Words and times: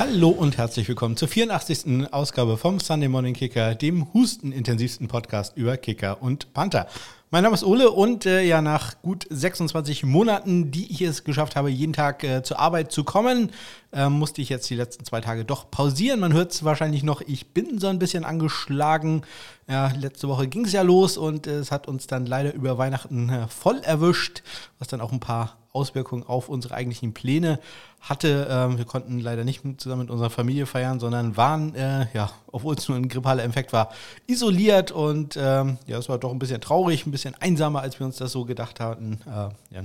Hallo 0.00 0.30
und 0.30 0.56
herzlich 0.56 0.88
willkommen 0.88 1.18
zur 1.18 1.28
84. 1.28 2.10
Ausgabe 2.10 2.56
vom 2.56 2.80
Sunday 2.80 3.10
Morning 3.10 3.34
Kicker, 3.34 3.74
dem 3.74 4.10
hustenintensivsten 4.14 5.08
Podcast 5.08 5.58
über 5.58 5.76
Kicker 5.76 6.22
und 6.22 6.54
Panther. 6.54 6.86
Mein 7.30 7.42
Name 7.42 7.54
ist 7.54 7.64
Ole 7.64 7.90
und 7.90 8.24
äh, 8.24 8.40
ja, 8.42 8.62
nach 8.62 9.02
gut 9.02 9.26
26 9.28 10.04
Monaten, 10.04 10.70
die 10.70 10.90
ich 10.90 11.02
es 11.02 11.22
geschafft 11.22 11.54
habe, 11.54 11.68
jeden 11.68 11.92
Tag 11.92 12.24
äh, 12.24 12.42
zur 12.42 12.58
Arbeit 12.58 12.92
zu 12.92 13.04
kommen, 13.04 13.50
äh, 13.92 14.08
musste 14.08 14.40
ich 14.40 14.48
jetzt 14.48 14.70
die 14.70 14.74
letzten 14.74 15.04
zwei 15.04 15.20
Tage 15.20 15.44
doch 15.44 15.70
pausieren. 15.70 16.20
Man 16.20 16.32
hört 16.32 16.52
es 16.52 16.64
wahrscheinlich 16.64 17.02
noch, 17.02 17.20
ich 17.20 17.48
bin 17.48 17.78
so 17.78 17.88
ein 17.88 17.98
bisschen 17.98 18.24
angeschlagen. 18.24 19.20
Ja, 19.68 19.88
letzte 19.88 20.28
Woche 20.28 20.48
ging 20.48 20.64
es 20.64 20.72
ja 20.72 20.80
los 20.80 21.18
und 21.18 21.46
es 21.46 21.70
hat 21.70 21.88
uns 21.88 22.06
dann 22.06 22.24
leider 22.24 22.54
über 22.54 22.78
Weihnachten 22.78 23.28
äh, 23.28 23.48
voll 23.48 23.80
erwischt, 23.80 24.42
was 24.78 24.88
dann 24.88 25.02
auch 25.02 25.12
ein 25.12 25.20
paar 25.20 25.59
Auswirkungen 25.72 26.24
auf 26.24 26.48
unsere 26.48 26.74
eigentlichen 26.74 27.14
Pläne 27.14 27.60
hatte. 28.00 28.48
Ähm, 28.50 28.78
wir 28.78 28.84
konnten 28.84 29.20
leider 29.20 29.44
nicht 29.44 29.62
zusammen 29.80 30.02
mit 30.02 30.10
unserer 30.10 30.30
Familie 30.30 30.66
feiern, 30.66 31.00
sondern 31.00 31.36
waren, 31.36 31.74
äh, 31.74 32.06
ja, 32.12 32.30
obwohl 32.50 32.74
es 32.74 32.88
nur 32.88 32.96
ein 32.96 33.08
grippaler 33.08 33.44
Infekt 33.44 33.72
war, 33.72 33.90
isoliert 34.26 34.90
und 34.90 35.36
ähm, 35.40 35.78
ja, 35.86 35.98
es 35.98 36.08
war 36.08 36.18
doch 36.18 36.32
ein 36.32 36.38
bisschen 36.38 36.60
traurig, 36.60 37.06
ein 37.06 37.12
bisschen 37.12 37.34
einsamer, 37.40 37.82
als 37.82 37.98
wir 38.00 38.06
uns 38.06 38.16
das 38.16 38.32
so 38.32 38.44
gedacht 38.44 38.80
hatten. 38.80 39.20
Äh, 39.26 39.74
ja, 39.74 39.82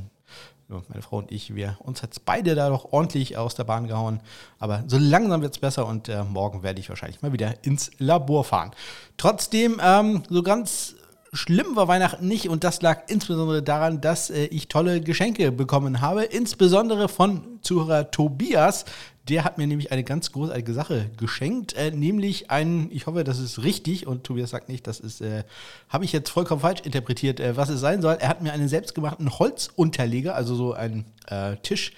meine 0.68 1.02
Frau 1.02 1.18
und 1.18 1.32
ich, 1.32 1.54
wir, 1.54 1.78
uns 1.80 2.02
hat 2.02 2.14
es 2.14 2.20
beide 2.20 2.56
da 2.56 2.70
doch 2.70 2.92
ordentlich 2.92 3.38
aus 3.38 3.54
der 3.54 3.66
Bahn 3.66 3.88
gehauen. 3.88 4.20
Aber 4.58 4.84
so 4.88 4.98
langsam 4.98 5.42
wird 5.42 5.54
es 5.54 5.60
besser 5.60 5.86
und 5.86 6.10
äh, 6.10 6.24
morgen 6.24 6.64
werde 6.64 6.80
ich 6.80 6.90
wahrscheinlich 6.90 7.22
mal 7.22 7.34
wieder 7.34 7.64
ins 7.64 7.92
Labor 8.00 8.44
fahren. 8.44 8.72
Trotzdem, 9.18 9.80
ähm, 9.84 10.24
so 10.28 10.42
ganz 10.42 10.95
Schlimm 11.36 11.76
war 11.76 11.88
Weihnachten 11.88 12.28
nicht 12.28 12.48
und 12.48 12.64
das 12.64 12.82
lag 12.82 13.04
insbesondere 13.08 13.62
daran, 13.62 14.00
dass 14.02 14.30
äh, 14.30 14.46
ich 14.46 14.68
tolle 14.68 15.02
Geschenke 15.02 15.52
bekommen 15.52 16.02
habe, 16.02 16.24
insbesondere 16.24 17.10
von 17.10 17.60
Zuhörer 17.62 18.10
Tobias. 18.10 18.86
Der 19.28 19.44
hat 19.44 19.58
mir 19.58 19.68
nämlich 19.68 19.92
eine 19.92 20.04
ganz 20.04 20.32
großartige 20.32 20.74
Sache 20.74 21.10
geschenkt, 21.18 21.74
äh, 21.74 21.92
nämlich 21.92 22.52
ein, 22.52 22.90
ich 22.92 23.08
hoffe, 23.08 23.24
das 23.24 23.40
ist 23.40 23.64
richtig 23.64 24.08
und 24.08 24.24
Tobias 24.24 24.52
sagt 24.52 24.70
nicht, 24.70 24.88
das 24.88 25.00
ist, 25.00 25.20
äh, 25.20 25.44
habe 25.90 26.06
ich 26.06 26.14
jetzt 26.14 26.30
vollkommen 26.30 26.62
falsch 26.62 26.82
interpretiert, 26.82 27.40
äh, 27.40 27.58
was 27.58 27.70
es 27.70 27.82
sein 27.82 28.02
soll. 28.02 28.18
Er 28.20 28.30
hat 28.30 28.42
mir 28.42 28.54
einen 28.54 28.70
selbstgemachten 28.70 29.38
Holzunterleger, 29.38 30.36
also 30.36 30.56
so 30.56 30.74
einen 30.74 31.06
äh, 31.28 31.58
Tisch. 31.58 31.94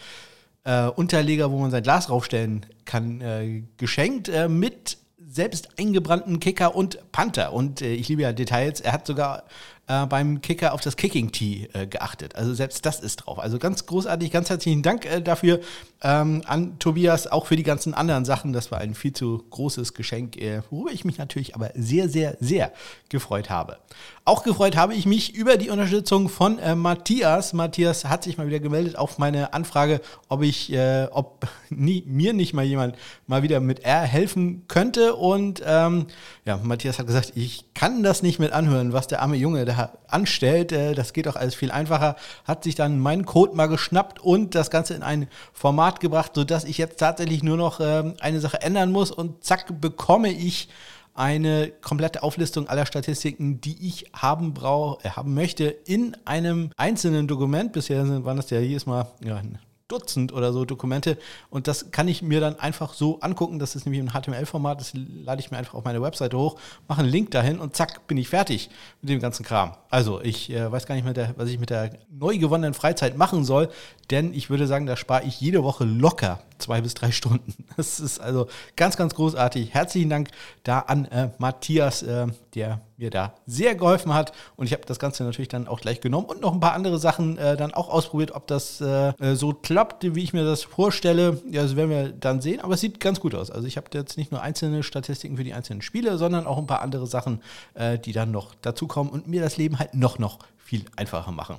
Äh, 0.64 0.88
Unterleger, 0.88 1.52
wo 1.52 1.59
man 1.59 1.70
sein 1.70 1.83
Glas 1.83 2.08
draufstellen 2.08 2.66
kann, 2.86 3.67
geschenkt 3.78 4.31
mit 4.50 4.98
selbst 5.38 5.69
eingebrannten 5.80 6.41
Kicker 6.41 6.75
und 6.75 6.99
Panther. 7.13 7.53
Und 7.53 7.81
äh, 7.81 7.93
ich 7.93 8.09
liebe 8.09 8.23
ja 8.23 8.33
Details. 8.33 8.81
Er 8.81 8.91
hat 8.91 9.07
sogar 9.07 9.45
äh, 9.88 10.05
beim 10.05 10.41
Kicker 10.41 10.73
auf 10.73 10.81
das 10.81 10.97
Kicking 10.97 11.31
Tee 11.31 11.69
äh, 11.71 11.88
geachtet. 11.88 12.35
Also 12.35 12.53
selbst 12.53 12.85
das 12.85 12.99
ist 12.99 13.17
drauf. 13.17 13.39
Also 13.39 13.58
ganz 13.58 13.85
großartig, 13.85 14.31
ganz 14.31 14.49
herzlichen 14.49 14.83
Dank 14.83 15.05
äh, 15.05 15.21
dafür 15.21 15.61
ähm, 16.02 16.44
an 16.45 16.78
Tobias, 16.80 17.28
auch 17.28 17.48
für 17.48 17.56
die 17.56 17.64
ganzen 17.64 17.94
anderen 17.94 18.26
Sachen. 18.26 18.53
Das 18.53 18.72
war 18.72 18.80
ein 18.80 18.94
viel 18.94 19.14
zu 19.14 19.44
großes 19.50 19.94
Geschenk, 19.94 20.38
äh, 20.38 20.62
worüber 20.70 20.92
ich 20.92 21.06
mich 21.06 21.17
natürlich 21.17 21.56
aber 21.56 21.72
sehr, 21.76 22.08
sehr, 22.08 22.38
sehr 22.39 22.72
gefreut 23.09 23.50
habe. 23.50 23.78
Auch 24.26 24.44
gefreut 24.44 24.76
habe 24.76 24.94
ich 24.94 25.06
mich 25.06 25.34
über 25.34 25.58
die 25.58 25.70
Unterstützung 25.70 26.30
von 26.30 26.59
äh, 26.59 26.76
Matthias. 26.76 27.54
Matthias 27.54 28.06
hat 28.06 28.23
sich 28.23 28.38
mal 28.38 28.48
wieder 28.48 28.59
gemeldet 28.59 28.98
auf 28.98 29.17
meine 29.17 29.54
Anfrage, 29.54 30.02
ob 30.28 30.44
ich, 30.44 30.72
äh, 30.72 31.08
ob 31.12 31.48
nie, 31.70 32.04
mir 32.06 32.34
nicht 32.34 32.54
mal 32.54 32.66
jemand 32.66 32.95
mal 33.26 33.42
wieder 33.42 33.59
mit 33.59 33.80
R 33.80 34.02
helfen 34.02 34.67
könnte. 34.67 35.16
Und 35.16 35.64
ähm, 35.66 36.08
ja, 36.45 36.58
Matthias 36.58 37.00
hat 37.00 37.08
gesagt, 37.08 37.32
ich 37.36 37.73
kann 37.73 38.04
das 38.04 38.22
nicht 38.22 38.38
mit 38.38 38.52
anhören, 38.52 38.94
was 38.94 39.08
der 39.08 39.22
arme 39.22 39.38
Junge 39.38 39.66
da 39.66 39.94
anstellt. 40.08 40.72
Äh, 40.72 40.94
das 40.94 41.14
geht 41.14 41.26
doch 41.26 41.38
alles 41.38 41.56
viel 41.56 41.72
einfacher. 41.72 42.17
Hat 42.45 42.66
sich 42.66 42.76
dann 42.76 43.00
meinen 43.00 43.26
Code 43.26 43.56
mal 43.56 43.67
geschnappt 43.67 44.20
und 44.20 44.54
das 44.54 44.70
Ganze 44.70 44.94
in 44.94 45.04
ein 45.04 45.28
Format 45.54 45.86
gebracht, 45.95 46.33
sodass 46.35 46.63
ich 46.63 46.77
jetzt 46.77 46.99
tatsächlich 46.99 47.43
nur 47.43 47.57
noch 47.57 47.80
ähm, 47.80 48.13
eine 48.19 48.39
Sache 48.39 48.61
ändern 48.61 48.91
muss 48.91 49.11
und 49.11 49.43
zack 49.43 49.81
bekomme 49.81 50.30
ich 50.30 50.70
eine 51.14 51.71
komplette 51.81 52.21
Auflistung 52.21 52.67
aller 52.67 52.86
Statistiken, 52.86 53.59
die 53.59 53.87
ich 53.87 54.05
haben 54.14 54.53
brauche, 54.53 55.03
äh, 55.03 55.09
haben 55.09 55.33
möchte, 55.33 55.65
in 55.65 56.15
einem 56.26 56.70
einzelnen 56.77 57.27
Dokument. 57.27 57.73
Bisher 57.73 58.23
waren 58.23 58.37
das 58.37 58.49
ja 58.52 58.59
jedes 58.59 58.86
Mal 58.86 59.08
ja, 59.26 59.42
Dutzend 59.87 60.33
oder 60.33 60.53
so 60.53 60.65
Dokumente 60.65 61.17
und 61.49 61.67
das 61.67 61.92
kann 61.92 62.08
ich 62.08 62.21
mir 62.21 62.39
dann 62.39 62.59
einfach 62.59 62.93
so 62.93 63.20
angucken. 63.21 63.59
Das 63.59 63.75
ist 63.75 63.86
nämlich 63.86 64.02
im 64.02 64.09
HTML-Format, 64.09 64.80
das 64.80 64.93
lade 64.93 65.39
ich 65.39 65.52
mir 65.52 65.58
einfach 65.58 65.75
auf 65.75 65.86
meine 65.86 66.02
Webseite 66.02 66.37
hoch, 66.37 66.59
mache 66.87 67.02
einen 67.02 67.09
Link 67.09 67.31
dahin 67.31 67.59
und 67.59 67.75
zack, 67.75 68.08
bin 68.08 68.17
ich 68.17 68.30
fertig 68.30 68.70
mit 69.02 69.09
dem 69.09 69.20
ganzen 69.20 69.45
Kram. 69.45 69.76
Also 69.89 70.21
ich 70.21 70.49
äh, 70.49 70.71
weiß 70.71 70.86
gar 70.86 70.95
nicht 70.95 71.05
mehr, 71.05 71.33
was 71.37 71.49
ich 71.49 71.59
mit 71.59 71.70
der 71.70 71.92
neu 72.09 72.37
gewonnenen 72.37 72.73
Freizeit 72.73 73.17
machen 73.17 73.45
soll, 73.45 73.70
denn 74.11 74.33
ich 74.33 74.49
würde 74.49 74.67
sagen, 74.67 74.86
da 74.86 74.95
spare 74.95 75.26
ich 75.26 75.39
jede 75.39 75.64
Woche 75.64 75.86
locker 75.86 76.39
zwei 76.58 76.81
bis 76.81 76.93
drei 76.93 77.11
Stunden. 77.11 77.53
Das 77.77 77.99
ist 77.99 78.20
also 78.20 78.47
ganz, 78.76 78.97
ganz 78.97 79.14
großartig. 79.14 79.73
Herzlichen 79.73 80.09
Dank 80.09 80.30
da 80.64 80.80
an 80.80 81.05
äh, 81.05 81.30
Matthias, 81.37 82.02
äh, 82.02 82.26
der 82.55 82.81
mir 82.97 83.09
da 83.09 83.35
sehr 83.45 83.75
geholfen 83.75 84.13
hat. 84.13 84.33
Und 84.55 84.65
ich 84.65 84.73
habe 84.73 84.83
das 84.85 84.99
Ganze 84.99 85.23
natürlich 85.23 85.47
dann 85.47 85.67
auch 85.67 85.80
gleich 85.80 86.02
genommen 86.02 86.25
und 86.25 86.41
noch 86.41 86.53
ein 86.53 86.59
paar 86.59 86.73
andere 86.73 86.97
Sachen 86.97 87.37
äh, 87.37 87.55
dann 87.55 87.73
auch 87.73 87.89
ausprobiert, 87.89 88.31
ob 88.31 88.47
das 88.47 88.81
äh, 88.81 89.13
so 89.35 89.53
klappt, 89.53 90.15
wie 90.15 90.23
ich 90.23 90.33
mir 90.33 90.43
das 90.43 90.63
vorstelle. 90.63 91.41
Ja, 91.49 91.63
das 91.63 91.75
werden 91.75 91.89
wir 91.89 92.11
dann 92.11 92.41
sehen. 92.41 92.59
Aber 92.59 92.73
es 92.73 92.81
sieht 92.81 92.99
ganz 92.99 93.19
gut 93.19 93.35
aus. 93.35 93.52
Also 93.52 93.67
ich 93.67 93.77
habe 93.77 93.87
jetzt 93.93 94.17
nicht 94.17 94.31
nur 94.31 94.41
einzelne 94.41 94.83
Statistiken 94.83 95.37
für 95.37 95.43
die 95.43 95.53
einzelnen 95.53 95.81
Spiele, 95.81 96.17
sondern 96.17 96.47
auch 96.47 96.58
ein 96.58 96.67
paar 96.67 96.81
andere 96.81 97.08
Sachen, 97.08 97.41
äh, 97.75 97.99
die 97.99 98.11
dann 98.11 98.31
noch 98.31 98.55
dazukommen 98.55 99.11
und 99.11 99.27
mir 99.27 99.41
das 99.41 99.58
Leben 99.58 99.79
halt 99.79 99.93
noch, 99.93 100.19
noch 100.19 100.39
viel 100.58 100.85
einfacher 100.95 101.31
machen. 101.31 101.58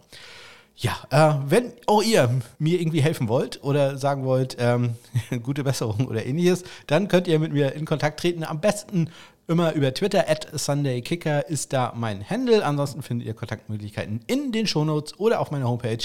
Ja, 0.81 0.93
äh, 1.11 1.35
wenn 1.47 1.73
auch 1.87 2.03
ihr 2.03 2.31
mir 2.61 2.81
irgendwie 2.81 3.01
helfen 3.01 3.29
wollt 3.29 3.65
oder 3.65 3.99
sagen 3.99 4.25
wollt, 4.25 4.57
ähm, 4.61 4.95
gute 5.43 5.65
Besserung 5.65 6.07
oder 6.07 6.25
ähnliches, 6.25 6.63
dann 6.87 7.09
könnt 7.09 7.27
ihr 7.27 7.41
mit 7.41 7.53
mir 7.53 7.73
in 7.73 7.85
Kontakt 7.85 8.21
treten. 8.21 8.45
Am 8.45 8.61
besten 8.61 9.11
immer 9.49 9.73
über 9.73 9.93
Twitter, 9.95 10.29
at 10.29 10.47
SundayKicker 10.55 11.49
ist 11.49 11.73
da 11.73 11.95
mein 11.97 12.29
Handle. 12.29 12.63
Ansonsten 12.65 13.03
findet 13.03 13.27
ihr 13.27 13.35
Kontaktmöglichkeiten 13.35 14.21
in 14.27 14.53
den 14.53 14.67
Shownotes 14.67 15.19
oder 15.19 15.41
auf 15.41 15.51
meiner 15.51 15.67
Homepage 15.69 15.99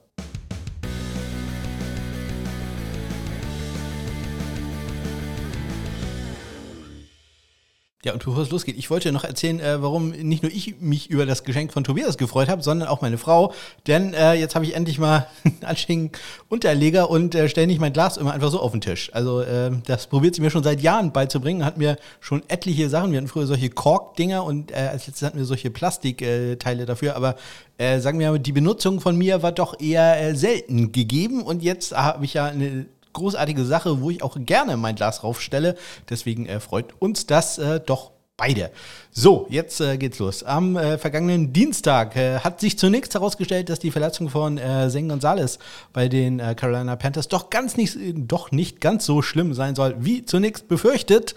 Ja, 8.06 8.12
und 8.12 8.24
bevor 8.24 8.40
es 8.40 8.50
losgeht, 8.52 8.78
ich 8.78 8.88
wollte 8.88 9.10
noch 9.10 9.24
erzählen, 9.24 9.58
äh, 9.58 9.82
warum 9.82 10.10
nicht 10.10 10.44
nur 10.44 10.52
ich 10.52 10.76
mich 10.78 11.10
über 11.10 11.26
das 11.26 11.42
Geschenk 11.42 11.72
von 11.72 11.82
Tobias 11.82 12.16
gefreut 12.16 12.48
habe, 12.48 12.62
sondern 12.62 12.86
auch 12.86 13.00
meine 13.00 13.18
Frau. 13.18 13.52
Denn 13.88 14.14
äh, 14.14 14.34
jetzt 14.34 14.54
habe 14.54 14.64
ich 14.64 14.76
endlich 14.76 15.00
mal 15.00 15.26
einen 15.44 15.58
anständigen 15.64 16.12
Unterleger 16.48 17.10
und 17.10 17.34
äh, 17.34 17.48
stelle 17.48 17.66
nicht 17.66 17.80
mein 17.80 17.92
Glas 17.92 18.16
immer 18.16 18.32
einfach 18.32 18.52
so 18.52 18.60
auf 18.60 18.70
den 18.70 18.80
Tisch. 18.80 19.10
Also 19.12 19.40
äh, 19.40 19.72
das 19.86 20.06
probiert 20.06 20.36
sie 20.36 20.40
mir 20.40 20.50
schon 20.50 20.62
seit 20.62 20.80
Jahren 20.82 21.10
beizubringen, 21.10 21.64
hat 21.64 21.78
mir 21.78 21.96
schon 22.20 22.44
etliche 22.46 22.88
Sachen. 22.88 23.10
Wir 23.10 23.18
hatten 23.18 23.26
früher 23.26 23.48
solche 23.48 23.70
Kork-Dinger 23.70 24.44
und 24.44 24.70
äh, 24.70 24.74
als 24.92 25.08
letztes 25.08 25.26
hatten 25.26 25.38
wir 25.38 25.44
solche 25.44 25.72
Plastikteile 25.72 26.86
dafür, 26.86 27.16
aber 27.16 27.34
äh, 27.76 27.98
sagen 27.98 28.20
wir 28.20 28.30
mal, 28.30 28.38
die 28.38 28.52
Benutzung 28.52 29.00
von 29.00 29.16
mir 29.16 29.42
war 29.42 29.50
doch 29.50 29.80
eher 29.80 30.22
äh, 30.22 30.36
selten 30.36 30.92
gegeben 30.92 31.42
und 31.42 31.60
jetzt 31.60 31.92
habe 31.92 32.24
ich 32.24 32.34
ja 32.34 32.44
eine 32.44 32.86
großartige 33.16 33.64
Sache, 33.64 34.00
wo 34.00 34.10
ich 34.10 34.22
auch 34.22 34.36
gerne 34.38 34.76
mein 34.76 34.94
Glas 34.94 35.24
raufstelle. 35.24 35.76
Deswegen 36.08 36.46
äh, 36.46 36.60
freut 36.60 36.94
uns 37.00 37.26
das 37.26 37.58
äh, 37.58 37.80
doch 37.80 38.12
beide. 38.36 38.70
So, 39.10 39.46
jetzt 39.48 39.80
äh, 39.80 39.96
geht's 39.96 40.18
los. 40.18 40.42
Am 40.42 40.76
äh, 40.76 40.98
vergangenen 40.98 41.52
Dienstag 41.52 42.16
äh, 42.16 42.40
hat 42.40 42.60
sich 42.60 42.78
zunächst 42.78 43.14
herausgestellt, 43.14 43.68
dass 43.70 43.78
die 43.78 43.90
Verletzung 43.90 44.28
von 44.28 44.58
äh, 44.58 44.88
Zen 44.90 45.08
Gonzalez 45.08 45.58
bei 45.92 46.08
den 46.08 46.38
äh, 46.38 46.54
Carolina 46.54 46.96
Panthers 46.96 47.28
doch 47.28 47.48
ganz 47.48 47.76
nicht, 47.76 47.96
doch 48.14 48.52
nicht 48.52 48.80
ganz 48.80 49.06
so 49.06 49.22
schlimm 49.22 49.54
sein 49.54 49.74
soll, 49.74 49.96
wie 49.98 50.24
zunächst 50.24 50.68
befürchtet. 50.68 51.34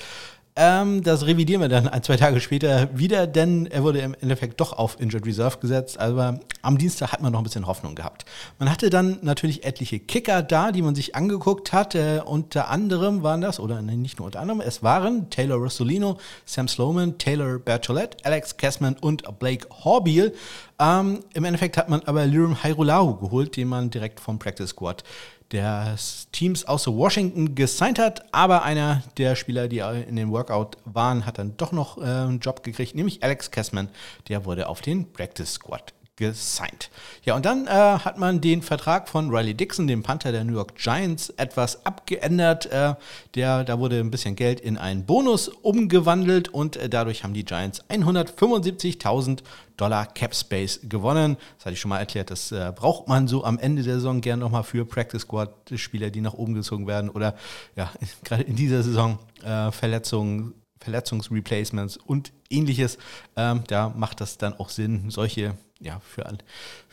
Ähm, 0.61 1.03
das 1.03 1.25
revidieren 1.25 1.61
wir 1.61 1.69
dann 1.69 1.87
ein, 1.87 2.03
zwei 2.03 2.17
Tage 2.17 2.41
später 2.41 2.89
wieder, 2.93 3.27
denn 3.27 3.65
er 3.67 3.81
wurde 3.81 3.99
im 3.99 4.13
Endeffekt 4.19 4.59
doch 4.59 4.73
auf 4.73 4.99
Injured 4.99 5.25
Reserve 5.25 5.57
gesetzt. 5.59 5.97
Aber 5.97 6.41
am 6.61 6.77
Dienstag 6.77 7.13
hat 7.13 7.21
man 7.21 7.31
noch 7.31 7.39
ein 7.39 7.45
bisschen 7.45 7.65
Hoffnung 7.65 7.95
gehabt. 7.95 8.25
Man 8.57 8.69
hatte 8.69 8.89
dann 8.89 9.19
natürlich 9.21 9.63
etliche 9.63 9.99
Kicker 9.99 10.43
da, 10.43 10.73
die 10.73 10.81
man 10.81 10.95
sich 10.95 11.15
angeguckt 11.15 11.71
hat. 11.71 11.95
Äh, 11.95 12.19
unter 12.25 12.67
anderem 12.67 13.23
waren 13.23 13.39
das, 13.39 13.61
oder 13.61 13.81
nicht 13.81 14.19
nur 14.19 14.25
unter 14.25 14.41
anderem, 14.41 14.59
es 14.59 14.83
waren 14.83 15.29
Taylor 15.29 15.55
Rossolino, 15.55 16.17
Sam 16.43 16.67
Sloman, 16.67 17.17
Taylor 17.17 17.57
Bertolette, 17.57 18.17
Alex 18.23 18.57
Kessman 18.57 18.97
und 18.99 19.39
Blake 19.39 19.65
Horbiel. 19.85 20.33
Ähm, 20.77 21.21
Im 21.33 21.45
Endeffekt 21.45 21.77
hat 21.77 21.87
man 21.87 22.01
aber 22.01 22.25
Lirum 22.25 22.61
Hairulahu 22.61 23.15
geholt, 23.15 23.55
den 23.55 23.69
man 23.69 23.91
direkt 23.91 24.19
vom 24.19 24.39
Practice 24.39 24.71
Squad 24.71 25.05
des 25.51 26.27
Teams 26.31 26.65
aus 26.65 26.87
Washington 26.87 27.55
gesigned 27.55 27.99
hat, 27.99 28.33
aber 28.33 28.63
einer 28.63 29.03
der 29.17 29.35
Spieler, 29.35 29.67
die 29.67 29.79
in 29.79 30.15
den 30.15 30.31
Workout 30.31 30.77
waren, 30.85 31.25
hat 31.25 31.37
dann 31.37 31.57
doch 31.57 31.71
noch 31.71 31.97
äh, 31.97 32.01
einen 32.01 32.39
Job 32.39 32.63
gekriegt, 32.63 32.95
nämlich 32.95 33.23
Alex 33.23 33.51
Kessman. 33.51 33.89
Der 34.27 34.45
wurde 34.45 34.67
auf 34.67 34.81
den 34.81 35.11
Practice 35.11 35.53
Squad 35.53 35.93
gesigned. 36.19 36.91
Ja, 37.23 37.35
und 37.35 37.45
dann 37.45 37.65
äh, 37.65 37.69
hat 37.69 38.19
man 38.19 38.41
den 38.41 38.61
Vertrag 38.61 39.09
von 39.09 39.29
Riley 39.33 39.55
Dixon, 39.55 39.87
dem 39.87 40.03
Panther 40.03 40.31
der 40.31 40.43
New 40.43 40.53
York 40.53 40.75
Giants, 40.75 41.29
etwas 41.31 41.85
abgeändert. 41.85 42.67
Äh, 42.67 42.95
der, 43.35 43.63
da 43.63 43.79
wurde 43.79 43.99
ein 43.99 44.11
bisschen 44.11 44.35
Geld 44.35 44.59
in 44.59 44.77
einen 44.77 45.05
Bonus 45.05 45.47
umgewandelt 45.47 46.49
und 46.49 46.75
äh, 46.75 46.89
dadurch 46.89 47.23
haben 47.23 47.33
die 47.33 47.45
Giants 47.45 47.83
175.000 47.89 49.39
Dollar 49.77 50.05
Cap 50.07 50.35
Space 50.35 50.81
gewonnen. 50.83 51.37
Das 51.57 51.65
hatte 51.65 51.73
ich 51.73 51.79
schon 51.79 51.89
mal 51.89 51.99
erklärt, 51.99 52.29
das 52.29 52.51
äh, 52.51 52.73
braucht 52.75 53.07
man 53.07 53.29
so 53.29 53.45
am 53.45 53.57
Ende 53.57 53.81
der 53.81 53.95
Saison 53.95 54.19
gern 54.19 54.39
nochmal 54.39 54.63
für 54.63 54.85
Practice 54.85 55.21
Squad 55.21 55.53
Spieler, 55.75 56.09
die 56.09 56.21
nach 56.21 56.33
oben 56.33 56.53
gezogen 56.53 56.85
werden 56.85 57.09
oder 57.09 57.35
ja, 57.77 57.89
gerade 58.25 58.43
in 58.43 58.57
dieser 58.57 58.83
Saison 58.83 59.19
äh, 59.43 59.71
Verletzungen 59.71 60.53
Verletzungsreplacements 60.81 61.97
und 61.97 62.31
ähnliches. 62.49 62.97
Ähm, 63.35 63.63
da 63.67 63.89
macht 63.89 64.21
das 64.21 64.37
dann 64.37 64.53
auch 64.53 64.69
Sinn, 64.69 65.09
solche, 65.09 65.55
ja, 65.79 65.99
für 65.99 66.25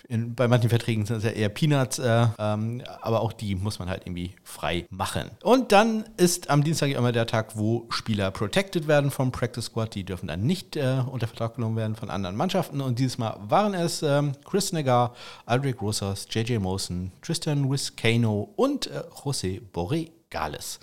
in, 0.08 0.34
bei 0.34 0.46
manchen 0.46 0.70
Verträgen 0.70 1.04
sind 1.04 1.16
es 1.16 1.24
ja 1.24 1.30
eher 1.30 1.48
Peanuts, 1.48 1.98
äh, 1.98 2.26
ähm, 2.38 2.82
aber 3.00 3.20
auch 3.20 3.32
die 3.32 3.54
muss 3.54 3.78
man 3.78 3.88
halt 3.88 4.02
irgendwie 4.04 4.34
frei 4.44 4.86
machen. 4.90 5.30
Und 5.42 5.72
dann 5.72 6.04
ist 6.16 6.48
am 6.50 6.62
Dienstag 6.62 6.90
immer 6.90 7.12
der 7.12 7.26
Tag, 7.26 7.56
wo 7.56 7.86
Spieler 7.90 8.30
protected 8.30 8.86
werden 8.86 9.10
vom 9.10 9.32
Practice 9.32 9.66
Squad. 9.66 9.94
Die 9.94 10.04
dürfen 10.04 10.28
dann 10.28 10.42
nicht 10.42 10.76
äh, 10.76 11.02
unter 11.10 11.26
Vertrag 11.26 11.56
genommen 11.56 11.76
werden 11.76 11.96
von 11.96 12.10
anderen 12.10 12.36
Mannschaften. 12.36 12.80
Und 12.80 12.98
dieses 12.98 13.18
Mal 13.18 13.36
waren 13.48 13.74
es 13.74 14.02
ähm, 14.02 14.32
Chris 14.44 14.72
Negar, 14.72 15.14
Aldrich 15.44 15.80
Rosas, 15.80 16.28
JJ 16.30 16.58
Mosen, 16.58 17.12
Tristan 17.22 17.70
Wiscano 17.70 18.52
und 18.56 18.86
äh, 18.86 19.02
José 19.24 19.60
Borre 19.72 20.06
Gales. 20.30 20.78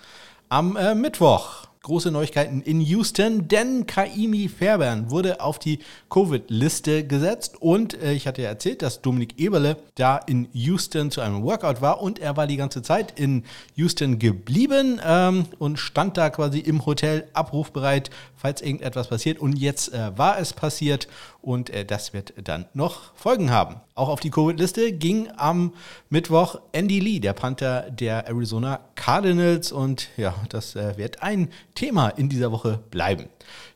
Am 0.49 0.75
äh, 0.75 0.95
Mittwoch 0.95 1.67
große 1.83 2.11
Neuigkeiten 2.11 2.61
in 2.61 2.79
Houston, 2.79 3.49
denn 3.49 3.85
Kaimi 3.85 4.47
Fairbairn 4.47 5.11
wurde 5.11 5.41
auf 5.41 5.59
die 5.59 5.79
Covid-Liste 6.09 7.05
gesetzt 7.05 7.61
und 7.61 8.01
äh, 8.01 8.13
ich 8.13 8.25
hatte 8.25 8.41
ja 8.41 8.47
erzählt, 8.47 8.81
dass 8.81 9.01
Dominik 9.01 9.37
Eberle 9.37 9.75
da 9.95 10.17
in 10.17 10.47
Houston 10.53 11.11
zu 11.11 11.19
einem 11.19 11.43
Workout 11.43 11.81
war 11.81 12.01
und 12.01 12.19
er 12.19 12.37
war 12.37 12.47
die 12.47 12.55
ganze 12.55 12.81
Zeit 12.83 13.19
in 13.19 13.43
Houston 13.75 14.17
geblieben 14.17 15.01
ähm, 15.05 15.45
und 15.59 15.77
stand 15.77 16.17
da 16.17 16.29
quasi 16.29 16.59
im 16.59 16.85
Hotel 16.85 17.27
abrufbereit, 17.33 18.09
falls 18.37 18.61
irgendetwas 18.61 19.09
passiert. 19.09 19.39
Und 19.39 19.57
jetzt 19.57 19.93
äh, 19.93 20.17
war 20.17 20.39
es 20.39 20.53
passiert 20.53 21.09
und 21.43 21.69
äh, 21.69 21.85
das 21.85 22.13
wird 22.13 22.33
dann 22.43 22.65
noch 22.73 23.13
Folgen 23.15 23.51
haben. 23.51 23.81
Auch 23.95 24.09
auf 24.09 24.19
die 24.19 24.31
Covid-Liste 24.31 24.93
ging 24.93 25.29
am 25.35 25.73
Mittwoch 26.09 26.59
Andy 26.71 26.99
Lee, 26.99 27.19
der 27.19 27.33
Panther 27.33 27.91
der 27.91 28.27
Arizona 28.27 28.79
Cardinals 28.95 29.71
und 29.71 30.09
ja, 30.17 30.33
das 30.49 30.75
äh, 30.75 30.97
wird 30.97 31.21
ein 31.21 31.49
Thema 31.75 32.09
in 32.09 32.29
dieser 32.29 32.51
Woche 32.51 32.79
bleiben. 32.89 33.27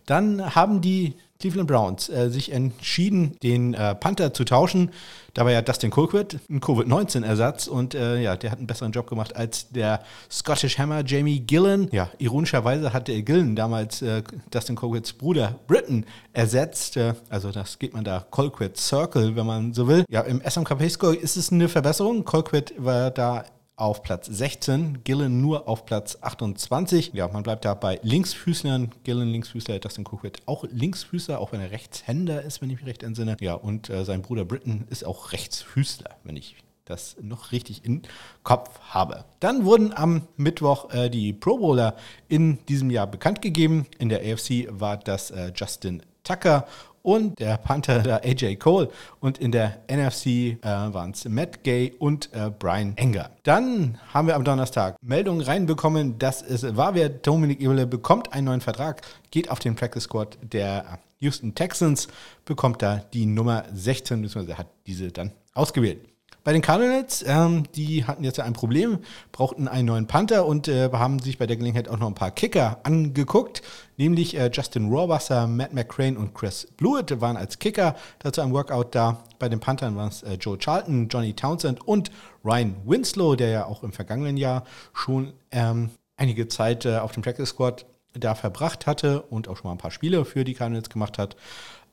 Dann 0.06 0.56
haben 0.56 0.82
die 0.82 1.16
Cleveland 1.40 1.68
Browns 1.68 2.10
äh, 2.10 2.30
sich 2.30 2.52
entschieden, 2.52 3.38
den 3.44 3.74
äh, 3.74 3.96
Panther 3.96 4.34
zu 4.34 4.44
tauschen. 4.44 4.92
Da 5.34 5.46
war 5.46 5.52
ja 5.52 5.62
Dustin 5.62 5.92
Colquitt 5.92 6.40
ein 6.50 6.60
Covid-19-Ersatz 6.62 7.68
und 7.68 7.94
äh, 7.94 8.20
ja, 8.22 8.36
der 8.36 8.50
hat 8.52 8.58
einen 8.58 8.66
besseren 8.66 8.92
Job 8.92 9.08
gemacht 9.08 9.36
als 9.36 9.70
der 9.70 10.02
Scottish 10.32 10.80
Hammer 10.80 11.04
Jamie 11.06 11.40
Gillen. 11.42 11.90
Ja, 11.92 12.10
ironischerweise 12.18 12.92
hatte 12.92 13.22
Gillen 13.22 13.56
damals 13.56 14.02
äh, 14.02 14.24
Dustin 14.50 14.76
Colquitts 14.76 15.14
Bruder 15.14 15.60
Britton 15.68 16.06
ersetzt. 16.34 16.98
Äh, 16.98 17.14
also 17.30 17.52
das 17.52 17.78
geht 17.78 17.94
man 17.94 18.04
da 18.04 18.26
Colquitt 18.32 18.78
Circle, 18.78 19.36
wenn 19.36 19.46
man 19.46 19.74
so 19.74 19.88
will. 19.88 20.06
Ja, 20.10 20.22
im 20.22 20.42
SMKP-Score 20.42 21.16
ist 21.16 21.38
es 21.38 21.52
eine 21.52 21.70
Verbesserung. 21.70 22.26
Colquitt 22.26 22.74
war 22.78 23.12
da 23.12 23.46
auf 23.78 24.02
Platz 24.02 24.26
16, 24.26 25.04
Gillen 25.04 25.40
nur 25.40 25.68
auf 25.68 25.86
Platz 25.86 26.18
28. 26.20 27.12
Ja, 27.14 27.28
man 27.28 27.44
bleibt 27.44 27.64
da 27.64 27.76
bei 27.76 28.00
Linksfüßlern. 28.02 28.90
Gillen 29.04 29.30
Linksfüßler, 29.30 29.78
Dustin 29.80 30.04
Cook 30.04 30.24
wird 30.24 30.42
auch 30.48 30.66
Linksfüßler, 30.70 31.40
auch 31.40 31.52
wenn 31.52 31.62
er 31.62 31.72
Rechtshänder 31.72 32.42
ist, 32.42 32.62
wenn 32.62 32.72
ich 32.72 32.78
mich 32.78 32.88
recht 32.88 33.04
entsinne. 33.04 33.38
Ja, 33.40 33.54
und 33.54 33.90
äh, 33.90 34.04
sein 34.04 34.24
Bruder 34.24 34.46
Britton 34.46 34.86
ist 34.90 35.06
auch 35.06 35.32
Rechtsfüßler, 35.32 36.10
wenn 36.24 36.36
ich 36.36 36.56
das 36.86 37.18
noch 37.22 37.52
richtig 37.52 37.86
im 37.86 38.02
Kopf 38.44 38.80
habe. 38.90 39.26
Dann 39.40 39.66
wurden 39.66 39.94
am 39.94 40.28
Mittwoch 40.38 40.92
äh, 40.92 41.10
die 41.10 41.34
Pro 41.34 41.58
Bowler 41.58 41.96
in 42.30 42.66
diesem 42.66 42.90
Jahr 42.90 43.06
bekannt 43.06 43.44
gegeben. 43.44 43.86
In 44.00 44.10
der 44.10 44.22
AFC 44.22 44.68
war 44.70 44.98
das 44.98 45.30
äh, 45.30 45.52
Justin 45.56 46.02
Tucker 46.24 46.66
und 47.08 47.40
der 47.40 47.56
Panther 47.56 48.00
der 48.00 48.26
AJ 48.26 48.58
Cole. 48.58 48.90
Und 49.22 49.38
in 49.38 49.54
der 49.54 49.78
NFC 49.90 50.26
äh, 50.28 50.58
waren 50.62 51.12
es 51.12 51.24
Matt 51.24 51.64
Gay 51.64 51.94
und 51.98 52.30
äh, 52.34 52.52
Brian 52.52 52.98
Enger. 52.98 53.30
Dann 53.44 53.98
haben 54.14 54.28
wir 54.28 54.36
am 54.36 54.44
Donnerstag 54.44 54.98
Meldungen 55.02 55.40
reinbekommen, 55.40 56.20
dass 56.20 56.42
es 56.42 56.76
war, 56.76 56.96
wer 56.96 57.08
Dominik 57.08 57.62
Eberle 57.62 57.88
bekommt 57.88 58.34
einen 58.34 58.48
neuen 58.48 58.60
Vertrag, 58.60 59.04
geht 59.32 59.50
auf 59.50 59.60
den 59.60 59.76
Practice 59.76 60.04
Squad 60.04 60.38
der 60.42 61.00
Houston 61.20 61.56
Texans, 61.56 62.10
bekommt 62.44 62.82
da 62.82 62.98
die 63.14 63.26
Nummer 63.26 63.64
16, 63.74 64.22
beziehungsweise 64.22 64.58
hat 64.58 64.68
diese 64.86 65.10
dann 65.10 65.32
ausgewählt. 65.54 66.02
Bei 66.48 66.54
den 66.54 66.62
Cardinals, 66.62 67.26
ähm, 67.28 67.64
die 67.76 68.06
hatten 68.06 68.24
jetzt 68.24 68.40
ein 68.40 68.54
Problem, 68.54 69.00
brauchten 69.34 69.68
einen 69.68 69.86
neuen 69.88 70.08
Panther 70.08 70.46
und 70.46 70.70
äh, 70.70 70.90
haben 70.94 71.20
sich 71.20 71.38
bei 71.38 71.46
der 71.46 71.58
Gelegenheit 71.58 71.90
auch 71.90 72.00
noch 72.00 72.08
ein 72.08 72.16
paar 72.16 72.32
Kicker 72.32 72.80
angeguckt, 72.84 73.62
nämlich 73.98 74.34
äh, 74.38 74.50
Justin 74.54 74.88
Rohrwasser, 74.88 75.46
Matt 75.46 75.74
McCrane 75.74 76.16
und 76.16 76.34
Chris 76.34 76.66
Blewett 76.78 77.20
waren 77.20 77.36
als 77.36 77.60
Kicker 77.60 77.98
dazu 78.20 78.42
am 78.42 78.54
Workout 78.54 78.96
da. 78.96 79.26
Bei 79.40 79.50
den 79.50 79.60
Panthern 79.60 79.98
waren 79.98 80.08
es 80.08 80.24
äh, 80.24 80.36
Joe 80.36 80.58
Charlton, 80.58 81.10
Johnny 81.10 81.34
Townsend 81.34 81.86
und 81.86 82.12
Ryan 82.46 82.78
Winslow, 82.86 83.36
der 83.36 83.50
ja 83.50 83.66
auch 83.66 83.84
im 83.84 83.92
vergangenen 83.92 84.38
Jahr 84.38 84.64
schon 84.94 85.34
ähm, 85.52 85.90
einige 86.16 86.48
Zeit 86.48 86.86
äh, 86.86 87.00
auf 87.00 87.12
dem 87.12 87.24
Practice 87.24 87.50
Squad 87.50 87.86
da 88.14 88.36
verbracht 88.36 88.88
hatte 88.88 89.22
und 89.24 89.50
auch 89.50 89.58
schon 89.58 89.68
mal 89.68 89.74
ein 89.74 89.80
paar 89.80 89.92
Spiele 89.92 90.24
für 90.24 90.46
die 90.46 90.54
Cardinals 90.54 90.90
gemacht 90.90 91.18
hat. 91.18 91.36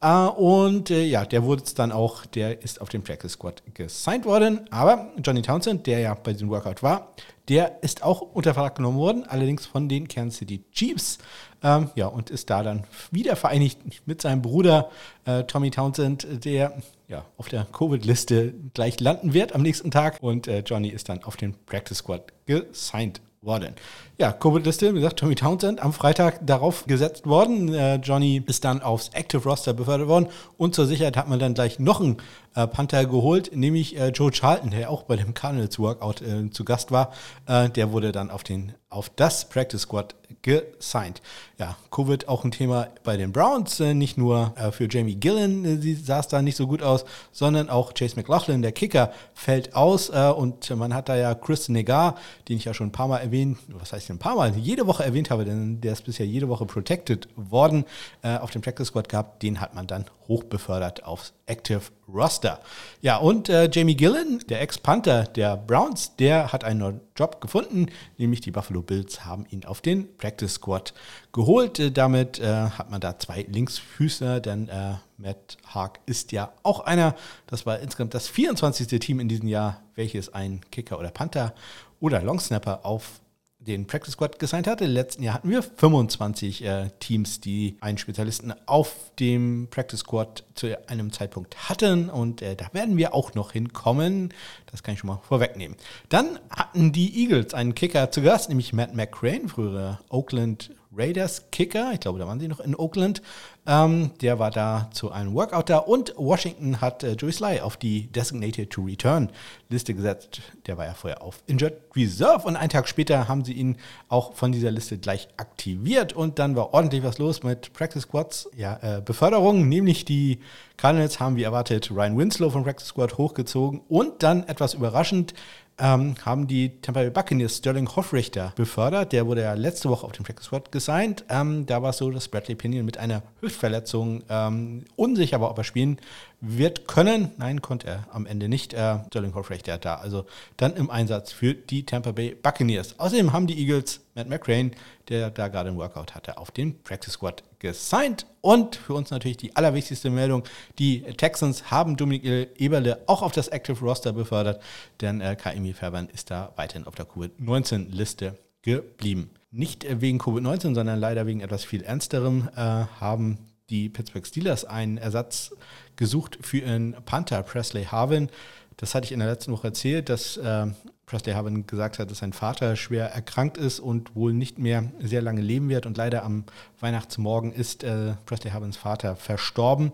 Uh, 0.04 0.28
und 0.28 0.90
äh, 0.90 1.02
ja, 1.02 1.24
der 1.24 1.44
wurde 1.44 1.62
dann 1.76 1.90
auch, 1.90 2.26
der 2.26 2.60
ist 2.62 2.78
auf 2.82 2.90
den 2.90 3.02
Practice 3.02 3.32
Squad 3.32 3.62
gesigned 3.72 4.26
worden. 4.26 4.60
Aber 4.70 5.10
Johnny 5.24 5.40
Townsend, 5.40 5.86
der 5.86 6.00
ja 6.00 6.12
bei 6.12 6.34
diesem 6.34 6.50
Workout 6.50 6.82
war, 6.82 7.14
der 7.48 7.82
ist 7.82 8.02
auch 8.02 8.20
unter 8.20 8.52
Vertrag 8.52 8.74
genommen 8.74 8.98
worden, 8.98 9.24
allerdings 9.26 9.64
von 9.64 9.88
den 9.88 10.06
Kansas 10.06 10.40
City 10.40 10.62
Chiefs. 10.72 11.16
Ähm, 11.62 11.88
ja, 11.94 12.08
und 12.08 12.28
ist 12.28 12.50
da 12.50 12.62
dann 12.62 12.84
wieder 13.12 13.34
vereinigt 13.34 13.78
mit 14.04 14.20
seinem 14.20 14.42
Bruder 14.42 14.90
äh, 15.24 15.44
Tommy 15.44 15.70
Townsend, 15.70 16.44
der 16.44 16.76
ja 17.08 17.24
auf 17.38 17.48
der 17.48 17.64
Covid-Liste 17.64 18.52
gleich 18.74 19.00
landen 19.00 19.32
wird 19.32 19.54
am 19.54 19.62
nächsten 19.62 19.90
Tag. 19.90 20.18
Und 20.20 20.48
äh, 20.48 20.58
Johnny 20.66 20.88
ist 20.88 21.08
dann 21.08 21.24
auf 21.24 21.38
den 21.38 21.54
Practice 21.64 21.98
Squad 21.98 22.30
gesigned 22.44 23.22
worden. 23.44 23.75
Ja, 24.17 24.32
Covid-Liste, 24.32 24.93
wie 24.94 24.99
gesagt, 24.99 25.19
Tommy 25.19 25.35
Townsend 25.35 25.81
am 25.81 25.93
Freitag 25.93 26.46
darauf 26.46 26.87
gesetzt 26.87 27.26
worden. 27.26 27.75
Äh, 27.75 27.96
Johnny 27.96 28.43
ist 28.46 28.64
dann 28.64 28.81
aufs 28.81 29.08
Active 29.08 29.43
Roster 29.43 29.75
befördert 29.75 30.06
worden 30.06 30.29
und 30.56 30.75
zur 30.75 30.87
Sicherheit 30.87 31.17
hat 31.17 31.29
man 31.29 31.41
dann 31.41 31.55
gleich 31.55 31.79
noch 31.79 32.00
einen 32.00 32.19
äh, 32.54 32.66
Panther 32.66 33.06
geholt, 33.06 33.54
nämlich 33.54 33.98
äh, 33.98 34.08
Joe 34.08 34.30
Charlton, 34.30 34.70
der 34.70 34.90
auch 34.90 35.02
bei 35.02 35.16
dem 35.16 35.34
Cardinals 35.34 35.78
Workout 35.78 36.22
äh, 36.22 36.50
zu 36.50 36.64
Gast 36.64 36.90
war. 36.90 37.12
Äh, 37.46 37.68
der 37.70 37.92
wurde 37.92 38.12
dann 38.12 38.30
auf, 38.30 38.44
den, 38.44 38.72
auf 38.90 39.10
das 39.10 39.48
Practice 39.48 39.82
Squad 39.82 40.14
gesigned. 40.42 41.22
Ja, 41.58 41.76
Covid 41.90 42.29
auch 42.29 42.44
ein 42.44 42.50
Thema 42.50 42.88
bei 43.02 43.17
den 43.17 43.32
Browns, 43.32 43.81
äh, 43.81 43.94
nicht 43.94 44.19
nur 44.19 44.52
äh, 44.56 44.70
für 44.72 44.88
Jamie 44.90 45.14
Gillen 45.14 45.81
sie 45.81 45.94
sah 45.94 46.20
es 46.20 46.29
da 46.29 46.43
nicht 46.43 46.56
so 46.56 46.67
gut 46.67 46.82
aus, 46.82 47.05
sondern 47.32 47.70
auch 47.70 47.94
Chase 47.94 48.17
McLaughlin, 48.17 48.62
der 48.62 48.72
Kicker, 48.72 49.12
fällt 49.34 49.74
aus 49.74 50.10
und 50.10 50.70
man 50.76 50.94
hat 50.94 51.08
da 51.08 51.17
ja 51.17 51.34
Chris 51.34 51.69
Negar, 51.69 52.17
den 52.48 52.56
ich 52.56 52.64
ja 52.64 52.74
schon 52.74 52.88
ein 52.88 52.93
paar 52.93 53.08
Mal 53.08 53.19
erwähnt, 53.19 53.58
was 53.69 53.93
heißt 53.93 54.10
ein 54.10 54.19
paar 54.19 54.36
Mal, 54.36 54.55
jede 54.56 54.86
Woche 54.86 55.05
erwähnt 55.05 55.31
habe, 55.31 55.44
denn 55.44 55.81
der 55.81 55.93
ist 55.93 56.05
bisher 56.05 56.26
jede 56.26 56.48
Woche 56.48 56.67
protected 56.67 57.29
worden, 57.36 57.84
auf 58.22 58.50
dem 58.50 58.62
Practice 58.62 58.88
Squad 58.88 59.08
gehabt, 59.08 59.43
den 59.43 59.60
hat 59.60 59.74
man 59.74 59.86
dann 59.86 60.05
hochbefördert 60.29 61.05
aufs 61.05 61.32
Active 61.46 61.82
Roster. 62.13 62.61
Ja, 63.01 63.17
und 63.17 63.49
äh, 63.49 63.69
Jamie 63.73 63.96
Gillen, 63.96 64.43
der 64.49 64.61
Ex-Panther 64.61 65.25
der 65.25 65.56
Browns, 65.56 66.17
der 66.17 66.53
hat 66.53 66.65
einen 66.65 66.81
neuen 66.81 67.01
Job 67.17 67.41
gefunden, 67.41 67.87
nämlich 68.19 68.41
die 68.41 68.51
Buffalo 68.51 68.82
Bills 68.82 69.25
haben 69.25 69.46
ihn 69.51 69.65
auf 69.65 69.81
den 69.81 70.17
Practice 70.17 70.55
Squad 70.55 70.94
geholt. 71.32 71.79
Äh, 71.79 71.91
damit 71.91 72.39
äh, 72.39 72.46
hat 72.46 72.91
man 72.91 73.01
da 73.01 73.19
zwei 73.19 73.46
Linksfüßer, 73.49 74.41
denn 74.41 74.69
äh, 74.69 74.94
Matt 75.17 75.56
Haag 75.67 76.01
ist 76.06 76.32
ja 76.32 76.53
auch 76.63 76.81
einer. 76.81 77.15
Das 77.46 77.67
war 77.67 77.79
insgesamt 77.79 78.15
das 78.15 78.29
24. 78.29 78.99
Team 79.01 79.20
in 79.20 79.29
diesem 79.29 79.49
Jahr, 79.49 79.82
welches 79.94 80.32
einen 80.32 80.61
Kicker 80.70 80.99
oder 80.99 81.11
Panther 81.11 81.55
oder 82.01 82.23
Longsnapper 82.23 82.84
auf 82.84 83.20
den 83.66 83.86
Practice 83.86 84.12
Squad 84.14 84.38
gesigned 84.38 84.66
hatte. 84.66 84.86
Letzten 84.86 85.22
Jahr 85.22 85.34
hatten 85.34 85.50
wir 85.50 85.62
25 85.62 86.64
äh, 86.64 86.90
Teams, 87.00 87.40
die 87.40 87.76
einen 87.80 87.98
Spezialisten 87.98 88.54
auf 88.66 88.94
dem 89.18 89.68
Practice 89.70 90.00
Squad 90.00 90.44
zu 90.54 90.76
einem 90.88 91.12
Zeitpunkt 91.12 91.68
hatten 91.68 92.10
und 92.10 92.42
äh, 92.42 92.56
da 92.56 92.66
werden 92.72 92.96
wir 92.96 93.14
auch 93.14 93.34
noch 93.34 93.52
hinkommen. 93.52 94.32
Das 94.70 94.82
kann 94.82 94.94
ich 94.94 95.00
schon 95.00 95.08
mal 95.08 95.20
vorwegnehmen. 95.26 95.76
Dann 96.08 96.38
hatten 96.50 96.92
die 96.92 97.22
Eagles 97.22 97.54
einen 97.54 97.74
Kicker 97.74 98.10
zu 98.10 98.22
Gast, 98.22 98.48
nämlich 98.48 98.72
Matt 98.72 98.94
McCrane, 98.94 99.48
frühere 99.48 99.98
Oakland 100.08 100.70
Raiders 100.96 101.51
Kicker. 101.51 101.93
Ich 101.93 102.01
glaube, 102.01 102.19
da 102.19 102.27
waren 102.27 102.41
sie 102.41 102.48
noch 102.48 102.60
in 102.60 102.74
Oakland. 102.77 103.22
Ähm, 103.67 104.10
der 104.20 104.39
war 104.39 104.51
da 104.51 104.91
zu 104.93 105.10
einem 105.10 105.34
Workout 105.34 105.70
da. 105.70 105.79
Und 105.79 106.15
Washington 106.17 106.81
hat 106.81 107.03
äh, 107.03 107.13
Joey 107.13 107.32
Sly 107.32 107.60
auf 107.60 107.77
die 107.77 108.08
Designated 108.08 108.70
to 108.70 108.82
Return 108.82 109.31
Liste 109.70 109.94
gesetzt. 109.94 110.43
Der 110.67 110.77
war 110.77 110.84
ja 110.84 110.94
vorher 110.94 111.22
auf 111.22 111.43
Injured 111.46 111.74
Reserve. 111.96 112.46
Und 112.46 112.56
einen 112.56 112.69
Tag 112.69 112.89
später 112.89 113.27
haben 113.27 113.44
sie 113.44 113.55
ihn 113.55 113.77
auch 114.08 114.34
von 114.34 114.53
dieser 114.53 114.70
Liste 114.70 114.98
gleich 114.98 115.29
aktiviert. 115.36 116.13
Und 116.13 116.39
dann 116.39 116.56
war 116.56 116.74
ordentlich 116.74 117.03
was 117.03 117.19
los 117.19 117.43
mit 117.43 117.72
Practice 117.72 118.03
Squads. 118.03 118.51
Ja, 118.56 118.79
äh, 118.82 119.01
Beförderungen, 119.01 119.69
nämlich 119.69 120.05
die 120.05 120.41
Cardinals 120.77 121.20
haben 121.20 121.36
wie 121.36 121.44
erwartet 121.44 121.91
Ryan 121.91 122.19
Winslow 122.19 122.51
von 122.51 122.65
Practice 122.65 122.89
Squad 122.89 123.17
hochgezogen. 123.17 123.81
Und 123.89 124.22
dann 124.22 124.46
etwas 124.46 124.74
überraschend 124.74 125.34
ähm, 125.78 126.14
haben 126.24 126.46
die 126.46 126.81
Tampa 126.81 127.00
Bay 127.00 127.10
Buccaneers 127.10 127.56
Sterling 127.56 127.88
Hoffrichter 127.96 128.52
befördert. 128.56 129.12
Der 129.12 129.26
wurde 129.26 129.43
ja 129.43 129.54
letzte 129.54 129.88
Woche 129.88 130.06
auf 130.06 130.12
dem 130.12 130.24
Practice 130.24 130.46
Squad 130.46 130.70
gesigned. 130.70 131.24
Ähm, 131.28 131.66
da 131.66 131.82
war 131.82 131.90
es 131.90 131.98
so, 131.98 132.10
dass 132.10 132.28
Bradley 132.28 132.54
Pinion 132.54 132.86
mit 132.86 132.98
einer 132.98 133.22
Hüftverletzung 133.40 134.22
ähm, 134.28 134.84
unsicher 134.96 135.40
war, 135.40 135.50
ob 135.50 135.58
er 135.58 135.64
spielen 135.64 135.98
wird 136.40 136.86
können. 136.86 137.31
Nein, 137.38 137.62
konnte 137.62 137.88
er 137.88 138.06
am 138.12 138.26
Ende 138.26 138.48
nicht. 138.48 138.72
Äh, 138.74 138.98
Sterling 139.08 139.34
Hoffrichter 139.34 139.78
da 139.78 139.96
also 139.96 140.26
dann 140.56 140.74
im 140.74 140.90
Einsatz 140.90 141.32
für 141.32 141.54
die 141.54 141.84
Tampa 141.84 142.12
Bay 142.12 142.36
Buccaneers. 142.40 142.98
Außerdem 142.98 143.32
haben 143.32 143.46
die 143.46 143.58
Eagles 143.58 144.00
Matt 144.14 144.28
McCrane, 144.28 144.72
der 145.08 145.31
da 145.31 145.48
gerade 145.48 145.70
einen 145.70 145.78
Workout 145.78 146.14
hatte, 146.14 146.38
auf 146.38 146.50
den 146.50 146.81
Practice 146.82 147.14
Squad 147.14 147.43
gesigned. 147.64 148.26
Und 148.42 148.76
für 148.76 148.92
uns 148.92 149.10
natürlich 149.10 149.38
die 149.38 149.56
allerwichtigste 149.56 150.10
Meldung, 150.10 150.44
die 150.78 151.00
Texans 151.00 151.70
haben 151.70 151.96
Dominik 151.96 152.24
Eberle 152.60 153.02
auch 153.06 153.22
auf 153.22 153.32
das 153.32 153.48
Active 153.48 153.80
Roster 153.80 154.12
befördert, 154.12 154.62
denn 155.00 155.22
äh, 155.22 155.34
Kaimi 155.34 155.72
Fairbairn 155.72 156.10
ist 156.12 156.30
da 156.30 156.52
weiterhin 156.56 156.86
auf 156.86 156.94
der 156.94 157.06
Covid-19-Liste 157.06 158.38
geblieben. 158.60 159.30
Nicht 159.50 159.86
wegen 159.88 160.20
Covid-19, 160.20 160.74
sondern 160.74 161.00
leider 161.00 161.26
wegen 161.26 161.40
etwas 161.40 161.64
viel 161.64 161.82
Ernsterem 161.82 162.50
äh, 162.54 162.60
haben 162.60 163.38
die 163.70 163.88
Pittsburgh 163.88 164.26
Steelers 164.26 164.66
einen 164.66 164.98
Ersatz 164.98 165.56
gesucht 165.96 166.38
für 166.42 166.58
ihren 166.58 166.94
Panther 167.06 167.42
Presley 167.42 167.84
Harvin. 167.84 168.28
Das 168.76 168.94
hatte 168.94 169.06
ich 169.06 169.12
in 169.12 169.20
der 169.20 169.28
letzten 169.30 169.52
Woche 169.52 169.68
erzählt, 169.68 170.10
dass 170.10 170.36
äh, 170.36 170.66
Presley 171.06 171.34
Harvin 171.34 171.67
gesagt 171.67 171.99
hat, 171.99 172.11
dass 172.11 172.19
sein 172.19 172.32
Vater 172.32 172.77
schwer 172.77 173.13
erkrankt 173.13 173.58
ist 173.58 173.81
und 173.81 174.15
wohl 174.15 174.32
nicht 174.32 174.58
mehr 174.58 174.91
sehr 175.01 175.23
lange 175.23 175.41
leben 175.41 175.69
wird. 175.69 175.87
Und 175.87 175.96
leider 175.96 176.25
am 176.25 176.44
Weihnachtsmorgen 176.81 177.53
ist 177.53 177.84
äh, 177.84 178.15
Presley 178.27 178.53
Harvins 178.53 178.77
Vater 178.77 179.17
verstorben. 179.17 179.93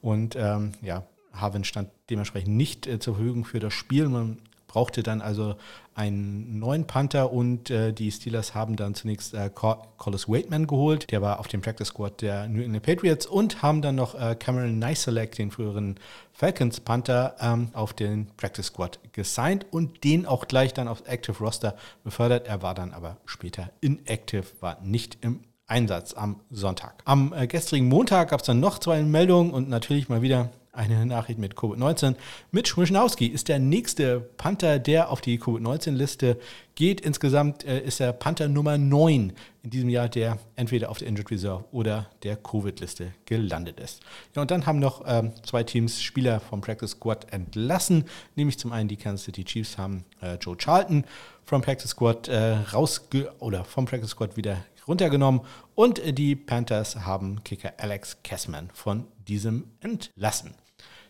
Und 0.00 0.36
ähm, 0.36 0.72
ja, 0.82 1.04
Harvin 1.32 1.64
stand 1.64 1.90
dementsprechend 2.10 2.56
nicht 2.56 2.86
äh, 2.86 2.98
zur 2.98 3.14
Verfügung 3.14 3.44
für 3.44 3.60
das 3.60 3.72
Spiel. 3.72 4.08
Man 4.08 4.38
brauchte 4.72 5.02
dann 5.02 5.20
also 5.20 5.56
einen 5.94 6.58
neuen 6.58 6.86
Panther 6.86 7.30
und 7.30 7.68
äh, 7.68 7.92
die 7.92 8.10
Steelers 8.10 8.54
haben 8.54 8.76
dann 8.76 8.94
zunächst 8.94 9.34
äh, 9.34 9.50
Collis 9.50 10.30
Waitman 10.30 10.66
geholt, 10.66 11.10
der 11.10 11.20
war 11.20 11.40
auf 11.40 11.48
dem 11.48 11.60
Practice 11.60 11.88
Squad 11.88 12.22
der 12.22 12.48
New 12.48 12.62
England 12.62 12.82
Patriots 12.82 13.26
und 13.26 13.60
haben 13.60 13.82
dann 13.82 13.96
noch 13.96 14.14
äh, 14.14 14.34
Cameron 14.34 14.78
Nicelek, 14.78 15.32
den 15.32 15.50
früheren 15.50 16.00
Falcons 16.32 16.80
Panther, 16.80 17.36
ähm, 17.38 17.68
auf 17.74 17.92
den 17.92 18.28
Practice 18.38 18.68
Squad 18.68 18.98
gesigned 19.12 19.66
und 19.70 20.04
den 20.04 20.24
auch 20.24 20.48
gleich 20.48 20.72
dann 20.72 20.88
aufs 20.88 21.02
Active 21.02 21.36
Roster 21.38 21.76
befördert. 22.02 22.46
Er 22.46 22.62
war 22.62 22.74
dann 22.74 22.94
aber 22.94 23.18
später 23.26 23.70
inactive, 23.82 24.46
war 24.60 24.80
nicht 24.80 25.18
im 25.20 25.40
Einsatz 25.66 26.14
am 26.14 26.40
Sonntag. 26.50 26.94
Am 27.04 27.34
äh, 27.34 27.46
gestrigen 27.46 27.88
Montag 27.88 28.30
gab 28.30 28.40
es 28.40 28.46
dann 28.46 28.60
noch 28.60 28.78
zwei 28.78 29.02
Meldungen 29.02 29.52
und 29.52 29.68
natürlich 29.68 30.08
mal 30.08 30.22
wieder 30.22 30.48
eine 30.72 31.04
Nachricht 31.04 31.38
mit 31.38 31.54
Covid-19. 31.54 32.16
Mitch 32.50 32.76
Wischnowski 32.76 33.26
ist 33.26 33.48
der 33.48 33.58
nächste 33.58 34.20
Panther, 34.20 34.78
der 34.78 35.10
auf 35.10 35.20
die 35.20 35.38
Covid-19-Liste 35.38 36.38
geht. 36.74 37.02
Insgesamt 37.02 37.64
äh, 37.64 37.80
ist 37.80 38.00
er 38.00 38.14
Panther 38.14 38.48
Nummer 38.48 38.78
9 38.78 39.34
in 39.62 39.70
diesem 39.70 39.90
Jahr, 39.90 40.08
der 40.08 40.38
entweder 40.56 40.90
auf 40.90 40.98
der 40.98 41.08
Injured 41.08 41.30
Reserve 41.30 41.64
oder 41.72 42.08
der 42.22 42.36
Covid-Liste 42.36 43.12
gelandet 43.26 43.78
ist. 43.80 44.00
Ja, 44.34 44.42
und 44.42 44.50
dann 44.50 44.64
haben 44.64 44.78
noch 44.78 45.02
ähm, 45.06 45.32
zwei 45.44 45.62
Teams 45.62 46.02
Spieler 46.02 46.40
vom 46.40 46.62
Practice 46.62 46.92
Squad 46.92 47.30
entlassen, 47.32 48.04
nämlich 48.34 48.58
zum 48.58 48.72
einen 48.72 48.88
die 48.88 48.96
Kansas 48.96 49.26
City 49.26 49.44
Chiefs 49.44 49.76
haben 49.76 50.04
äh, 50.22 50.36
Joe 50.36 50.56
Charlton 50.56 51.04
vom 51.44 51.60
Practice 51.60 51.90
Squad 51.90 52.28
äh, 52.28 52.54
rausge 52.72 53.30
oder 53.40 53.64
vom 53.64 53.84
Practice 53.84 54.10
Squad 54.10 54.36
wieder 54.38 54.64
runtergenommen 54.88 55.42
und 55.74 55.98
äh, 55.98 56.12
die 56.12 56.34
Panthers 56.34 56.96
haben 56.96 57.44
Kicker 57.44 57.74
Alex 57.76 58.22
Kessman 58.22 58.70
von 58.72 59.06
diesem 59.28 59.64
entlassen. 59.80 60.54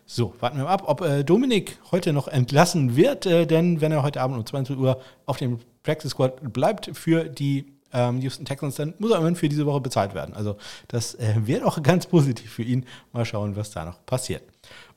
So, 0.05 0.33
warten 0.39 0.57
wir 0.57 0.65
mal 0.65 0.71
ab, 0.71 0.83
ob 0.85 1.01
äh, 1.01 1.23
Dominik 1.23 1.79
heute 1.91 2.11
noch 2.13 2.27
entlassen 2.27 2.95
wird, 2.95 3.25
äh, 3.25 3.45
denn 3.45 3.79
wenn 3.81 3.91
er 3.91 4.03
heute 4.03 4.21
Abend 4.21 4.37
um 4.37 4.45
20 4.45 4.77
Uhr 4.77 4.99
auf 5.25 5.37
dem 5.37 5.59
Practice 5.81 6.11
Squad 6.11 6.53
bleibt 6.53 6.91
für 6.93 7.25
die 7.25 7.73
ähm, 7.93 8.19
Houston 8.21 8.45
Texans, 8.45 8.75
dann 8.75 8.93
muss 8.97 9.11
er 9.11 9.17
immerhin 9.17 9.35
für 9.35 9.47
diese 9.47 9.65
Woche 9.65 9.79
bezahlt 9.79 10.13
werden. 10.13 10.33
Also 10.33 10.57
das 10.87 11.15
äh, 11.15 11.35
wird 11.45 11.63
auch 11.63 11.81
ganz 11.81 12.07
positiv 12.07 12.51
für 12.51 12.63
ihn. 12.63 12.85
Mal 13.13 13.25
schauen, 13.25 13.55
was 13.55 13.71
da 13.71 13.85
noch 13.85 14.05
passiert. 14.05 14.43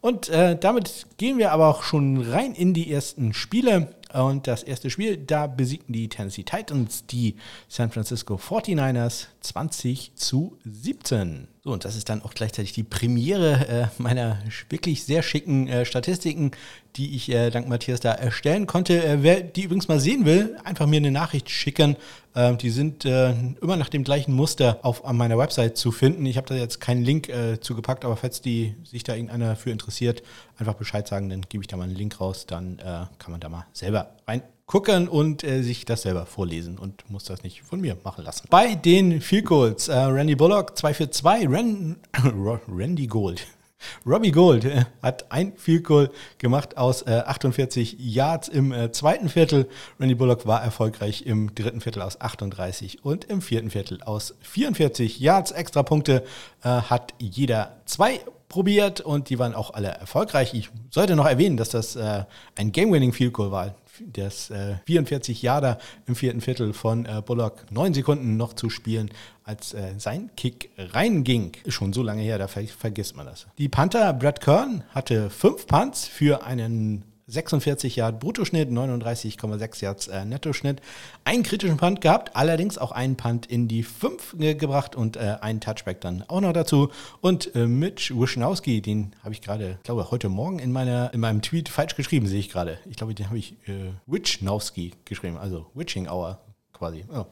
Und 0.01 0.29
äh, 0.29 0.57
damit 0.59 1.07
gehen 1.19 1.39
wir 1.39 1.53
aber 1.53 1.69
auch 1.69 1.83
schon 1.83 2.21
rein 2.23 2.55
in 2.55 2.75
die 2.75 2.91
ersten 2.93 3.33
Spiele. 3.35 3.95
Und 4.13 4.47
das 4.47 4.63
erste 4.63 4.89
Spiel, 4.89 5.17
da 5.17 5.47
besiegten 5.47 5.93
die 5.93 6.09
Tennessee 6.09 6.45
Titans 6.45 7.07
die 7.07 7.37
San 7.69 7.91
Francisco 7.91 8.37
49ers 8.37 9.27
20 9.41 10.15
zu 10.15 10.57
17. 10.65 11.49
So, 11.67 11.73
und 11.73 11.85
das 11.85 11.97
ist 11.97 12.09
dann 12.09 12.23
auch 12.23 12.33
gleichzeitig 12.33 12.75
die 12.75 12.85
Premiere 12.85 13.91
äh, 13.99 14.01
meiner 14.01 14.39
wirklich 14.71 15.03
sehr 15.03 15.25
schicken 15.25 15.67
äh, 15.67 15.85
Statistiken, 15.85 16.53
die 16.95 17.17
ich 17.17 17.29
äh, 17.29 17.51
dank 17.51 17.67
Matthias 17.67 17.99
da 17.99 18.13
erstellen 18.13 18.69
konnte. 18.69 19.05
Äh, 19.05 19.25
wer 19.25 19.41
die 19.41 19.65
übrigens 19.65 19.89
mal 19.89 19.99
sehen 19.99 20.27
will, 20.27 20.57
einfach 20.63 20.87
mir 20.87 20.99
eine 20.99 21.11
Nachricht 21.11 21.51
schicken. 21.51 21.97
Ähm, 22.37 22.57
die 22.57 22.71
sind 22.71 23.05
äh, 23.05 23.35
immer 23.61 23.75
nach 23.75 23.89
dem 23.89 24.05
gleichen 24.05 24.33
Muster 24.33 24.79
auf 24.83 25.05
an 25.05 25.17
meiner 25.17 25.39
Website 25.39 25.77
zu 25.77 25.91
finden. 25.91 26.25
Ich 26.25 26.37
habe 26.37 26.47
da 26.47 26.55
jetzt 26.55 26.81
keinen 26.81 27.03
Link 27.03 27.29
äh, 27.31 27.59
zugepackt, 27.59 28.05
aber 28.05 28.17
falls 28.17 28.41
die 28.41 28.77
sich 28.85 29.03
da 29.03 29.17
irgendeiner 29.17 29.57
für 29.57 29.73
interessiert, 29.73 30.23
einfach 30.59 30.75
Bescheid 30.75 31.09
sagen, 31.09 31.31
dann 31.31 31.41
gebe 31.49 31.65
ich 31.65 31.67
da 31.67 31.77
mal 31.77 31.83
einen 31.83 31.97
Link 31.97 32.21
raus, 32.21 32.47
dann 32.47 32.77
kann 32.77 33.33
man 33.33 33.41
da 33.41 33.49
mal 33.49 33.67
selber 33.73 34.15
rein 34.29 34.43
gucken 34.67 35.09
und 35.09 35.45
äh, 35.45 35.63
sich 35.63 35.85
das 35.85 36.03
selber 36.03 36.27
vorlesen 36.27 36.79
und 36.79 37.09
muss 37.09 37.25
das 37.25 37.43
nicht 37.43 37.63
von 37.63 37.81
mir 37.81 37.97
machen 38.05 38.25
lassen. 38.25 38.47
Bei 38.51 38.75
den 38.75 39.21
Field 39.21 39.47
Goals, 39.47 39.89
äh, 39.89 39.97
Randy 39.97 40.35
Bullock 40.35 40.77
2 40.77 40.95
für 40.95 41.11
2, 41.11 41.47
Ran 41.49 41.97
Randy 42.69 43.07
Gold. 43.07 43.47
Robbie 44.07 44.33
Gold 44.33 44.65
äh, 44.65 44.85
hat 45.03 45.31
ein 45.31 45.57
Field 45.57 45.85
Goal 45.85 46.11
gemacht 46.39 46.77
aus 46.77 47.03
äh, 47.03 47.23
48 47.27 47.97
Yards 47.99 48.49
im 48.49 48.73
äh, 48.73 48.91
zweiten 48.93 49.29
Viertel. 49.29 49.69
Randy 50.01 50.15
Bullock 50.15 50.47
war 50.47 50.63
erfolgreich 50.63 51.27
im 51.27 51.55
dritten 51.55 51.81
Viertel 51.81 52.03
aus 52.03 52.21
38 52.21 53.05
und 53.05 53.25
im 53.25 53.41
vierten 53.41 53.71
Viertel 53.71 54.03
aus 54.03 54.35
44 54.41 55.21
Yards. 55.21 55.53
Extra 55.53 55.83
Punkte 55.83 56.25
äh, 56.63 56.69
hat 56.69 57.15
jeder 57.19 57.81
zwei 57.87 58.21
probiert 58.49 59.01
und 59.01 59.31
die 59.31 59.39
waren 59.39 59.55
auch 59.55 59.75
alle 59.75 59.89
erfolgreich. 59.89 60.55
Ich 60.55 60.71
sollte 60.91 61.17
noch 61.17 61.27
erwähnen, 61.27 61.57
dass 61.57 61.71
das 61.71 61.97
äh, 61.97 62.25
ein 62.57 62.73
Game-Winning 62.73 63.13
Field 63.13 63.33
Goal 63.33 63.51
war 63.51 63.75
das 64.01 64.51
äh, 64.51 64.77
44 64.87 65.43
Jahre 65.43 65.79
im 66.07 66.17
vierten 66.17 66.41
Viertel 66.41 66.73
von 66.73 67.07
äh, 67.07 67.23
Bullock 67.25 67.71
neun 67.71 67.95
Sekunden 67.95 68.37
noch 68.37 68.53
zu 68.53 68.71
spielen, 68.71 69.11
als 69.45 69.75
äh, 69.75 69.95
sein 69.99 70.31
Kick 70.37 70.71
reinging. 70.77 71.53
Ist 71.65 71.75
schon 71.75 71.93
so 71.93 72.03
lange 72.03 72.23
her, 72.23 72.39
da 72.39 72.49
ver 72.49 72.65
vergisst 72.67 73.17
man 73.17 73.27
das. 73.27 73.47
Die 73.59 73.69
Panther 73.69 74.13
Brad 74.13 74.41
Kern 74.41 74.85
hatte 74.91 75.31
fünf 75.31 75.67
Punts 75.67 76.07
für 76.07 76.45
einen 76.45 77.05
46 77.29 77.97
Yard 77.97 78.21
Bruttoschnitt, 78.21 78.71
39,6 78.71 79.83
Yards 79.83 80.09
äh, 80.09 80.25
Nettoschnitt. 80.25 80.81
Einen 81.25 81.43
kritischen 81.43 81.77
Punt 81.77 82.01
gehabt, 82.01 82.37
allerdings 82.37 82.79
auch 82.79 82.93
einen 82.93 83.17
Punt 83.17 83.47
in 83.47 83.67
die 83.67 83.83
5 83.83 84.37
äh, 84.39 84.55
gebracht 84.55 84.95
und 84.95 85.17
äh, 85.17 85.37
einen 85.41 85.61
Touchback 85.61 86.01
dann 86.01 86.25
auch 86.29 86.41
noch 86.41 86.53
dazu. 86.53 86.91
Und 87.21 87.55
äh, 87.57 87.67
Mitch 87.67 88.15
Wischnowski, 88.17 88.81
den 88.81 89.13
habe 89.25 89.35
ich 89.35 89.43
gerade, 89.43 89.79
glaube 89.83 90.11
heute 90.11 90.29
Morgen 90.29 90.61
in, 90.61 90.71
meiner, 90.71 91.13
in 91.13 91.21
meinem 91.21 91.43
Tweet 91.43 91.69
falsch 91.69 91.97
geschrieben, 91.97 92.29
sehe 92.29 92.39
ich 92.39 92.49
gerade. 92.49 92.79
Ich 92.89 92.97
glaube, 92.97 93.15
den 93.15 93.27
habe 93.27 93.39
ich 93.39 93.53
äh, 93.69 93.93
Witchnowski 94.07 94.93
geschrieben, 95.05 95.37
also 95.37 95.67
Witching 95.75 96.09
Hour 96.09 96.39
quasi. 96.73 97.05
Oh. 97.13 97.25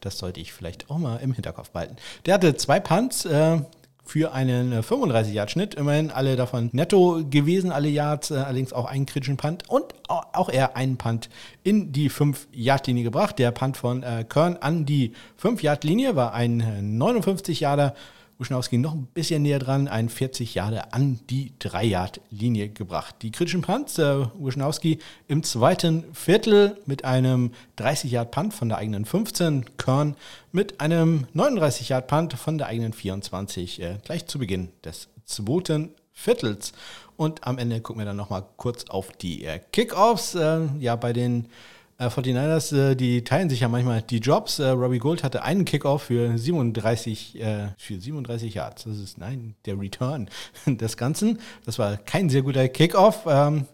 Das 0.00 0.18
sollte 0.18 0.40
ich 0.40 0.52
vielleicht 0.52 0.90
auch 0.90 0.98
mal 0.98 1.16
im 1.18 1.32
Hinterkopf 1.32 1.70
behalten. 1.70 1.96
Der 2.26 2.34
hatte 2.34 2.56
zwei 2.56 2.80
Punts, 2.80 3.24
äh, 3.24 3.60
für 4.04 4.32
einen 4.32 4.82
35-Yard-Schnitt. 4.82 5.74
Immerhin 5.74 6.10
alle 6.10 6.36
davon 6.36 6.70
netto 6.72 7.22
gewesen, 7.28 7.72
alle 7.72 7.88
Yards, 7.88 8.30
äh, 8.30 8.34
allerdings 8.34 8.72
auch 8.72 8.86
einen 8.86 9.06
kritischen 9.06 9.36
Punt 9.36 9.68
und 9.68 9.84
auch 10.08 10.48
er 10.48 10.76
einen 10.76 10.96
Punt 10.96 11.28
in 11.62 11.92
die 11.92 12.10
5-Yard-Linie 12.10 13.04
gebracht. 13.04 13.38
Der 13.38 13.50
Punt 13.52 13.76
von 13.76 14.02
äh, 14.02 14.24
Kern 14.28 14.58
an 14.60 14.84
die 14.84 15.12
5-Yard-Linie 15.42 16.16
war 16.16 16.34
ein 16.34 16.62
59-Yarder. 17.00 17.94
Wischnowski 18.42 18.76
noch 18.76 18.92
ein 18.92 19.06
bisschen 19.06 19.42
näher 19.42 19.60
dran, 19.60 19.86
ein 19.86 20.08
40 20.08 20.54
Jahre 20.54 20.92
an 20.92 21.20
die 21.30 21.52
3-Yard-Linie 21.60 22.70
gebracht. 22.70 23.14
Die 23.22 23.30
kritischen 23.30 23.62
Punts, 23.62 23.98
äh, 23.98 24.26
Wischnowski 24.34 24.98
im 25.28 25.44
zweiten 25.44 26.04
Viertel 26.12 26.76
mit 26.84 27.04
einem 27.04 27.52
30-Yard-Punt 27.78 28.52
von 28.52 28.68
der 28.68 28.78
eigenen 28.78 29.04
15, 29.04 29.76
Kern 29.76 30.16
mit 30.50 30.80
einem 30.80 31.26
39-Yard-Punt 31.36 32.34
von 32.34 32.58
der 32.58 32.66
eigenen 32.66 32.92
24, 32.92 33.80
äh, 33.80 33.98
gleich 34.04 34.26
zu 34.26 34.40
Beginn 34.40 34.70
des 34.84 35.08
zweiten 35.24 35.94
Viertels. 36.12 36.72
Und 37.16 37.46
am 37.46 37.58
Ende 37.58 37.80
gucken 37.80 38.00
wir 38.00 38.06
dann 38.06 38.16
nochmal 38.16 38.44
kurz 38.56 38.84
auf 38.88 39.12
die 39.12 39.44
äh, 39.44 39.60
Kickoffs. 39.70 40.34
Äh, 40.34 40.66
ja, 40.80 40.96
bei 40.96 41.12
den 41.12 41.46
Äh, 42.02 42.08
49ers, 42.08 42.76
äh, 42.76 42.94
die 42.96 43.22
teilen 43.22 43.48
sich 43.48 43.60
ja 43.60 43.68
manchmal 43.68 44.02
die 44.02 44.18
Jobs. 44.18 44.58
Äh, 44.58 44.68
Robbie 44.68 44.98
Gold 44.98 45.22
hatte 45.22 45.44
einen 45.44 45.64
Kickoff 45.64 46.04
für 46.04 46.36
37, 46.36 47.40
äh, 47.40 47.68
für 47.78 48.00
37 48.00 48.54
Yards. 48.54 48.84
Das 48.84 48.98
ist, 48.98 49.18
nein, 49.18 49.54
der 49.66 49.78
Return 49.78 50.28
des 50.66 50.96
Ganzen. 50.96 51.38
Das 51.64 51.78
war 51.78 51.96
kein 51.96 52.28
sehr 52.28 52.42
guter 52.42 52.68
Kickoff. 52.68 53.20
Ähm, 53.26 53.66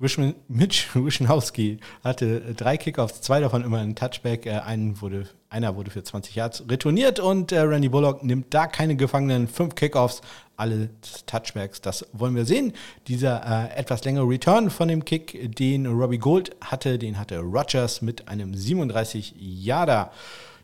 Mitch 0.00 0.88
Wischnowski 0.94 1.78
hatte 2.02 2.54
drei 2.54 2.78
Kickoffs, 2.78 3.20
zwei 3.20 3.40
davon 3.40 3.62
immer 3.62 3.80
ein 3.80 3.94
Touchback, 3.94 4.46
äh, 4.46 4.60
einen 4.60 4.98
wurde, 5.02 5.28
einer 5.50 5.76
wurde 5.76 5.90
für 5.90 6.02
20 6.02 6.34
Yards 6.34 6.64
retourniert 6.70 7.20
und 7.20 7.52
äh, 7.52 7.60
Randy 7.60 7.90
Bullock 7.90 8.24
nimmt 8.24 8.54
da 8.54 8.66
keine 8.66 8.96
Gefangenen, 8.96 9.46
fünf 9.46 9.74
Kickoffs, 9.74 10.22
alle 10.56 10.88
Touchbacks, 11.26 11.82
das 11.82 12.06
wollen 12.14 12.34
wir 12.34 12.46
sehen. 12.46 12.72
Dieser 13.08 13.42
äh, 13.44 13.78
etwas 13.78 14.02
längere 14.04 14.26
Return 14.26 14.70
von 14.70 14.88
dem 14.88 15.04
Kick, 15.04 15.54
den 15.58 15.86
Robbie 15.86 16.16
Gold 16.16 16.56
hatte, 16.62 16.98
den 16.98 17.18
hatte 17.18 17.38
Rogers 17.40 18.00
mit 18.00 18.26
einem 18.26 18.54
37 18.54 19.34
Yarder. 19.38 20.12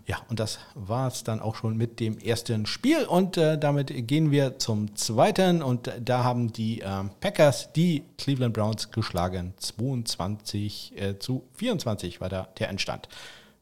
Ja, 0.06 0.18
und 0.28 0.38
das 0.38 0.60
war 0.74 1.08
es 1.08 1.24
dann 1.24 1.40
auch 1.40 1.56
schon 1.56 1.76
mit 1.76 1.98
dem 1.98 2.16
ersten 2.18 2.66
Spiel. 2.66 3.04
Und 3.04 3.36
äh, 3.36 3.58
damit 3.58 3.92
gehen 4.06 4.30
wir 4.30 4.58
zum 4.58 4.94
zweiten. 4.94 5.62
Und 5.62 5.90
da 6.00 6.22
haben 6.22 6.52
die 6.52 6.80
äh, 6.80 7.04
Packers 7.20 7.72
die 7.72 8.04
Cleveland 8.16 8.54
Browns 8.54 8.92
geschlagen. 8.92 9.54
22 9.56 10.92
äh, 10.96 11.18
zu 11.18 11.42
24 11.54 12.20
war 12.20 12.28
da 12.28 12.48
der 12.58 12.68
Endstand. 12.68 13.08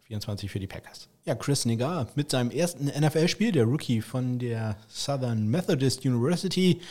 24 0.02 0.50
für 0.50 0.60
die 0.60 0.66
Packers. 0.66 1.08
Ja, 1.24 1.34
Chris 1.34 1.64
Negar 1.64 2.08
mit 2.14 2.30
seinem 2.30 2.50
ersten 2.50 2.84
NFL-Spiel, 2.88 3.50
der 3.50 3.64
Rookie 3.64 4.02
von 4.02 4.38
der 4.38 4.76
Southern 4.88 5.48
Methodist 5.48 6.04
University, 6.04 6.82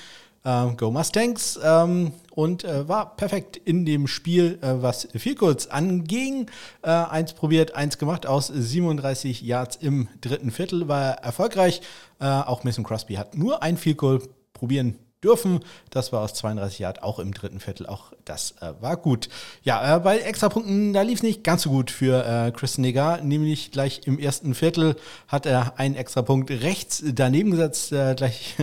äh, 0.44 0.68
Go 0.76 0.92
Mustangs 0.92 1.60
ähm, 1.64 2.12
und 2.32 2.64
äh, 2.64 2.88
war 2.88 3.16
perfekt 3.16 3.58
in 3.58 3.86
dem 3.86 4.08
Spiel, 4.08 4.60
äh, 4.62 4.82
was 4.82 5.08
viel 5.16 5.36
kurz 5.36 5.68
anging. 5.68 6.48
Äh, 6.82 6.90
eins 6.90 7.34
probiert, 7.34 7.76
eins 7.76 7.98
gemacht 7.98 8.26
aus 8.26 8.48
37 8.48 9.42
Yards 9.42 9.76
im 9.78 10.08
dritten 10.22 10.52
Viertel, 10.52 10.88
war 10.88 11.16
erfolgreich. 11.16 11.82
Äh, 12.20 12.26
auch 12.26 12.64
Mason 12.64 12.84
Crosby 12.84 13.16
hat 13.16 13.36
nur 13.38 13.64
ein 13.64 13.78
Field 13.78 13.98
Goal 13.98 14.22
probieren 14.54 14.98
dürfen. 15.24 15.62
Das 15.90 16.12
war 16.12 16.22
aus 16.22 16.34
32 16.34 16.80
Yard 16.80 17.04
auch 17.04 17.20
im 17.20 17.34
dritten 17.34 17.60
Viertel. 17.60 17.88
Auch 17.88 18.12
das 18.26 18.56
äh, 18.62 18.74
war 18.82 18.98
gut. 18.98 19.30
Ja, 19.64 19.96
äh, 19.96 20.00
bei 20.00 20.18
Extrapunkten, 20.20 20.94
da 20.94 21.02
lief 21.02 21.20
es 21.20 21.24
nicht 21.24 21.44
ganz 21.44 21.64
so 21.64 21.70
gut 21.70 21.92
für 21.92 22.26
äh, 22.26 22.52
Chris 22.52 22.78
Negar. 22.78 23.22
Nämlich 23.22 23.72
gleich 23.72 24.02
im 24.06 24.20
ersten 24.20 24.54
Viertel 24.56 24.96
hat 25.28 25.46
er 25.46 25.80
einen 25.80 25.96
Extrapunkt 25.96 26.50
rechts 26.52 27.04
daneben 27.06 27.52
gesetzt. 27.52 27.92
Äh, 27.92 28.16
gleich 28.16 28.56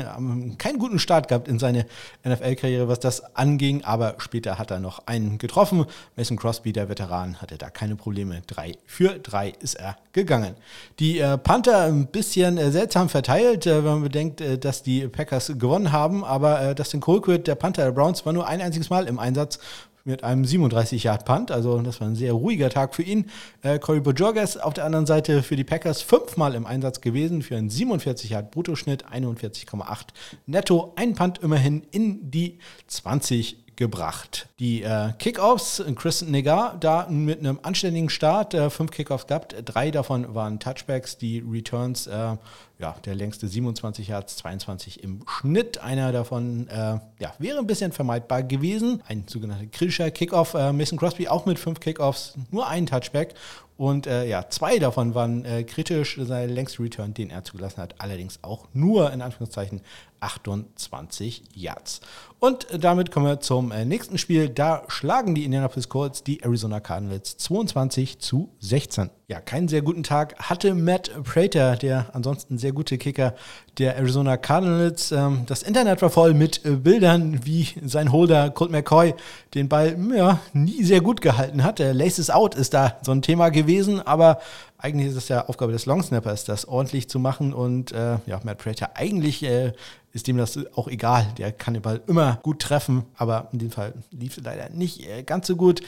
keinen 0.59 0.79
guten 0.79 0.99
Start 0.99 1.29
gehabt 1.29 1.49
in 1.49 1.59
seine 1.59 1.87
NFL-Karriere, 2.27 2.89
was 2.89 3.01
das 3.01 3.37
anging. 3.37 3.85
Aber 3.85 4.17
später 4.19 4.59
hat 4.59 4.71
er 4.71 4.81
noch 4.81 5.07
einen 5.07 5.39
getroffen. 5.39 5.87
Mason 6.17 6.37
Crosby, 6.37 6.73
der 6.73 6.89
Veteran, 6.89 7.41
hatte 7.41 7.59
da 7.59 7.71
keine 7.71 7.97
Probleme. 7.97 8.43
Drei 8.47 8.77
für 8.87 9.19
drei 9.19 9.53
ist 9.61 9.75
er 9.75 9.97
gegangen. 10.13 10.55
Die 10.99 11.19
äh, 11.19 11.39
Panther 11.39 11.85
ein 11.85 12.07
bisschen 12.07 12.59
äh, 12.59 12.71
seltsam 12.71 13.09
verteilt, 13.09 13.67
wenn 13.67 13.85
man 13.85 14.03
bedenkt, 14.03 14.43
dass 14.65 14.83
die 14.83 15.07
Packers 15.09 15.53
gewonnen 15.59 15.93
haben. 15.93 16.25
Aber 16.25 16.50
aber 16.51 16.71
äh, 16.71 16.75
Dustin 16.75 17.01
Colquitt, 17.01 17.47
der 17.47 17.55
Panther 17.55 17.85
der 17.85 17.93
Browns, 17.93 18.27
war 18.27 18.33
nur 18.33 18.47
ein 18.47 18.61
einziges 18.61 18.91
Mal 18.91 19.07
im 19.07 19.19
Einsatz 19.19 19.59
mit 20.05 20.25
einem 20.25 20.45
37-Yard-Punt. 20.45 21.51
Also 21.51 21.81
das 21.83 22.01
war 22.01 22.09
ein 22.09 22.17
sehr 22.17 22.33
ruhiger 22.33 22.71
Tag 22.71 22.95
für 22.95 23.03
ihn. 23.03 23.27
Äh, 23.63 23.79
Corey 23.79 24.01
Bojorges 24.01 24.57
auf 24.57 24.75
der 24.75 24.85
anderen 24.85 25.07
Seite 25.07 25.43
für 25.43 25.57
die 25.57 25.65
Packers 25.65 26.03
fünfmal 26.03 26.55
im 26.55 26.67
Einsatz 26.67 27.01
gewesen 27.01 27.43
für 27.43 27.57
einen 27.57 27.69
47-Yard-Bruttoschnitt, 27.69 29.05
41,8 29.07 30.07
netto. 30.47 30.93
Ein 30.97 31.15
Punt 31.15 31.39
immerhin 31.39 31.83
in 31.91 32.31
die 32.31 32.59
20 32.87 33.59
gebracht. 33.77 34.49
Die 34.59 34.83
äh, 34.83 35.13
Kickoffs, 35.19 35.83
Kristen 35.97 36.31
Negar, 36.31 36.77
da 36.81 37.07
mit 37.09 37.39
einem 37.39 37.61
anständigen 37.63 38.11
Start, 38.11 38.53
äh, 38.53 38.69
fünf 38.69 38.91
Kickoffs 38.91 39.27
gehabt, 39.27 39.55
drei 39.65 39.91
davon 39.91 40.35
waren 40.35 40.61
Touchbacks, 40.61 41.17
die 41.17 41.39
Returns 41.39 42.07
äh, 42.07 42.37
ja, 42.81 42.97
der 43.05 43.15
längste 43.15 43.47
27 43.47 44.09
Yards, 44.09 44.37
22 44.39 45.05
im 45.05 45.21
Schnitt. 45.27 45.79
Einer 45.79 46.13
davon 46.13 46.67
äh, 46.69 46.99
ja, 47.19 47.35
wäre 47.39 47.59
ein 47.59 47.67
bisschen 47.67 47.93
vermeidbar 47.93 48.43
gewesen. 48.43 49.03
Ein 49.07 49.25
sogenannter 49.29 49.67
kritischer 49.67 50.11
Kickoff. 50.11 50.55
Äh, 50.55 50.73
Mason 50.73 50.99
Crosby 50.99 51.29
auch 51.29 51.45
mit 51.47 51.59
fünf 51.59 51.81
Kickoffs, 51.81 52.35
nur 52.51 52.67
ein 52.67 52.87
Touchback. 52.87 53.35
Und 53.81 54.07
äh, 54.07 54.27
ja, 54.27 54.47
zwei 54.51 54.79
davon 54.79 55.15
waren 55.15 55.43
äh, 55.47 55.65
kritisch. 55.65 56.19
Sein 56.21 56.51
längster 56.51 56.83
Return, 56.83 57.15
den 57.15 57.31
er 57.31 57.45
zugelassen 57.45 57.81
hat, 57.81 57.95
allerdings 57.97 58.41
auch 58.43 58.67
nur 58.75 59.11
in 59.11 59.23
Anführungszeichen 59.23 59.81
28 60.21 61.45
Yards. 61.55 62.03
Und 62.39 62.67
damit 62.79 63.11
kommen 63.11 63.25
wir 63.25 63.41
zum 63.41 63.73
äh, 63.73 63.87
nächsten 63.87 64.19
Spiel. 64.19 64.51
Da 64.51 64.83
schlagen 64.89 65.35
die 65.35 65.45
Indianapolis 65.45 65.89
Colts 65.89 66.23
die 66.23 66.43
Arizona 66.43 66.81
Cardinals 66.81 67.39
22 67.39 68.19
zu 68.19 68.51
16. 68.61 69.09
Ja, 69.29 69.41
keinen 69.41 69.69
sehr 69.69 69.81
guten 69.81 70.03
Tag 70.03 70.39
hatte 70.39 70.75
Matt 70.75 71.11
Prater, 71.25 71.77
der 71.77 72.15
ansonsten 72.15 72.59
sehr 72.59 72.70
gute 72.73 72.99
Kicker 72.99 73.35
der 73.79 73.97
Arizona 73.97 74.37
Cardinals. 74.37 75.13
Ähm, 75.13 75.45
das 75.47 75.63
Internet 75.63 76.03
war 76.03 76.11
voll 76.11 76.35
mit 76.35 76.65
äh, 76.65 76.71
Bildern, 76.71 77.41
wie 77.45 77.69
sein 77.85 78.13
Holder 78.13 78.51
Colt 78.51 78.71
McCoy 78.71 79.15
den 79.55 79.69
Ball 79.69 79.97
ja, 80.15 80.41
nie 80.53 80.85
sehr 80.85 81.01
gut 81.01 81.21
gehalten 81.21 81.65
hat. 81.65 81.79
Der 81.79 81.95
Laces 81.95 82.31
Out 82.31 82.55
ist 82.55 82.75
da 82.75 82.97
so 83.03 83.13
ein 83.13 83.23
Thema 83.23 83.51
gewesen, 83.51 84.01
aber 84.01 84.41
eigentlich 84.79 85.09
ist 85.09 85.17
es 85.17 85.29
ja 85.29 85.47
Aufgabe 85.47 85.73
des 85.73 85.87
Longsnappers, 85.87 86.45
das 86.45 86.67
ordentlich 86.67 87.09
zu 87.09 87.19
machen. 87.19 87.53
Und 87.53 87.93
äh, 87.93 88.17
ja, 88.27 88.41
Matt 88.45 88.59
Prater, 88.59 88.91
eigentlich 88.95 89.43
äh, 89.43 89.73
ist 90.13 90.27
dem 90.27 90.39
das 90.39 90.59
auch 90.75 90.89
egal. 90.89 91.27
Der 91.39 91.53
kann 91.53 91.75
den 91.75 91.83
Ball 91.83 92.01
immer 92.07 92.39
gut 92.43 92.61
treffen, 92.61 93.05
aber 93.17 93.49
in 93.53 93.59
dem 93.59 93.71
Fall 93.71 93.95
lief 94.11 94.39
es 94.39 94.45
leider 94.45 94.71
nicht 94.71 95.07
äh, 95.09 95.23
ganz 95.23 95.47
so 95.47 95.57
gut. 95.57 95.83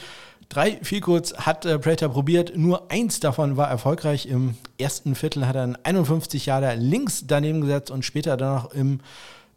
Drei 0.53 0.77
viel 0.83 1.01
kurz 1.01 1.33
hat 1.33 1.65
äh, 1.65 1.79
Prater 1.79 2.09
probiert, 2.09 2.55
nur 2.55 2.91
eins 2.91 3.19
davon 3.19 3.57
war 3.57 3.71
erfolgreich. 3.71 4.27
Im 4.27 4.53
ersten 4.77 5.15
Viertel 5.15 5.47
hat 5.47 5.55
er 5.55 5.63
einen 5.63 5.77
51 5.81 6.45
Jahre 6.45 6.75
links 6.75 7.23
daneben 7.25 7.61
gesetzt 7.61 7.89
und 7.89 8.05
später 8.05 8.37
dann 8.37 8.53
noch 8.53 8.71
im 8.71 8.99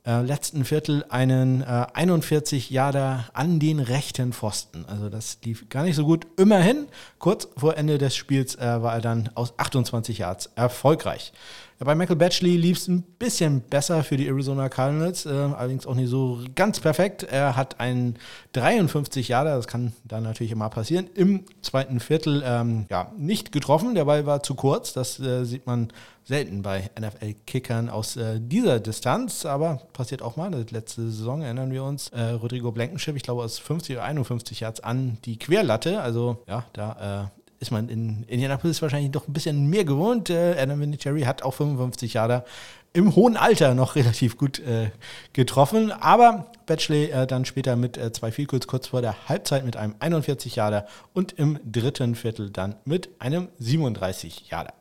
äh, 0.06 0.22
letzten 0.22 0.64
Viertel 0.64 1.04
einen 1.10 1.60
äh, 1.60 1.86
41 1.92 2.70
Jahre 2.70 3.26
an 3.34 3.60
den 3.60 3.78
rechten 3.78 4.32
Pfosten. 4.32 4.86
Also 4.86 5.10
das 5.10 5.36
lief 5.44 5.68
gar 5.68 5.82
nicht 5.82 5.96
so 5.96 6.06
gut. 6.06 6.26
Immerhin, 6.38 6.86
kurz 7.18 7.46
vor 7.58 7.76
Ende 7.76 7.98
des 7.98 8.16
Spiels 8.16 8.54
äh, 8.54 8.60
war 8.60 8.94
er 8.94 9.02
dann 9.02 9.28
aus 9.34 9.52
28 9.58 10.16
Yards 10.16 10.50
erfolgreich. 10.54 11.34
Ja, 11.78 11.84
bei 11.84 11.94
Michael 11.94 12.16
Batchley 12.16 12.56
lief 12.56 12.78
es 12.78 12.88
ein 12.88 13.02
bisschen 13.02 13.60
besser 13.60 14.02
für 14.02 14.16
die 14.16 14.26
Arizona 14.26 14.70
Cardinals, 14.70 15.26
äh, 15.26 15.30
allerdings 15.30 15.86
auch 15.86 15.94
nicht 15.94 16.08
so 16.08 16.40
ganz 16.54 16.80
perfekt. 16.80 17.22
Er 17.24 17.54
hat 17.54 17.80
einen 17.80 18.18
53 18.52 19.28
Jahre, 19.28 19.50
das 19.50 19.66
kann 19.66 19.92
dann 20.04 20.22
natürlich 20.22 20.52
immer 20.52 20.70
passieren, 20.70 21.10
im 21.14 21.44
zweiten 21.60 22.00
Viertel 22.00 22.42
ähm, 22.46 22.86
ja, 22.88 23.12
nicht 23.18 23.52
getroffen. 23.52 23.94
Der 23.94 24.06
Ball 24.06 24.24
war 24.24 24.42
zu 24.42 24.54
kurz, 24.54 24.94
das 24.94 25.20
äh, 25.20 25.44
sieht 25.44 25.66
man 25.66 25.88
selten 26.24 26.62
bei 26.62 26.90
NFL-Kickern 26.98 27.90
aus 27.90 28.16
äh, 28.16 28.40
dieser 28.40 28.80
Distanz, 28.80 29.44
aber 29.44 29.82
passiert 29.92 30.22
auch 30.22 30.36
mal. 30.36 30.50
Letzte 30.70 31.02
Saison 31.02 31.42
erinnern 31.42 31.72
wir 31.72 31.84
uns, 31.84 32.08
äh, 32.08 32.30
Rodrigo 32.30 32.72
Blankenship, 32.72 33.16
ich 33.16 33.22
glaube 33.22 33.42
aus 33.42 33.58
50 33.58 33.96
oder 33.96 34.04
51 34.04 34.60
Yards 34.60 34.80
an 34.80 35.18
die 35.26 35.38
Querlatte. 35.38 36.00
Also 36.00 36.42
ja, 36.48 36.64
da 36.72 37.30
äh, 37.34 37.45
ist 37.58 37.70
man 37.70 37.88
in 37.88 38.24
Indianapolis 38.24 38.82
wahrscheinlich 38.82 39.10
doch 39.10 39.28
ein 39.28 39.32
bisschen 39.32 39.66
mehr 39.68 39.84
gewohnt. 39.84 40.30
Äh, 40.30 40.56
Adam 40.58 40.80
Vinatieri 40.80 41.22
hat 41.22 41.42
auch 41.42 41.54
55 41.54 42.14
Jahre 42.14 42.44
im 42.92 43.14
hohen 43.14 43.36
Alter 43.36 43.74
noch 43.74 43.94
relativ 43.96 44.36
gut 44.36 44.58
äh, 44.60 44.90
getroffen. 45.32 45.92
Aber 45.92 46.50
Batchley 46.66 47.10
äh, 47.10 47.26
dann 47.26 47.44
später 47.44 47.76
mit 47.76 47.96
äh, 47.96 48.12
zwei 48.12 48.32
Vielkurs 48.32 48.66
kurz 48.66 48.88
vor 48.88 49.02
der 49.02 49.28
Halbzeit 49.28 49.64
mit 49.64 49.76
einem 49.76 49.94
41 49.98 50.56
Jahre 50.56 50.86
und 51.12 51.32
im 51.32 51.58
dritten 51.64 52.14
Viertel 52.14 52.50
dann 52.50 52.76
mit 52.84 53.10
einem 53.20 53.48
37 53.58 54.48
Jahre. 54.50 54.72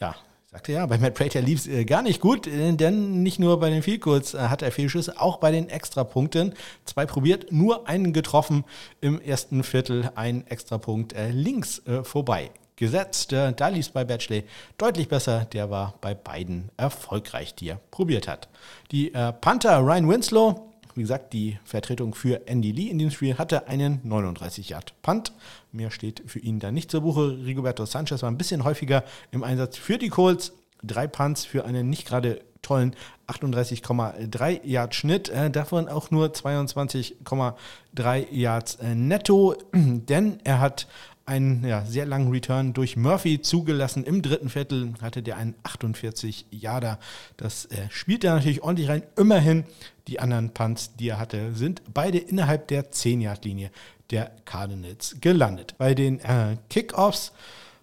Ja, 0.00 0.14
Sagte 0.54 0.70
ja, 0.70 0.86
bei 0.86 0.98
Matt 0.98 1.14
Prater 1.14 1.42
lief 1.42 1.58
es 1.58 1.66
äh, 1.66 1.84
gar 1.84 2.00
nicht 2.00 2.20
gut, 2.20 2.46
äh, 2.46 2.72
denn 2.74 3.24
nicht 3.24 3.40
nur 3.40 3.58
bei 3.58 3.70
den 3.70 3.82
Vielkurz 3.82 4.34
äh, 4.34 4.38
hat 4.38 4.62
er 4.62 4.70
Fehlschüsse, 4.70 5.20
auch 5.20 5.38
bei 5.38 5.50
den 5.50 5.68
Extrapunkten. 5.68 6.54
Zwei 6.84 7.06
probiert, 7.06 7.50
nur 7.50 7.88
einen 7.88 8.12
getroffen 8.12 8.62
im 9.00 9.20
ersten 9.20 9.64
Viertel, 9.64 10.12
ein 10.14 10.46
Extrapunkt 10.46 11.12
äh, 11.12 11.32
links 11.32 11.84
äh, 11.88 12.04
vorbei 12.04 12.52
gesetzt. 12.76 13.32
Da 13.32 13.68
lief 13.68 13.86
es 13.86 13.88
bei 13.90 14.04
Batchley 14.04 14.44
deutlich 14.78 15.08
besser. 15.08 15.44
Der 15.44 15.70
war 15.70 15.94
bei 16.00 16.12
beiden 16.12 16.70
erfolgreich, 16.76 17.54
die 17.54 17.68
er 17.68 17.80
probiert 17.92 18.26
hat. 18.26 18.48
Die 18.90 19.10
Panther 19.10 19.78
Ryan 19.78 20.08
Winslow 20.08 20.73
wie 20.94 21.02
gesagt, 21.02 21.32
die 21.32 21.58
Vertretung 21.64 22.14
für 22.14 22.46
Andy 22.46 22.72
Lee 22.72 22.88
in 22.88 22.98
dem 22.98 23.10
Spiel 23.10 23.38
hatte 23.38 23.68
einen 23.68 24.00
39 24.04 24.68
Yard 24.68 24.94
Punt. 25.02 25.32
Mehr 25.72 25.90
steht 25.90 26.22
für 26.26 26.38
ihn 26.38 26.60
da 26.60 26.70
nicht 26.70 26.90
zur 26.90 27.02
Buche. 27.02 27.38
Rigoberto 27.44 27.84
Sanchez 27.84 28.22
war 28.22 28.30
ein 28.30 28.38
bisschen 28.38 28.64
häufiger 28.64 29.04
im 29.30 29.42
Einsatz 29.42 29.76
für 29.76 29.98
die 29.98 30.08
Colts. 30.08 30.52
Drei 30.82 31.06
Punts 31.06 31.44
für 31.44 31.64
einen 31.64 31.88
nicht 31.88 32.06
gerade 32.06 32.42
tollen 32.64 32.96
38,3 33.28 34.64
Yard 34.64 34.94
Schnitt, 34.94 35.28
äh, 35.28 35.50
davon 35.50 35.88
auch 35.88 36.10
nur 36.10 36.28
22,3 36.28 38.26
Yards 38.30 38.76
äh, 38.76 38.94
netto, 38.94 39.54
denn 39.72 40.38
er 40.44 40.60
hat 40.60 40.86
einen 41.26 41.64
ja, 41.66 41.84
sehr 41.86 42.06
langen 42.06 42.30
Return 42.30 42.72
durch 42.72 42.96
Murphy 42.96 43.40
zugelassen. 43.40 44.04
Im 44.04 44.22
dritten 44.22 44.50
Viertel 44.50 44.92
hatte 45.00 45.22
der 45.22 45.36
einen 45.36 45.54
48 45.62 46.46
Yarder. 46.50 46.98
Das 47.36 47.66
äh, 47.66 47.88
spielt 47.90 48.24
er 48.24 48.34
natürlich 48.34 48.62
ordentlich 48.62 48.88
rein. 48.88 49.02
Immerhin 49.16 49.64
die 50.06 50.20
anderen 50.20 50.50
Punts, 50.50 50.94
die 50.96 51.08
er 51.08 51.18
hatte, 51.18 51.54
sind 51.54 51.82
beide 51.92 52.18
innerhalb 52.18 52.68
der 52.68 52.90
10-Yard-Linie 52.92 53.70
der 54.10 54.32
Cardinals 54.44 55.16
gelandet. 55.20 55.74
Bei 55.78 55.94
den 55.94 56.20
äh, 56.20 56.56
Kickoffs 56.68 57.32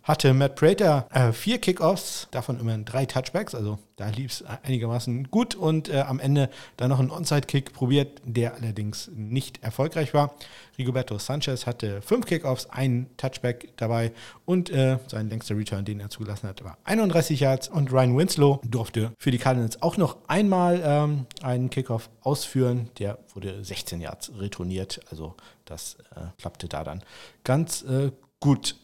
hatte 0.03 0.33
Matt 0.33 0.55
Prater 0.55 1.07
äh, 1.11 1.31
vier 1.31 1.59
Kickoffs, 1.59 2.27
davon 2.31 2.59
immerhin 2.59 2.85
drei 2.85 3.05
Touchbacks, 3.05 3.53
also 3.53 3.77
da 3.97 4.09
lief 4.09 4.31
es 4.31 4.43
einigermaßen 4.63 5.29
gut 5.29 5.53
und 5.53 5.89
äh, 5.89 5.99
am 5.99 6.19
Ende 6.19 6.49
dann 6.77 6.89
noch 6.89 6.99
einen 6.99 7.11
Onside-Kick 7.11 7.73
probiert, 7.73 8.19
der 8.25 8.55
allerdings 8.55 9.11
nicht 9.13 9.63
erfolgreich 9.63 10.13
war. 10.15 10.33
Rigoberto 10.77 11.19
Sanchez 11.19 11.67
hatte 11.67 12.01
fünf 12.01 12.25
Kickoffs, 12.25 12.67
einen 12.71 13.15
Touchback 13.17 13.73
dabei 13.77 14.11
und 14.45 14.71
äh, 14.71 14.97
sein 15.07 15.29
längster 15.29 15.55
Return, 15.55 15.85
den 15.85 15.99
er 15.99 16.09
zugelassen 16.09 16.47
hat, 16.47 16.63
war 16.63 16.77
31 16.85 17.39
Yards 17.39 17.67
und 17.67 17.91
Ryan 17.91 18.17
Winslow 18.17 18.59
durfte 18.63 19.11
für 19.19 19.29
die 19.29 19.37
Cardinals 19.37 19.81
auch 19.83 19.97
noch 19.97 20.17
einmal 20.27 20.81
ähm, 20.83 21.25
einen 21.43 21.69
Kickoff 21.69 22.09
ausführen, 22.21 22.89
der 22.97 23.19
wurde 23.35 23.63
16 23.63 24.01
Yards 24.01 24.31
retourniert, 24.39 24.99
also 25.11 25.35
das 25.65 25.97
äh, 26.15 26.21
klappte 26.39 26.67
da 26.67 26.83
dann 26.83 27.03
ganz 27.43 27.83
äh, 27.83 28.11
gut. 28.39 28.75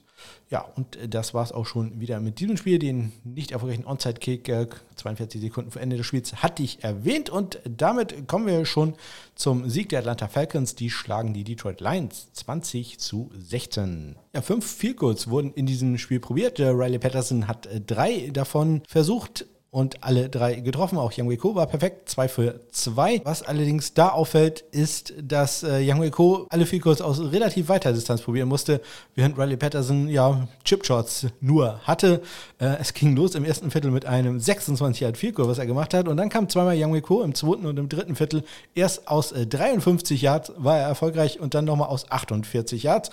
Ja, 0.50 0.62
und 0.76 0.96
äh, 0.96 1.10
das 1.10 1.34
war 1.34 1.44
es 1.44 1.52
auch 1.52 1.66
schon 1.66 2.00
wieder 2.00 2.20
mit 2.20 2.40
diesem 2.40 2.58
Spiel. 2.58 2.80
Den 2.80 3.12
nicht 3.24 3.52
erfolgreichen 3.52 3.86
Onside-Kick, 3.86 4.48
äh, 4.50 4.68
42 4.96 5.42
Sekunden 5.42 5.72
vor 5.72 5.82
Ende 5.82 5.98
des 5.98 6.06
Spiels, 6.06 6.36
hatte 6.36 6.64
ich 6.64 6.84
erwähnt. 6.84 7.30
Und 7.30 7.60
damit 7.66 8.28
kommen 8.28 8.48
wir 8.48 8.66
schon 8.66 8.96
zum 9.36 9.70
Sieg 9.70 9.90
der 9.90 10.00
Atlanta 10.00 10.28
Falcons. 10.28 10.76
Die 10.76 10.90
schlagen 10.90 11.34
die 11.34 11.44
Detroit 11.44 11.82
Lions 11.82 12.32
20 12.34 13.00
zu 13.00 13.30
16. 13.38 14.16
Ja, 14.34 14.42
fünf 14.42 14.66
Field 14.66 14.98
Goals 14.98 15.30
wurden 15.30 15.54
in 15.54 15.66
diesem 15.66 15.98
Spiel 15.98 16.20
probiert. 16.20 16.60
Riley 16.60 17.00
Patterson 17.00 17.48
hat 17.48 17.66
äh, 17.66 17.82
drei 17.82 18.30
davon 18.32 18.84
versucht 18.88 19.46
und 19.78 20.04
alle 20.04 20.28
drei 20.28 20.56
getroffen. 20.56 20.98
Auch 20.98 21.12
Yang 21.12 21.30
Wei-Ko 21.30 21.54
war 21.54 21.68
perfekt, 21.68 22.10
2 22.10 22.28
für 22.28 22.60
2. 22.72 23.22
Was 23.26 23.44
allerdings 23.44 23.94
da 23.94 24.10
auffällt, 24.10 24.62
ist, 24.72 25.14
dass 25.22 25.62
äh, 25.62 25.82
Yang 25.82 26.02
Wei-Ko 26.02 26.48
alle 26.50 26.66
Field 26.66 26.88
aus 27.00 27.20
relativ 27.20 27.70
weiter 27.70 27.94
Distanz 27.94 28.24
probieren 28.24 28.50
musste, 28.50 28.82
während 29.14 29.38
Riley 29.38 29.56
Patterson 29.56 30.08
ja 30.10 30.48
Chipshots 30.64 31.28
nur 31.42 31.80
hatte. 31.84 32.24
Äh, 32.58 32.78
es 32.80 32.92
ging 32.92 33.16
los 33.16 33.36
im 33.36 33.46
ersten 33.46 33.70
Viertel 33.70 33.92
mit 33.92 34.08
einem 34.08 34.40
26 34.40 35.02
Yard 35.02 35.16
Field 35.16 35.38
was 35.38 35.60
er 35.60 35.68
gemacht 35.68 35.94
hat 35.94 36.08
und 36.08 36.18
dann 36.18 36.30
kam 36.30 36.50
zweimal 36.50 36.76
Yang 36.76 36.96
Wei-Ko 36.96 37.22
im 37.22 37.36
zweiten 37.36 37.68
und 37.68 37.78
im 37.78 37.88
dritten 37.88 38.16
Viertel. 38.16 38.44
Erst 38.74 39.08
aus 39.08 39.32
äh, 39.32 39.46
53 39.46 40.20
Yards 40.24 40.54
war 40.58 40.80
er 40.80 40.88
erfolgreich 40.88 41.40
und 41.40 41.54
dann 41.54 41.66
nochmal 41.66 41.90
aus 41.90 42.10
48 42.10 42.82
Yards. 42.82 43.12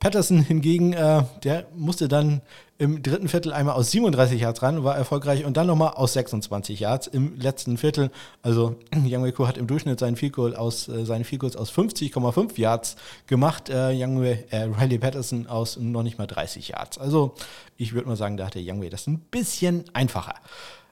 Patterson 0.00 0.40
hingegen, 0.40 0.94
äh, 0.94 1.22
der 1.44 1.66
musste 1.76 2.08
dann 2.08 2.40
im 2.78 3.02
dritten 3.02 3.28
Viertel 3.28 3.52
einmal 3.52 3.74
aus 3.74 3.90
37 3.90 4.40
Yards 4.40 4.62
ran, 4.62 4.82
war 4.82 4.96
erfolgreich 4.96 5.44
und 5.44 5.58
dann 5.58 5.66
nochmal 5.66 5.90
aus 5.90 6.14
26 6.14 6.80
Yards 6.80 7.06
im 7.06 7.38
letzten 7.38 7.76
Viertel. 7.76 8.10
Also 8.40 8.76
Young 9.04 9.22
Wei 9.22 9.32
hat 9.46 9.58
im 9.58 9.66
Durchschnitt 9.66 10.00
seinen 10.00 10.16
Field 10.16 10.32
Goal 10.32 10.56
aus, 10.56 10.88
äh, 10.88 11.04
seine 11.04 11.24
Field 11.24 11.42
Goals 11.42 11.56
aus 11.56 11.70
50,5 11.70 12.58
Yards 12.58 12.96
gemacht. 13.26 13.68
Äh, 13.68 13.92
Young 13.94 14.22
Wei, 14.22 14.46
äh, 14.50 14.62
Riley 14.62 14.96
Patterson 14.96 15.46
aus 15.46 15.76
noch 15.76 16.02
nicht 16.02 16.16
mal 16.16 16.26
30 16.26 16.68
Yards. 16.68 16.96
Also 16.96 17.34
ich 17.76 17.92
würde 17.92 18.08
mal 18.08 18.16
sagen, 18.16 18.38
da 18.38 18.46
hatte 18.46 18.60
Young 18.64 18.82
Wei 18.82 18.88
das 18.88 19.06
ein 19.06 19.18
bisschen 19.18 19.84
einfacher. 19.92 20.36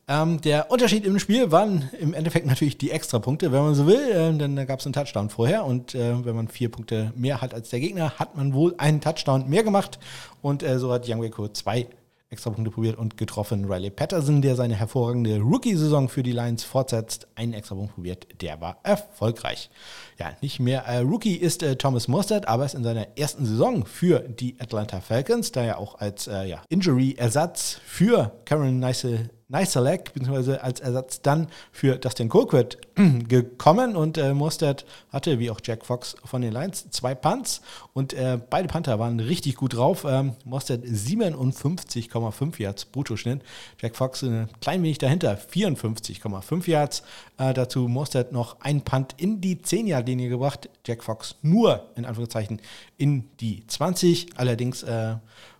Ähm, 0.08 0.40
der 0.40 0.70
Unterschied 0.70 1.04
im 1.04 1.18
Spiel 1.18 1.52
waren 1.52 1.90
im 2.00 2.14
Endeffekt 2.14 2.46
natürlich 2.46 2.78
die 2.78 2.90
Extrapunkte, 2.90 3.52
wenn 3.52 3.60
man 3.60 3.74
so 3.74 3.86
will, 3.86 4.10
äh, 4.10 4.32
denn 4.32 4.56
da 4.56 4.64
gab 4.64 4.80
es 4.80 4.86
einen 4.86 4.94
Touchdown 4.94 5.28
vorher 5.28 5.64
und 5.66 5.94
äh, 5.94 6.24
wenn 6.24 6.34
man 6.34 6.48
vier 6.48 6.70
Punkte 6.70 7.12
mehr 7.14 7.42
hat 7.42 7.52
als 7.52 7.68
der 7.68 7.80
Gegner, 7.80 8.18
hat 8.18 8.34
man 8.34 8.54
wohl 8.54 8.74
einen 8.78 9.02
Touchdown 9.02 9.50
mehr 9.50 9.64
gemacht 9.64 9.98
und 10.40 10.62
äh, 10.62 10.78
so 10.78 10.90
hat 10.92 11.06
Young 11.06 11.20
Weko 11.20 11.48
zwei 11.48 11.88
Extrapunkte 12.30 12.70
probiert 12.70 12.98
und 12.98 13.16
getroffen. 13.16 13.70
Riley 13.70 13.90
Patterson, 13.90 14.42
der 14.42 14.54
seine 14.54 14.74
hervorragende 14.74 15.40
Rookie-Saison 15.40 16.08
für 16.08 16.22
die 16.22 16.32
Lions 16.32 16.62
fortsetzt, 16.62 17.26
einen 17.34 17.54
Extrapunkt 17.54 17.94
probiert, 17.94 18.26
der 18.42 18.60
war 18.60 18.78
erfolgreich. 18.82 19.70
Ja, 20.18 20.32
nicht 20.42 20.60
mehr 20.60 20.84
äh, 20.86 20.98
Rookie 20.98 21.36
ist 21.36 21.62
äh, 21.62 21.76
Thomas 21.76 22.08
Mostert, 22.08 22.48
aber 22.48 22.66
ist 22.66 22.74
in 22.74 22.84
seiner 22.84 23.18
ersten 23.18 23.46
Saison 23.46 23.86
für 23.86 24.20
die 24.20 24.56
Atlanta 24.58 25.00
Falcons, 25.00 25.52
da 25.52 25.62
er 25.62 25.78
auch 25.78 25.98
als 25.98 26.26
äh, 26.26 26.44
ja, 26.44 26.62
Injury-Ersatz 26.68 27.80
für 27.84 28.32
Karen 28.44 28.78
Neisel 28.78 29.30
Nicelek, 29.48 30.12
beziehungsweise 30.12 30.62
als 30.62 30.80
Ersatz 30.80 31.22
dann 31.22 31.48
für 31.72 31.96
Dustin 31.96 32.28
Colquitt 32.28 32.78
gekommen 33.28 33.96
und 33.96 34.18
äh, 34.18 34.34
Mostert 34.34 34.84
hatte, 35.10 35.38
wie 35.38 35.50
auch 35.50 35.60
Jack 35.64 35.86
Fox 35.86 36.16
von 36.24 36.42
den 36.42 36.52
Lions, 36.52 36.90
zwei 36.90 37.14
Punts 37.14 37.62
und 37.94 38.12
äh, 38.12 38.38
beide 38.50 38.68
Panther 38.68 38.98
waren 38.98 39.20
richtig 39.20 39.56
gut 39.56 39.74
drauf. 39.74 40.04
Ähm, 40.06 40.34
Mostert 40.44 40.84
57,5 40.84 42.60
Yards 42.62 42.84
Bruttoschnitt, 42.84 43.42
Jack 43.80 43.96
Fox 43.96 44.22
ein 44.22 44.48
klein 44.60 44.82
wenig 44.82 44.98
dahinter, 44.98 45.38
54,5 45.38 46.68
Yards. 46.68 47.02
Äh, 47.38 47.54
dazu 47.54 47.88
Mostert 47.88 48.32
noch 48.32 48.60
ein 48.60 48.82
Punt 48.82 49.14
in 49.16 49.40
die 49.40 49.56
10-Yard-Linie 49.56 50.28
gebracht, 50.28 50.68
Jack 50.86 51.02
Fox 51.02 51.36
nur 51.40 51.88
in 51.96 52.04
Anführungszeichen 52.04 52.60
in 52.98 53.30
die 53.38 53.66
20, 53.66 54.36
allerdings 54.36 54.82
äh, 54.82 55.14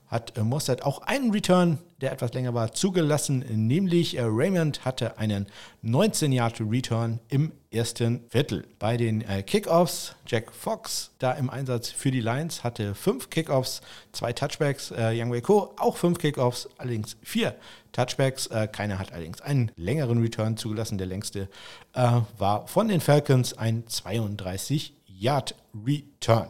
hat 0.09 0.37
äh, 0.37 0.43
Mossad 0.43 0.83
auch 0.83 1.03
einen 1.03 1.31
Return, 1.31 1.79
der 2.01 2.11
etwas 2.13 2.33
länger 2.33 2.55
war, 2.55 2.73
zugelassen, 2.73 3.45
nämlich 3.51 4.17
äh, 4.17 4.23
Raymond 4.23 4.85
hatte 4.85 5.19
einen 5.19 5.47
19-Yard-Return 5.85 7.21
im 7.29 7.53
ersten 7.71 8.25
Viertel. 8.31 8.67
Bei 8.79 8.97
den 8.97 9.21
äh, 9.21 9.43
Kickoffs, 9.43 10.15
Jack 10.27 10.51
Fox, 10.53 11.11
da 11.19 11.33
im 11.33 11.51
Einsatz 11.51 11.91
für 11.91 12.11
die 12.11 12.23
Lions, 12.23 12.65
hatte 12.65 12.95
fünf 12.95 13.29
Kickoffs, 13.29 13.83
zwei 14.13 14.33
Touchbacks, 14.33 14.89
Yang 14.91 15.33
Wei 15.33 15.43
Ko 15.43 15.75
auch 15.77 15.99
fünf 15.99 16.19
Kickoffs, 16.19 16.71
allerdings 16.79 17.19
vier 17.23 17.55
Touchbacks. 17.93 18.49
Keiner 18.73 18.99
hat 18.99 19.13
allerdings 19.13 19.43
einen 19.43 19.71
längeren 19.77 20.23
Return 20.23 20.57
zugelassen. 20.57 20.97
Der 20.99 21.07
längste 21.07 21.49
war 21.93 22.67
von 22.67 22.89
den 22.89 23.01
Falcons 23.01 23.57
ein 23.59 23.85
32-Yard-Return. 23.85 26.49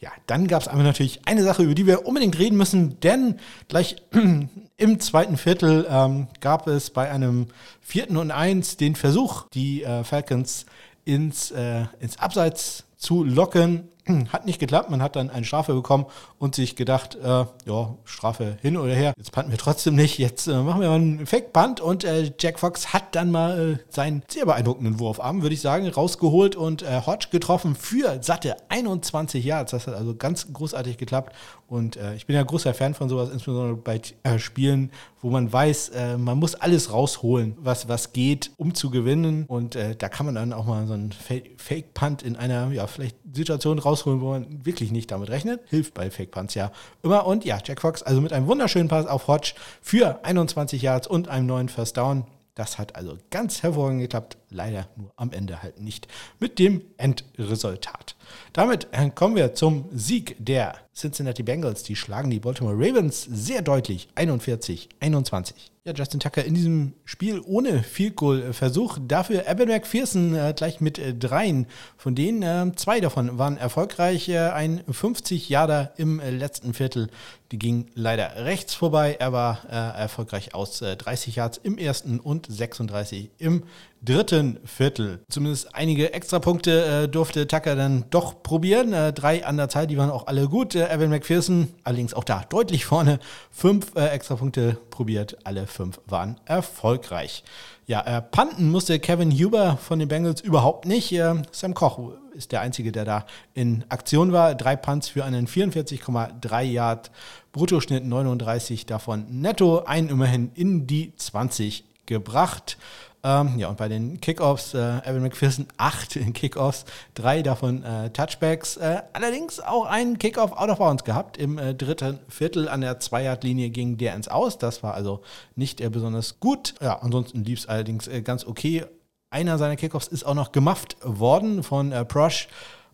Ja, 0.00 0.10
dann 0.26 0.48
gab 0.48 0.62
es 0.62 0.68
aber 0.68 0.82
natürlich 0.82 1.20
eine 1.26 1.42
Sache, 1.42 1.62
über 1.62 1.74
die 1.74 1.86
wir 1.86 2.06
unbedingt 2.06 2.38
reden 2.38 2.56
müssen, 2.56 2.98
denn 3.00 3.38
gleich 3.68 3.96
im 4.78 5.00
zweiten 5.00 5.36
Viertel 5.36 5.86
ähm, 5.90 6.28
gab 6.40 6.66
es 6.68 6.88
bei 6.88 7.10
einem 7.10 7.48
vierten 7.82 8.16
und 8.16 8.30
eins 8.30 8.78
den 8.78 8.96
Versuch, 8.96 9.46
die 9.52 9.82
äh, 9.82 10.02
Falcons 10.02 10.64
ins, 11.04 11.50
äh, 11.50 11.84
ins 12.00 12.18
Abseits 12.18 12.84
zu 12.96 13.24
locken. 13.24 13.88
Hat 14.32 14.46
nicht 14.46 14.58
geklappt, 14.58 14.90
man 14.90 15.02
hat 15.02 15.16
dann 15.16 15.30
eine 15.30 15.44
Strafe 15.44 15.74
bekommen 15.74 16.06
und 16.38 16.54
sich 16.54 16.76
gedacht, 16.76 17.16
äh, 17.16 17.44
ja, 17.66 17.94
Strafe 18.04 18.56
hin 18.62 18.76
oder 18.76 18.94
her, 18.94 19.12
jetzt 19.16 19.32
panten 19.32 19.50
wir 19.50 19.58
trotzdem 19.58 19.94
nicht, 19.94 20.18
jetzt 20.18 20.46
äh, 20.46 20.54
machen 20.54 20.80
wir 20.80 20.88
mal 20.88 20.94
einen 20.96 21.26
Fake-Punt 21.26 21.80
und 21.80 22.04
äh, 22.04 22.32
Jack 22.38 22.58
Fox 22.58 22.92
hat 22.92 23.14
dann 23.14 23.30
mal 23.30 23.74
äh, 23.74 23.78
seinen 23.88 24.22
sehr 24.28 24.46
beeindruckenden 24.46 24.98
Wurfarm, 24.98 25.42
würde 25.42 25.54
ich 25.54 25.60
sagen, 25.60 25.88
rausgeholt 25.88 26.56
und 26.56 26.82
äh, 26.82 27.02
Hodge 27.06 27.28
getroffen 27.30 27.74
für 27.74 28.22
satte 28.22 28.56
21 28.68 29.44
Yards. 29.44 29.72
Das 29.72 29.86
hat 29.86 29.94
also 29.94 30.14
ganz 30.14 30.52
großartig 30.52 30.96
geklappt 30.96 31.34
und 31.68 31.96
äh, 31.96 32.14
ich 32.14 32.26
bin 32.26 32.36
ja 32.36 32.42
großer 32.42 32.74
Fan 32.74 32.94
von 32.94 33.08
sowas, 33.08 33.30
insbesondere 33.30 33.76
bei 33.76 34.00
Spielen, 34.38 34.90
wo 35.22 35.30
man 35.30 35.52
weiß, 35.52 35.92
man 36.16 36.38
muss 36.38 36.54
alles 36.54 36.92
rausholen, 36.92 37.56
was, 37.60 37.88
was 37.88 38.12
geht, 38.12 38.52
um 38.56 38.74
zu 38.74 38.90
gewinnen 38.90 39.44
und 39.46 39.74
da 39.74 40.08
kann 40.08 40.24
man 40.24 40.34
dann 40.34 40.52
auch 40.54 40.64
mal 40.64 40.86
so 40.86 40.94
einen 40.94 41.12
Fake-Punt 41.12 42.22
in 42.22 42.36
einer, 42.36 42.70
ja, 42.72 42.86
vielleicht 42.86 43.16
Situation 43.32 43.78
rausholen, 43.90 44.20
wo 44.20 44.30
man 44.30 44.64
wirklich 44.64 44.92
nicht 44.92 45.10
damit 45.10 45.30
rechnet. 45.30 45.60
Hilft 45.68 45.94
bei 45.94 46.10
Fake 46.10 46.30
Punts 46.30 46.54
ja 46.54 46.70
immer. 47.02 47.26
Und 47.26 47.44
ja, 47.44 47.58
Jack 47.64 47.80
Fox, 47.80 48.02
also 48.02 48.20
mit 48.20 48.32
einem 48.32 48.46
wunderschönen 48.46 48.88
Pass 48.88 49.06
auf 49.06 49.26
Hodge 49.28 49.54
für 49.82 50.24
21 50.24 50.82
Yards 50.82 51.06
und 51.06 51.28
einem 51.28 51.46
neuen 51.46 51.68
First 51.68 51.96
Down. 51.96 52.24
Das 52.54 52.78
hat 52.78 52.96
also 52.96 53.16
ganz 53.30 53.62
hervorragend 53.62 54.02
geklappt. 54.02 54.36
Leider 54.50 54.88
nur 54.96 55.12
am 55.16 55.32
Ende 55.32 55.62
halt 55.62 55.80
nicht 55.80 56.08
mit 56.38 56.58
dem 56.58 56.82
Endresultat. 56.96 58.16
Damit 58.52 58.88
äh, 58.92 59.10
kommen 59.10 59.36
wir 59.36 59.54
zum 59.54 59.86
Sieg 59.92 60.36
der 60.38 60.74
Cincinnati 60.94 61.42
Bengals. 61.42 61.82
Die 61.82 61.96
schlagen 61.96 62.30
die 62.30 62.40
Baltimore 62.40 62.74
Ravens 62.76 63.22
sehr 63.22 63.62
deutlich 63.62 64.08
41-21. 64.16 65.54
Ja, 65.84 65.94
Justin 65.94 66.20
Tucker 66.20 66.44
in 66.44 66.52
diesem 66.52 66.92
Spiel 67.06 67.40
ohne 67.46 67.82
Field 67.82 68.16
Goal 68.16 68.52
Versuch. 68.52 68.98
Dafür 69.00 69.46
Evan 69.46 69.68
McPherson 69.68 70.34
äh, 70.34 70.52
gleich 70.54 70.82
mit 70.82 70.98
äh, 70.98 71.14
dreien. 71.14 71.66
Von 71.96 72.14
denen 72.14 72.42
äh, 72.42 72.74
zwei 72.76 73.00
davon 73.00 73.38
waren 73.38 73.56
erfolgreich. 73.56 74.28
Äh, 74.28 74.50
ein 74.50 74.82
50 74.90 75.48
Yarder 75.48 75.94
im 75.96 76.20
äh, 76.20 76.28
letzten 76.28 76.74
Viertel. 76.74 77.08
Die 77.50 77.58
ging 77.58 77.86
leider 77.94 78.44
rechts 78.44 78.74
vorbei. 78.74 79.16
Er 79.18 79.32
war 79.32 79.62
äh, 79.70 80.00
erfolgreich 80.02 80.54
aus 80.54 80.80
30 80.80 81.36
Yards 81.36 81.58
im 81.62 81.78
ersten 81.78 82.20
und 82.20 82.46
36 82.46 83.30
im 83.38 83.62
dritten 84.02 84.58
Viertel. 84.64 85.20
Zumindest 85.28 85.74
einige 85.74 86.12
Extrapunkte 86.12 87.08
durfte 87.08 87.46
Tucker 87.46 87.76
dann 87.76 88.04
doch 88.10 88.42
probieren. 88.42 88.92
Äh, 88.92 89.12
drei 89.12 89.44
an 89.44 89.56
der 89.56 89.68
Zahl, 89.68 89.86
die 89.86 89.98
waren 89.98 90.10
auch 90.10 90.26
alle 90.26 90.48
gut. 90.48 90.74
Äh, 90.74 90.88
Evan 90.88 91.10
McPherson 91.10 91.68
allerdings 91.84 92.14
auch 92.14 92.24
da 92.24 92.44
deutlich 92.48 92.84
vorne. 92.84 93.18
Fünf 93.50 93.94
äh, 93.96 94.06
extra 94.08 94.36
Punkte 94.36 94.78
probiert, 94.90 95.36
alle 95.44 95.66
fünf 95.66 96.00
waren 96.06 96.40
erfolgreich. 96.46 97.44
Ja, 97.86 98.02
äh, 98.02 98.22
Panten 98.22 98.70
musste 98.70 99.00
Kevin 99.00 99.32
Huber 99.32 99.76
von 99.76 99.98
den 99.98 100.08
Bengals 100.08 100.40
überhaupt 100.40 100.86
nicht. 100.86 101.12
Äh, 101.12 101.42
Sam 101.50 101.74
Koch 101.74 102.12
ist 102.32 102.52
der 102.52 102.60
Einzige, 102.60 102.92
der 102.92 103.04
da 103.04 103.26
in 103.54 103.84
Aktion 103.88 104.32
war. 104.32 104.54
Drei 104.54 104.76
Punts 104.76 105.08
für 105.08 105.24
einen 105.24 105.46
44,3 105.46 106.62
Yard 106.62 107.10
Bruttoschnitt, 107.52 108.04
39 108.04 108.86
davon 108.86 109.26
netto, 109.28 109.84
ein 109.84 110.08
immerhin 110.08 110.52
in 110.54 110.86
die 110.86 111.14
20 111.16 111.84
gebracht. 112.06 112.76
Ähm, 113.22 113.58
ja, 113.58 113.68
und 113.68 113.76
bei 113.76 113.88
den 113.88 114.20
Kickoffs, 114.20 114.72
äh, 114.72 114.98
Evan 115.04 115.22
McPherson 115.22 115.66
acht 115.76 116.18
Kickoffs, 116.34 116.84
drei 117.14 117.42
davon 117.42 117.84
äh, 117.84 118.10
Touchbacks. 118.10 118.76
Äh, 118.78 119.02
allerdings 119.12 119.60
auch 119.60 119.84
einen 119.84 120.18
Kickoff 120.18 120.52
out 120.52 120.70
of 120.70 120.78
bounds 120.78 121.04
gehabt. 121.04 121.36
Im 121.36 121.58
äh, 121.58 121.74
dritten 121.74 122.18
Viertel 122.28 122.68
an 122.68 122.80
der 122.80 122.98
Zwei-Yard-Linie 122.98 123.70
ging 123.70 123.98
der 123.98 124.14
ins 124.14 124.28
Aus. 124.28 124.58
Das 124.58 124.82
war 124.82 124.94
also 124.94 125.20
nicht 125.54 125.80
äh, 125.80 125.90
besonders 125.90 126.40
gut. 126.40 126.74
Ja, 126.80 127.00
ansonsten 127.00 127.44
lief 127.44 127.60
es 127.60 127.68
allerdings 127.68 128.08
äh, 128.08 128.22
ganz 128.22 128.46
okay. 128.46 128.84
Einer 129.30 129.58
seiner 129.58 129.76
Kickoffs 129.76 130.08
ist 130.08 130.24
auch 130.24 130.34
noch 130.34 130.50
gemufft 130.50 130.96
worden 131.02 131.62
von 131.62 131.94
Prosh 132.08 132.48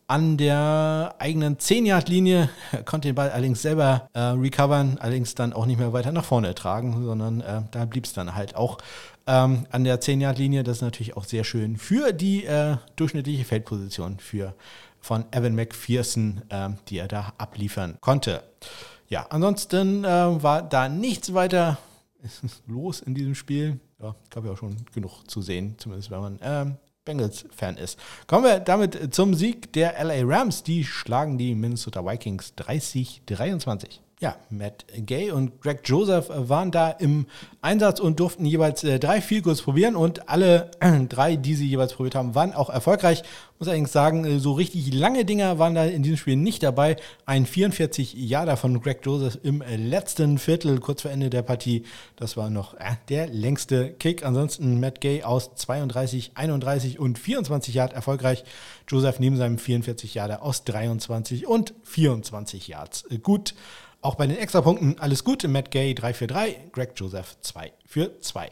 an 0.08 0.36
der 0.36 1.14
eigenen 1.18 1.56
10-Yard-Linie, 1.56 2.48
konnte 2.84 3.08
den 3.08 3.14
Ball 3.14 3.30
allerdings 3.30 3.62
selber 3.62 4.08
äh, 4.12 4.20
recovern, 4.20 4.98
allerdings 5.00 5.34
dann 5.34 5.52
auch 5.52 5.66
nicht 5.66 5.78
mehr 5.78 5.92
weiter 5.92 6.12
nach 6.12 6.24
vorne 6.24 6.54
tragen, 6.54 7.04
sondern 7.04 7.40
äh, 7.40 7.62
da 7.72 7.86
blieb 7.86 8.04
es 8.04 8.12
dann 8.12 8.34
halt 8.34 8.54
auch 8.54 8.78
ähm, 9.26 9.66
an 9.70 9.84
der 9.84 10.00
10-Yard-Linie. 10.00 10.62
Das 10.62 10.78
ist 10.78 10.82
natürlich 10.82 11.16
auch 11.16 11.24
sehr 11.24 11.44
schön 11.44 11.76
für 11.76 12.12
die 12.12 12.44
äh, 12.44 12.76
durchschnittliche 12.96 13.44
Feldposition 13.44 14.18
für, 14.18 14.54
von 15.00 15.24
Evan 15.30 15.54
McPherson, 15.54 16.42
äh, 16.48 16.70
die 16.88 16.98
er 16.98 17.08
da 17.08 17.32
abliefern 17.38 17.98
konnte. 18.00 18.42
Ja, 19.08 19.26
ansonsten 19.30 20.04
äh, 20.04 20.08
war 20.42 20.62
da 20.62 20.88
nichts 20.88 21.34
weiter 21.34 21.78
los 22.66 23.00
in 23.00 23.14
diesem 23.14 23.34
Spiel. 23.34 23.80
Ja, 24.00 24.14
gab 24.30 24.44
ja 24.44 24.52
auch 24.52 24.58
schon 24.58 24.76
genug 24.94 25.22
zu 25.30 25.40
sehen, 25.40 25.74
zumindest 25.78 26.10
wenn 26.10 26.20
man 26.20 26.38
ähm, 26.42 26.76
Bengals-Fan 27.04 27.76
ist. 27.76 27.98
Kommen 28.26 28.44
wir 28.44 28.60
damit 28.60 29.14
zum 29.14 29.34
Sieg 29.34 29.72
der 29.72 30.02
LA 30.04 30.22
Rams. 30.24 30.62
Die 30.64 30.84
schlagen 30.84 31.38
die 31.38 31.54
Minnesota 31.54 32.04
Vikings 32.04 32.52
30-23 32.58 34.00
ja, 34.18 34.34
Matt 34.48 34.86
Gay 34.96 35.30
und 35.30 35.60
Greg 35.60 35.80
Joseph 35.84 36.30
waren 36.30 36.70
da 36.70 36.90
im 36.90 37.26
Einsatz 37.60 38.00
und 38.00 38.18
durften 38.18 38.46
jeweils 38.46 38.82
äh, 38.82 38.98
drei 38.98 39.20
Field 39.20 39.44
probieren 39.62 39.94
und 39.94 40.30
alle 40.30 40.70
äh, 40.80 41.00
drei, 41.08 41.36
die 41.36 41.54
sie 41.54 41.68
jeweils 41.68 41.92
probiert 41.92 42.14
haben, 42.14 42.34
waren 42.34 42.54
auch 42.54 42.70
erfolgreich. 42.70 43.22
Muss 43.58 43.68
allerdings 43.68 43.92
sagen, 43.92 44.24
äh, 44.24 44.38
so 44.38 44.52
richtig 44.54 44.94
lange 44.94 45.26
Dinger 45.26 45.58
waren 45.58 45.74
da 45.74 45.84
in 45.84 46.02
diesem 46.02 46.16
Spiel 46.16 46.36
nicht 46.36 46.62
dabei. 46.62 46.96
Ein 47.26 47.44
44 47.44 48.14
Jahre 48.14 48.56
von 48.56 48.80
Greg 48.80 49.00
Joseph 49.04 49.38
im 49.42 49.62
letzten 49.76 50.38
Viertel, 50.38 50.80
kurz 50.80 51.02
vor 51.02 51.10
Ende 51.10 51.28
der 51.28 51.42
Partie. 51.42 51.84
Das 52.16 52.38
war 52.38 52.48
noch 52.48 52.72
äh, 52.72 52.96
der 53.10 53.26
längste 53.26 53.92
Kick. 53.92 54.24
Ansonsten 54.24 54.80
Matt 54.80 55.02
Gay 55.02 55.24
aus 55.24 55.54
32, 55.56 56.32
31 56.36 56.98
und 56.98 57.18
24 57.18 57.74
Yard 57.74 57.92
erfolgreich. 57.92 58.44
Joseph 58.88 59.18
neben 59.18 59.36
seinem 59.36 59.58
44 59.58 60.14
Jahre 60.14 60.40
aus 60.40 60.64
23 60.64 61.46
und 61.46 61.74
24 61.82 62.68
Yards. 62.68 63.04
Äh, 63.10 63.18
gut. 63.18 63.52
Auch 64.06 64.14
bei 64.14 64.28
den 64.28 64.36
Extrapunkten 64.36 65.00
alles 65.00 65.24
gut. 65.24 65.42
Matt 65.48 65.72
Gay 65.72 65.92
3 65.92 66.14
für 66.14 66.28
3, 66.28 66.68
Greg 66.70 66.92
Joseph 66.94 67.38
2 67.40 67.72
für 67.96 68.20
2. 68.20 68.50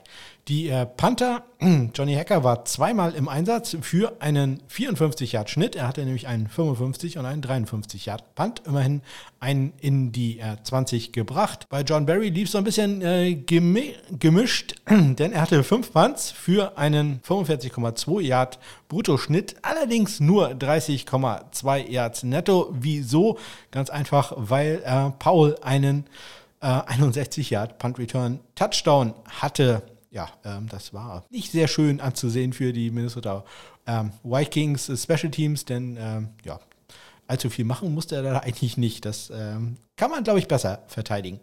Die 0.49 0.71
äh, 0.71 0.87
Panther, 0.87 1.45
Johnny 1.95 2.15
Hacker 2.15 2.45
war 2.45 2.65
zweimal 2.65 3.15
im 3.15 3.29
Einsatz 3.29 3.77
für 3.83 4.23
einen 4.23 4.63
54-Yard-Schnitt. 4.71 5.77
Er 5.77 5.87
hatte 5.87 6.03
nämlich 6.03 6.27
einen 6.27 6.49
55 6.49 7.19
und 7.19 7.27
einen 7.27 7.43
53-Yard-Punt. 7.43 8.63
Immerhin 8.67 9.03
einen 9.41 9.75
in 9.81 10.13
die 10.13 10.39
äh, 10.39 10.57
20 10.63 11.13
gebracht. 11.13 11.67
Bei 11.69 11.83
John 11.83 12.07
Barry 12.07 12.31
lief 12.31 12.47
es 12.47 12.53
so 12.53 12.59
ein 12.59 12.65
bisschen 12.65 13.03
äh, 13.03 13.35
gemischt, 13.35 14.77
denn 14.89 15.33
er 15.33 15.43
hatte 15.43 15.63
fünf 15.63 15.93
Punts 15.93 16.31
für 16.31 16.79
einen 16.79 17.21
45,2 17.21 18.23
Yard 18.23 18.59
Bruttoschnitt, 18.89 19.57
allerdings 19.61 20.21
nur 20.21 20.53
30,2 20.53 21.91
Yards 21.91 22.23
netto. 22.23 22.71
Wieso? 22.73 23.39
Ganz 23.71 23.91
einfach, 23.91 24.33
weil 24.37 24.83
äh, 24.87 25.11
Paul 25.19 25.57
einen 25.61 26.07
61 26.65 27.51
äh, 27.51 27.55
Yard 27.55 27.79
Punt 27.79 27.99
Return 27.99 28.41
Touchdown 28.55 29.15
hatte. 29.41 29.83
Ja, 30.11 30.29
ähm, 30.45 30.69
das 30.69 30.95
war 30.95 31.25
nicht 31.31 31.53
sehr 31.53 31.69
schön 31.69 32.01
anzusehen 32.01 32.53
für 32.53 32.73
die 32.73 32.91
Minnesota 32.91 33.45
ähm, 33.87 34.13
Vikings 34.23 34.91
Special 35.03 35.31
Teams, 35.31 35.65
denn 35.65 35.97
ähm, 35.99 36.29
ja, 36.45 36.59
allzu 37.27 37.51
viel 37.51 37.65
machen 37.65 37.93
musste 37.95 38.17
er 38.17 38.23
da 38.23 38.39
eigentlich 38.39 38.77
nicht. 38.77 39.05
Das 39.05 39.31
ähm, 39.35 39.77
kann 39.97 40.11
man, 40.11 40.25
glaube 40.25 40.39
ich, 40.39 40.49
besser 40.49 40.83
verteidigen. 40.87 41.41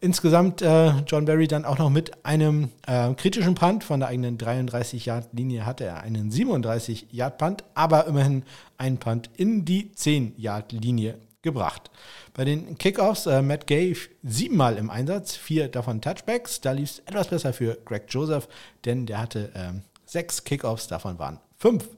Insgesamt 0.00 0.62
äh, 0.62 0.92
John 1.06 1.26
Barry 1.26 1.46
dann 1.46 1.64
auch 1.64 1.78
noch 1.78 1.90
mit 1.90 2.24
einem 2.24 2.70
äh, 2.86 3.12
kritischen 3.14 3.54
Punt 3.54 3.84
von 3.84 4.00
der 4.00 4.08
eigenen 4.08 4.38
33-Yard-Linie 4.38 5.66
hatte 5.66 5.84
er 5.84 6.00
einen 6.00 6.30
37-Yard-Punt, 6.30 7.64
aber 7.74 8.06
immerhin 8.06 8.44
einen 8.78 8.98
Punt 8.98 9.28
in 9.36 9.64
die 9.64 9.90
10-Yard-Linie 9.94 11.18
gebracht. 11.42 11.90
Bei 12.34 12.44
den 12.44 12.76
Kickoffs, 12.78 13.26
äh, 13.26 13.42
Matt 13.42 13.66
Gay 13.66 13.96
siebenmal 14.22 14.76
im 14.76 14.90
Einsatz, 14.90 15.36
vier 15.36 15.68
davon 15.68 16.00
Touchbacks. 16.00 16.60
Da 16.60 16.72
lief 16.72 16.90
es 16.90 16.98
etwas 17.00 17.28
besser 17.28 17.52
für 17.52 17.78
Greg 17.84 18.04
Joseph, 18.08 18.48
denn 18.84 19.06
der 19.06 19.18
hatte 19.18 19.50
ähm, 19.54 19.82
sechs 20.04 20.44
Kickoffs, 20.44 20.88
davon 20.88 21.18
waren 21.18 21.40
fünf 21.56 21.88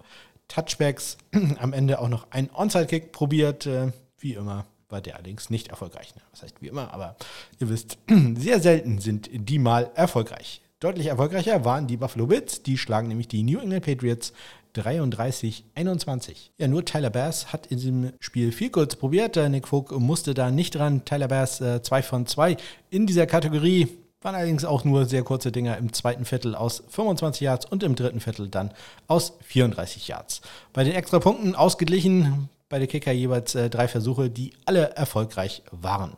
Touchbacks. 0.48 1.16
Am 1.58 1.72
Ende 1.72 1.98
auch 2.00 2.08
noch 2.08 2.26
ein 2.30 2.50
Onside-Kick 2.52 3.12
probiert. 3.12 3.66
Äh, 3.66 3.92
wie 4.18 4.34
immer 4.34 4.66
war 4.88 5.00
der 5.00 5.14
allerdings 5.14 5.50
nicht 5.50 5.68
erfolgreich. 5.68 6.14
Ne? 6.14 6.22
Was 6.30 6.42
heißt 6.42 6.60
wie 6.60 6.68
immer, 6.68 6.92
aber 6.92 7.16
ihr 7.58 7.68
wisst, 7.68 7.98
sehr 8.36 8.60
selten 8.60 8.98
sind 8.98 9.30
die 9.32 9.58
mal 9.58 9.90
erfolgreich. 9.94 10.60
Deutlich 10.80 11.06
erfolgreicher 11.06 11.64
waren 11.64 11.86
die 11.86 11.96
Buffalo 11.96 12.26
Bills. 12.26 12.62
Die 12.62 12.76
schlagen 12.76 13.08
nämlich 13.08 13.28
die 13.28 13.44
New 13.44 13.60
England 13.60 13.84
Patriots 13.84 14.32
33, 14.74 15.64
21. 15.74 16.52
Ja, 16.58 16.68
nur 16.68 16.84
Tyler 16.84 17.10
Bass 17.10 17.52
hat 17.52 17.66
in 17.66 17.78
diesem 17.78 18.12
Spiel 18.20 18.52
viel 18.52 18.70
kurz 18.70 18.96
probiert. 18.96 19.36
Nick 19.36 19.68
Folk 19.68 19.92
musste 19.92 20.34
da 20.34 20.50
nicht 20.50 20.74
dran. 20.74 21.04
Tyler 21.04 21.28
Bass 21.28 21.58
2 21.58 21.98
äh, 21.98 22.02
von 22.02 22.26
2 22.26 22.56
in 22.90 23.06
dieser 23.06 23.26
Kategorie. 23.26 23.88
Waren 24.22 24.36
allerdings 24.36 24.64
auch 24.64 24.84
nur 24.84 25.06
sehr 25.06 25.24
kurze 25.24 25.50
Dinger 25.50 25.76
im 25.78 25.92
zweiten 25.92 26.24
Viertel 26.24 26.54
aus 26.54 26.84
25 26.88 27.40
Yards 27.40 27.66
und 27.66 27.82
im 27.82 27.96
dritten 27.96 28.20
Viertel 28.20 28.48
dann 28.48 28.70
aus 29.08 29.32
34 29.42 30.06
Yards. 30.06 30.42
Bei 30.72 30.84
den 30.84 30.92
Extrapunkten 30.92 31.56
ausgeglichen, 31.56 32.48
bei 32.68 32.78
der 32.78 32.86
Kicker 32.86 33.12
jeweils 33.12 33.54
äh, 33.54 33.68
drei 33.68 33.88
Versuche, 33.88 34.30
die 34.30 34.52
alle 34.64 34.90
erfolgreich 34.90 35.62
waren. 35.72 36.12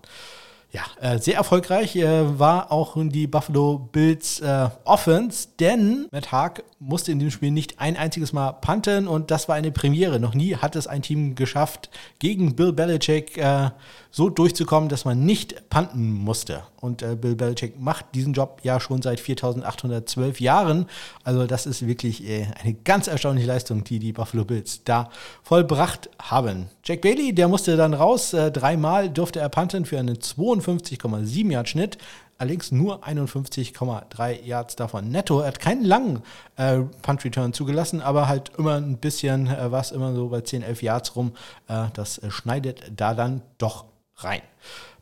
Ja, 0.74 0.82
äh, 1.00 1.20
sehr 1.20 1.37
erfolgreich 1.37 1.94
äh, 1.94 2.37
war 2.37 2.72
auch 2.72 2.96
die 2.96 3.28
Buffalo 3.28 3.78
Bills 3.78 4.40
äh, 4.40 4.68
Offense, 4.84 5.46
denn 5.60 6.08
Matt 6.10 6.32
Haag 6.32 6.64
musste 6.80 7.12
in 7.12 7.20
dem 7.20 7.30
Spiel 7.30 7.52
nicht 7.52 7.78
ein 7.78 7.96
einziges 7.96 8.32
Mal 8.32 8.52
punten 8.54 9.06
und 9.06 9.30
das 9.30 9.48
war 9.48 9.54
eine 9.54 9.70
Premiere. 9.70 10.18
Noch 10.18 10.34
nie 10.34 10.56
hat 10.56 10.74
es 10.74 10.88
ein 10.88 11.02
Team 11.02 11.37
geschafft, 11.37 11.90
gegen 12.18 12.56
Bill 12.56 12.72
Belichick 12.72 13.38
äh, 13.38 13.70
so 14.10 14.30
durchzukommen, 14.30 14.88
dass 14.88 15.04
man 15.04 15.24
nicht 15.24 15.70
punten 15.70 16.12
musste. 16.12 16.64
Und 16.80 17.02
äh, 17.02 17.14
Bill 17.14 17.37
Belichick 17.37 17.80
macht 17.80 18.06
diesen 18.14 18.32
Job 18.32 18.60
ja 18.62 18.80
schon 18.80 19.00
seit 19.00 19.20
4812 19.20 20.40
Jahren. 20.40 20.87
Also 21.22 21.46
das 21.46 21.66
ist 21.66 21.87
wirklich 21.87 22.28
äh, 22.28 22.46
eine 22.60 22.74
ganz 22.74 23.06
erstaunliche 23.06 23.46
Leistung, 23.46 23.84
die 23.84 23.98
die 23.98 24.12
Buffalo 24.12 24.44
Bills 24.44 24.82
da 24.84 25.08
vollbracht 25.42 26.10
haben. 26.20 26.66
Jack 26.84 27.00
Bailey, 27.00 27.32
der 27.34 27.48
musste 27.48 27.76
dann 27.76 27.94
raus. 27.94 28.30
Dreimal 28.30 29.08
durfte 29.08 29.40
er 29.40 29.48
punten 29.48 29.84
für 29.84 29.98
einen 29.98 30.20
52,7 30.64 31.50
Yard 31.50 31.68
Schnitt 31.68 31.98
allerdings 32.38 32.72
nur 32.72 33.05
51,3 33.07 34.42
Yards 34.42 34.77
davon 34.77 35.11
netto. 35.11 35.40
Er 35.40 35.48
hat 35.48 35.61
keinen 35.61 35.85
langen 35.85 36.22
äh, 36.57 36.81
Punt-Return 37.03 37.53
zugelassen, 37.53 38.00
aber 38.00 38.29
halt 38.29 38.53
immer 38.59 38.77
ein 38.77 38.98
bisschen, 38.98 39.46
äh, 39.46 39.70
was 39.70 39.92
immer 39.92 40.14
so 40.14 40.29
bei 40.29 40.40
10, 40.40 40.62
11 40.62 40.83
Yards 40.83 41.16
rum. 41.16 41.33
Äh, 41.68 41.87
das 41.94 42.18
äh, 42.18 42.31
schneidet 42.31 42.83
da 42.94 43.14
dann 43.14 43.42
doch 43.59 43.87
rein. 44.16 44.42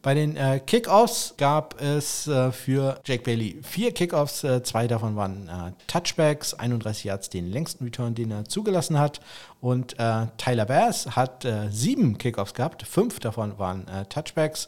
Bei 0.02 0.14
den 0.14 0.36
äh, 0.36 0.58
Kickoffs 0.58 1.34
gab 1.36 1.80
es 1.80 2.26
äh, 2.26 2.50
für 2.50 3.00
Jake 3.04 3.22
Bailey 3.22 3.60
vier 3.62 3.92
Kickoffs. 3.92 4.42
Äh, 4.42 4.64
zwei 4.64 4.88
davon 4.88 5.14
waren 5.14 5.48
äh, 5.48 5.72
Touchbacks, 5.86 6.54
31 6.54 7.04
Yards 7.04 7.30
den 7.30 7.48
längsten 7.48 7.84
Return, 7.84 8.16
den 8.16 8.32
er 8.32 8.44
zugelassen 8.44 8.98
hat. 8.98 9.20
Und 9.60 9.96
äh, 10.00 10.26
Tyler 10.38 10.64
Bass 10.64 11.14
hat 11.14 11.46
sieben 11.70 12.18
Kickoffs 12.18 12.52
gehabt. 12.52 12.82
Fünf 12.82 13.20
davon 13.20 13.60
waren 13.60 13.86
Touchbacks 14.08 14.66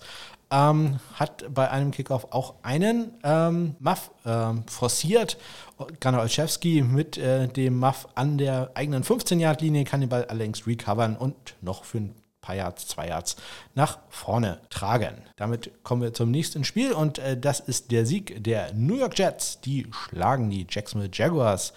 ähm, 0.54 1.00
hat 1.14 1.44
bei 1.52 1.70
einem 1.70 1.90
Kickoff 1.90 2.28
auch 2.30 2.54
einen 2.62 3.12
ähm, 3.24 3.74
Muff 3.80 4.10
ähm, 4.24 4.62
forciert. 4.68 5.36
Gunnar 6.00 6.22
Olszewski 6.22 6.82
mit 6.82 7.18
äh, 7.18 7.48
dem 7.48 7.78
Muff 7.78 8.06
an 8.14 8.38
der 8.38 8.70
eigenen 8.74 9.02
15-Yard-Linie 9.02 9.84
kann 9.84 10.00
den 10.00 10.08
Ball 10.08 10.24
allerdings 10.26 10.66
recovern 10.66 11.16
und 11.16 11.34
noch 11.60 11.84
für 11.84 11.98
ein 11.98 12.14
paar 12.40 12.54
Yards, 12.54 12.86
zwei 12.86 13.08
Yards 13.08 13.36
nach 13.74 13.98
vorne 14.10 14.60
tragen. 14.70 15.16
Damit 15.36 15.72
kommen 15.82 16.02
wir 16.02 16.14
zum 16.14 16.30
nächsten 16.30 16.62
Spiel 16.62 16.92
und 16.92 17.18
äh, 17.18 17.36
das 17.36 17.58
ist 17.58 17.90
der 17.90 18.06
Sieg 18.06 18.44
der 18.44 18.72
New 18.74 18.96
York 18.96 19.18
Jets. 19.18 19.60
Die 19.60 19.88
schlagen 19.90 20.50
die 20.50 20.66
Jacksonville 20.68 21.10
Jaguars 21.12 21.72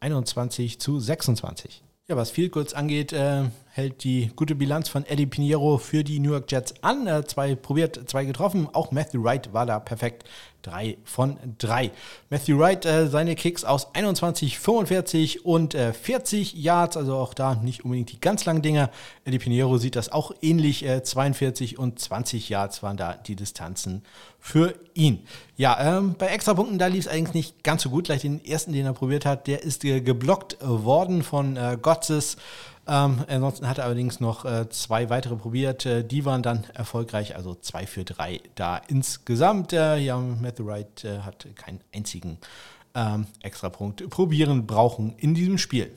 21 0.00 0.78
zu 0.80 1.00
26. 1.00 1.82
Ja, 2.08 2.16
was 2.16 2.30
viel 2.30 2.50
kurz 2.50 2.72
angeht, 2.72 3.12
äh, 3.12 3.44
hält 3.78 4.02
die 4.02 4.30
gute 4.34 4.56
Bilanz 4.56 4.88
von 4.88 5.06
Eddie 5.06 5.26
Pinheiro 5.26 5.78
für 5.78 6.02
die 6.02 6.18
New 6.18 6.32
York 6.32 6.50
Jets 6.50 6.74
an. 6.82 7.06
Äh, 7.06 7.24
zwei 7.24 7.54
probiert, 7.54 8.10
zwei 8.10 8.24
getroffen. 8.24 8.68
Auch 8.72 8.90
Matthew 8.90 9.22
Wright 9.22 9.52
war 9.52 9.64
da 9.64 9.78
perfekt. 9.78 10.24
Drei 10.62 10.98
von 11.04 11.38
drei. 11.58 11.92
Matthew 12.28 12.58
Wright, 12.58 12.84
äh, 12.84 13.06
seine 13.06 13.36
Kicks 13.36 13.64
aus 13.64 13.94
21, 13.94 14.58
45 14.58 15.46
und 15.46 15.76
äh, 15.76 15.92
40 15.92 16.54
Yards, 16.54 16.96
also 16.96 17.14
auch 17.14 17.32
da 17.32 17.54
nicht 17.54 17.84
unbedingt 17.84 18.10
die 18.10 18.20
ganz 18.20 18.44
langen 18.44 18.60
Dinger. 18.60 18.90
Eddie 19.24 19.38
Pinheiro 19.38 19.78
sieht 19.78 19.94
das 19.94 20.10
auch 20.10 20.32
ähnlich. 20.42 20.84
Äh, 20.84 21.04
42 21.04 21.78
und 21.78 22.00
20 22.00 22.48
Yards 22.48 22.82
waren 22.82 22.96
da 22.96 23.14
die 23.14 23.36
Distanzen 23.36 24.02
für 24.40 24.74
ihn. 24.94 25.20
Ja, 25.56 25.98
ähm, 25.98 26.16
bei 26.18 26.26
Extrapunkten, 26.26 26.78
da 26.78 26.88
lief 26.88 27.06
es 27.06 27.08
eigentlich 27.08 27.34
nicht 27.34 27.64
ganz 27.64 27.82
so 27.82 27.90
gut. 27.90 28.06
Gleich 28.06 28.22
den 28.22 28.44
ersten, 28.44 28.72
den 28.72 28.84
er 28.84 28.92
probiert 28.92 29.24
hat, 29.24 29.46
der 29.46 29.62
ist 29.62 29.84
äh, 29.84 30.00
geblockt 30.00 30.56
worden 30.60 31.22
von 31.22 31.56
äh, 31.56 31.78
Gotzes. 31.80 32.36
Ähm, 32.88 33.22
ansonsten 33.28 33.68
hat 33.68 33.76
er 33.76 33.84
allerdings 33.84 34.18
noch 34.18 34.46
äh, 34.46 34.68
zwei 34.70 35.10
weitere 35.10 35.36
probiert. 35.36 35.84
Äh, 35.84 36.04
die 36.04 36.24
waren 36.24 36.42
dann 36.42 36.64
erfolgreich, 36.72 37.36
also 37.36 37.54
zwei 37.54 37.86
für 37.86 38.04
drei 38.04 38.40
da 38.54 38.78
insgesamt. 38.88 39.74
Äh, 39.74 39.98
ja, 39.98 40.16
Matthew 40.18 40.64
Wright 40.64 41.04
äh, 41.04 41.18
hat 41.18 41.46
keinen 41.54 41.80
einzigen 41.94 42.38
ähm, 42.94 43.26
Extrapunkt 43.42 44.08
probieren 44.08 44.66
brauchen 44.66 45.12
in 45.18 45.34
diesem 45.34 45.58
Spiel. 45.58 45.92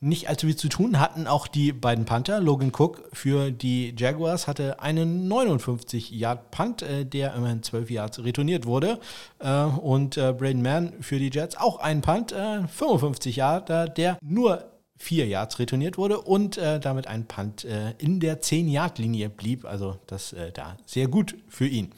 Nicht 0.00 0.28
allzu 0.28 0.46
viel 0.46 0.54
zu 0.54 0.68
tun 0.68 1.00
hatten 1.00 1.26
auch 1.26 1.48
die 1.48 1.72
beiden 1.72 2.04
Panther. 2.04 2.40
Logan 2.40 2.72
Cook 2.76 3.08
für 3.14 3.50
die 3.50 3.94
Jaguars 3.96 4.46
hatte 4.46 4.80
einen 4.80 5.32
59-Yard-Punt, 5.32 6.82
äh, 6.82 7.04
der 7.06 7.34
immerhin 7.34 7.62
12 7.62 7.90
Yards 7.90 8.22
retourniert 8.22 8.66
wurde. 8.66 9.00
Äh, 9.38 9.62
und 9.62 10.16
Braden 10.16 10.60
Mann 10.60 10.92
für 11.00 11.18
die 11.18 11.30
Jets 11.32 11.56
auch 11.56 11.78
einen 11.78 12.02
Punt, 12.02 12.32
55 12.32 13.36
Yard, 13.36 13.96
der 13.96 14.18
nur 14.20 14.77
vier 14.98 15.26
Yards 15.26 15.58
retourniert 15.58 15.96
wurde 15.96 16.20
und 16.20 16.58
äh, 16.58 16.80
damit 16.80 17.06
ein 17.06 17.26
Punt 17.26 17.64
äh, 17.64 17.94
in 17.98 18.20
der 18.20 18.42
10-Yard-Linie 18.42 19.30
blieb. 19.30 19.64
Also 19.64 19.96
das 20.06 20.32
äh, 20.32 20.52
da 20.52 20.76
sehr 20.86 21.08
gut 21.08 21.36
für 21.48 21.66
ihn. 21.66 21.92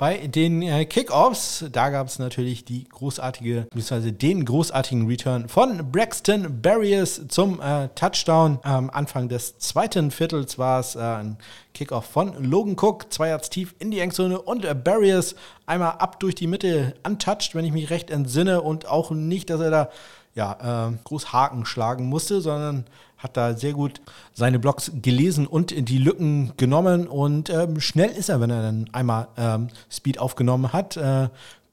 Bei 0.00 0.26
den 0.26 0.62
äh, 0.62 0.86
Kickoffs, 0.86 1.62
da 1.70 1.90
gab 1.90 2.06
es 2.06 2.18
natürlich 2.18 2.64
die 2.64 2.84
großartige, 2.84 3.66
beziehungsweise 3.70 4.14
den 4.14 4.46
großartigen 4.46 5.06
Return 5.06 5.46
von 5.46 5.92
Braxton 5.92 6.62
Barriers 6.62 7.20
zum 7.28 7.60
äh, 7.60 7.88
Touchdown. 7.94 8.60
Am 8.62 8.88
Anfang 8.88 9.28
des 9.28 9.58
zweiten 9.58 10.10
Viertels 10.10 10.56
war 10.56 10.80
es 10.80 10.96
äh, 10.96 11.00
ein 11.00 11.36
Kickoff 11.74 12.06
von 12.06 12.42
Logan 12.42 12.76
Cook, 12.80 13.12
zwei 13.12 13.28
Yards 13.28 13.50
tief 13.50 13.74
in 13.78 13.90
die 13.90 14.00
Engzone 14.00 14.40
und 14.40 14.64
äh, 14.64 14.74
Barriers 14.74 15.34
einmal 15.66 15.92
ab 15.98 16.18
durch 16.18 16.34
die 16.34 16.46
Mitte 16.46 16.94
untouched, 17.06 17.54
wenn 17.54 17.66
ich 17.66 17.72
mich 17.72 17.90
recht 17.90 18.10
entsinne 18.10 18.62
und 18.62 18.88
auch 18.88 19.10
nicht, 19.10 19.50
dass 19.50 19.60
er 19.60 19.70
da 19.70 19.90
ja, 20.40 20.88
äh, 20.88 20.92
groß 21.04 21.34
Haken 21.34 21.66
schlagen 21.66 22.06
musste, 22.06 22.40
sondern 22.40 22.86
hat 23.18 23.36
da 23.36 23.52
sehr 23.54 23.74
gut 23.74 24.00
seine 24.32 24.58
Blogs 24.58 24.90
gelesen 25.02 25.46
und 25.46 25.70
in 25.70 25.84
die 25.84 25.98
Lücken 25.98 26.52
genommen. 26.56 27.06
Und 27.06 27.50
ähm, 27.50 27.78
schnell 27.78 28.08
ist 28.08 28.30
er, 28.30 28.40
wenn 28.40 28.48
er 28.48 28.62
dann 28.62 28.88
einmal 28.92 29.28
ähm, 29.36 29.68
Speed 29.90 30.18
aufgenommen 30.18 30.72
hat. 30.72 30.96
Äh, 30.96 31.28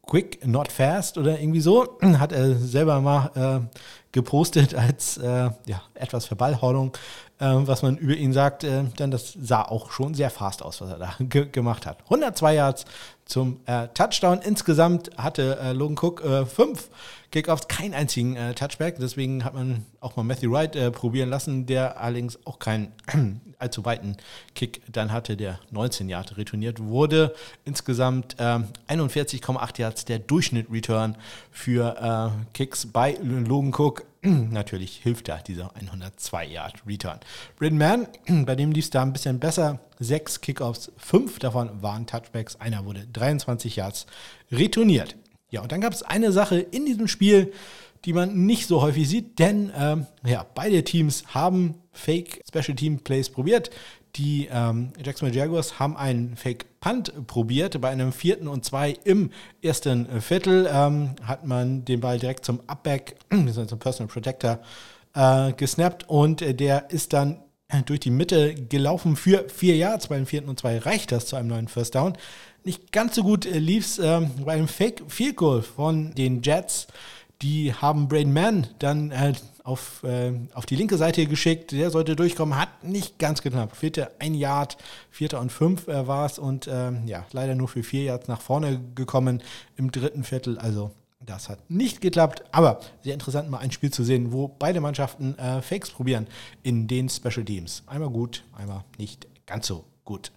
quick, 0.06 0.46
not 0.46 0.72
fast 0.72 1.18
oder 1.18 1.40
irgendwie 1.40 1.62
so, 1.62 1.98
hat 2.20 2.34
er 2.34 2.56
selber 2.56 3.00
mal 3.00 3.32
äh, 3.36 3.78
gepostet 4.12 4.76
als 4.76 5.18
äh, 5.18 5.50
ja, 5.66 5.82
etwas 5.94 6.26
Verballhornung, 6.26 6.92
äh, 7.40 7.46
was 7.46 7.84
man 7.84 7.98
über 7.98 8.16
ihn 8.16 8.34
sagt. 8.34 8.66
Äh, 8.66 8.84
denn 9.00 9.12
das 9.12 9.34
sah 9.42 9.62
auch 9.62 9.92
schon 9.92 10.14
sehr 10.14 10.30
fast 10.30 10.62
aus, 10.62 10.82
was 10.82 10.90
er 10.90 10.98
da 10.98 11.14
gemacht 11.52 11.86
hat. 11.86 12.00
102 12.04 12.56
Yards 12.56 12.86
zum 13.24 13.60
Touchdown. 13.94 14.40
Insgesamt 14.42 15.12
hatte 15.18 15.74
Logan 15.74 15.98
Cook 15.98 16.24
fünf 16.48 16.90
Kickoffs 17.32 17.68
keinen 17.68 17.94
einzigen 17.94 18.36
äh, 18.36 18.54
Touchback. 18.54 18.98
Deswegen 19.00 19.44
hat 19.44 19.54
man 19.54 19.86
auch 20.00 20.16
mal 20.16 20.24
Matthew 20.24 20.52
Wright 20.52 20.76
äh, 20.76 20.92
probieren 20.92 21.30
lassen, 21.30 21.66
der 21.66 22.00
allerdings 22.00 22.40
auch 22.46 22.60
keinen 22.60 22.92
allzu 23.60 23.84
weiten 23.84 24.16
Kick 24.56 24.82
dann 24.92 25.12
hatte, 25.12 25.36
der 25.36 25.60
19 25.72 26.08
Yards 26.10 26.38
retourniert 26.38 26.82
wurde. 26.82 27.34
Insgesamt 27.66 28.36
ähm, 28.40 28.68
41,8 28.88 29.80
Yards 29.80 30.06
der 30.06 30.20
Durchschnitt-Return 30.20 31.16
für 31.52 32.32
äh, 32.34 32.54
Kicks 32.54 32.86
bei 32.86 33.18
Logan 33.22 33.74
Cook. 33.74 34.06
Natürlich 34.22 34.98
hilft 34.98 35.28
da 35.28 35.38
dieser 35.38 35.76
102 35.76 36.46
Yard 36.46 36.84
Return. 36.88 37.20
Britton 37.58 37.78
Mann, 37.78 38.08
bei 38.46 38.56
dem 38.56 38.72
lief 38.72 38.86
es 38.86 38.90
da 38.90 39.02
ein 39.02 39.14
bisschen 39.14 39.40
besser. 39.40 39.80
Sechs 40.00 40.40
Kickoffs, 40.40 40.92
fünf 40.98 41.40
davon 41.40 41.82
waren 41.82 42.06
Touchbacks. 42.06 42.56
Einer 42.58 42.86
wurde 42.86 43.06
23 43.12 43.76
Yards 43.76 44.06
retourniert. 44.52 45.16
Ja, 45.50 45.62
und 45.62 45.72
dann 45.72 45.82
gab 45.82 45.94
es 45.94 46.04
eine 46.04 46.32
Sache 46.32 46.60
in 46.60 46.86
diesem 46.86 47.08
Spiel, 47.08 47.54
die 48.06 48.14
man 48.14 48.46
nicht 48.46 48.68
so 48.68 48.82
häufig 48.82 49.08
sieht, 49.08 49.40
denn 49.40 49.72
ähm, 49.76 50.06
ja, 50.26 50.46
beide 50.56 50.84
Teams 50.84 51.24
haben 51.34 51.76
Fake 51.92 52.42
Special 52.48 52.76
Team 52.76 53.00
Plays 53.00 53.30
probiert. 53.30 53.70
Die 54.16 54.48
ähm, 54.52 54.94
Jacksonville 55.04 55.38
Jaguars 55.38 55.80
haben 55.80 55.96
einen 55.96 56.36
Fake 56.36 56.66
Punt 56.80 57.28
probiert. 57.28 57.80
Bei 57.82 57.90
einem 57.90 58.12
vierten 58.12 58.48
und 58.48 58.66
zwei 58.66 58.98
im 59.04 59.32
ersten 59.62 60.22
Viertel 60.22 60.68
ähm, 60.72 61.16
hat 61.24 61.46
man 61.46 61.86
den 61.86 62.00
Ball 62.00 62.18
direkt 62.18 62.46
zum 62.46 62.62
Upback, 62.68 63.18
zum 63.30 63.80
Personal 63.80 64.12
Protector, 64.12 64.60
äh, 65.14 65.54
gesnappt 65.54 66.10
und 66.10 66.42
äh, 66.42 66.54
der 66.54 66.90
ist 66.90 67.14
dann 67.14 67.44
durch 67.86 68.00
die 68.00 68.12
Mitte 68.12 68.56
gelaufen 68.56 69.18
für 69.18 69.50
vier 69.50 69.76
Yards. 69.76 70.08
Bei 70.08 70.16
dem 70.16 70.26
vierten 70.26 70.48
und 70.48 70.58
zwei 70.58 70.78
reicht 70.78 71.12
das 71.12 71.26
zu 71.26 71.36
einem 71.36 71.50
neuen 71.50 71.68
First 71.68 71.96
Down. 71.96 72.18
Nicht 72.68 72.92
ganz 72.92 73.16
so 73.16 73.24
gut 73.24 73.46
lief 73.46 73.86
es 73.86 73.98
äh, 73.98 74.28
bei 74.44 74.56
einem 74.56 74.68
Fake 74.68 75.02
Field 75.08 75.38
Goal 75.38 75.62
von 75.62 76.14
den 76.16 76.42
Jets. 76.42 76.88
Die 77.42 77.74
haben 77.74 78.10
Brain 78.10 78.34
Man 78.34 78.68
dann 78.80 79.10
äh, 79.12 79.32
auf, 79.64 80.04
äh, 80.04 80.34
auf 80.54 80.66
die 80.66 80.76
linke 80.76 80.98
Seite 80.98 81.26
geschickt. 81.28 81.72
Der 81.72 81.92
sollte 81.92 82.18
durchkommen, 82.18 82.60
hat 82.60 82.84
nicht 82.84 83.20
ganz 83.20 83.42
geklappt. 83.42 83.78
Fehlte 83.78 84.12
ein 84.20 84.34
Yard, 84.34 84.76
vierter 85.10 85.40
und 85.40 85.54
fünf 85.54 85.88
äh, 85.88 86.08
war 86.08 86.26
es 86.26 86.40
und 86.40 86.68
ähm, 86.70 87.08
ja, 87.08 87.26
leider 87.32 87.56
nur 87.56 87.70
für 87.70 87.84
vier 87.84 88.04
Yards 88.04 88.28
nach 88.28 88.42
vorne 88.42 88.82
gekommen 88.96 89.42
im 89.78 89.90
dritten 89.90 90.26
Viertel. 90.26 90.58
Also 90.58 90.92
das 91.22 91.48
hat 91.48 91.70
nicht 91.70 92.02
geklappt, 92.02 92.44
aber 92.52 92.82
sehr 93.02 93.14
interessant 93.14 93.50
mal 93.50 93.60
ein 93.60 93.72
Spiel 93.72 93.92
zu 93.92 94.04
sehen, 94.04 94.34
wo 94.34 94.50
beide 94.50 94.82
Mannschaften 94.82 95.40
äh, 95.40 95.62
Fakes 95.62 95.92
probieren 95.92 96.28
in 96.64 96.90
den 96.90 97.08
Special 97.08 97.46
Teams. 97.46 97.84
Einmal 97.88 98.10
gut, 98.10 98.44
einmal 98.58 98.84
nicht 98.98 99.26
ganz 99.46 99.68
so 99.68 99.86
gut. 100.08 100.32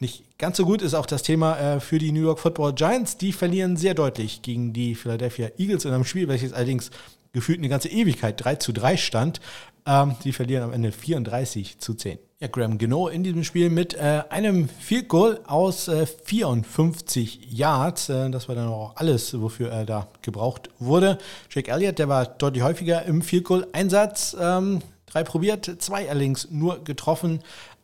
Nicht 0.00 0.36
ganz 0.38 0.56
so 0.56 0.64
gut 0.64 0.82
ist 0.82 0.94
auch 0.94 1.06
das 1.06 1.22
Thema 1.22 1.56
äh, 1.58 1.80
für 1.80 2.00
die 2.00 2.10
New 2.10 2.22
York 2.22 2.40
Football 2.40 2.72
Giants. 2.72 3.16
Die 3.16 3.32
verlieren 3.32 3.76
sehr 3.76 3.94
deutlich 3.94 4.42
gegen 4.42 4.72
die 4.72 4.96
Philadelphia 4.96 5.50
Eagles 5.58 5.84
in 5.84 5.92
einem 5.92 6.04
Spiel, 6.04 6.26
welches 6.26 6.52
allerdings 6.52 6.90
gefühlt 7.32 7.58
eine 7.58 7.68
ganze 7.68 7.88
Ewigkeit 7.88 8.42
3 8.42 8.56
zu 8.56 8.72
3 8.72 8.96
stand. 8.96 9.40
Ähm, 9.86 10.16
die 10.24 10.32
verlieren 10.32 10.64
am 10.64 10.72
Ende 10.72 10.90
34 10.90 11.78
zu 11.78 11.94
10. 11.94 12.18
Ja, 12.40 12.48
Graham 12.48 12.78
genau 12.78 13.08
in 13.08 13.22
diesem 13.22 13.44
Spiel 13.44 13.68
mit 13.68 13.92
äh, 13.92 14.22
einem 14.30 14.68
Field 14.68 15.08
Goal 15.08 15.40
aus 15.46 15.88
äh, 15.88 16.06
54 16.06 17.52
Yards. 17.52 18.08
Äh, 18.08 18.30
das 18.30 18.48
war 18.48 18.54
dann 18.54 18.68
auch 18.68 18.96
alles, 18.96 19.38
wofür 19.38 19.70
er 19.70 19.84
da 19.84 20.08
gebraucht 20.22 20.70
wurde. 20.78 21.18
Jake 21.50 21.70
Elliott, 21.70 21.98
der 21.98 22.08
war 22.08 22.24
deutlich 22.24 22.62
häufiger 22.62 23.04
im 23.04 23.20
Field 23.20 23.44
Goal 23.44 23.66
Einsatz. 23.72 24.34
Ähm, 24.40 24.80
drei 25.04 25.22
probiert, 25.22 25.70
zwei 25.80 26.08
allerdings 26.08 26.50
nur 26.50 26.82
getroffen. 26.82 27.40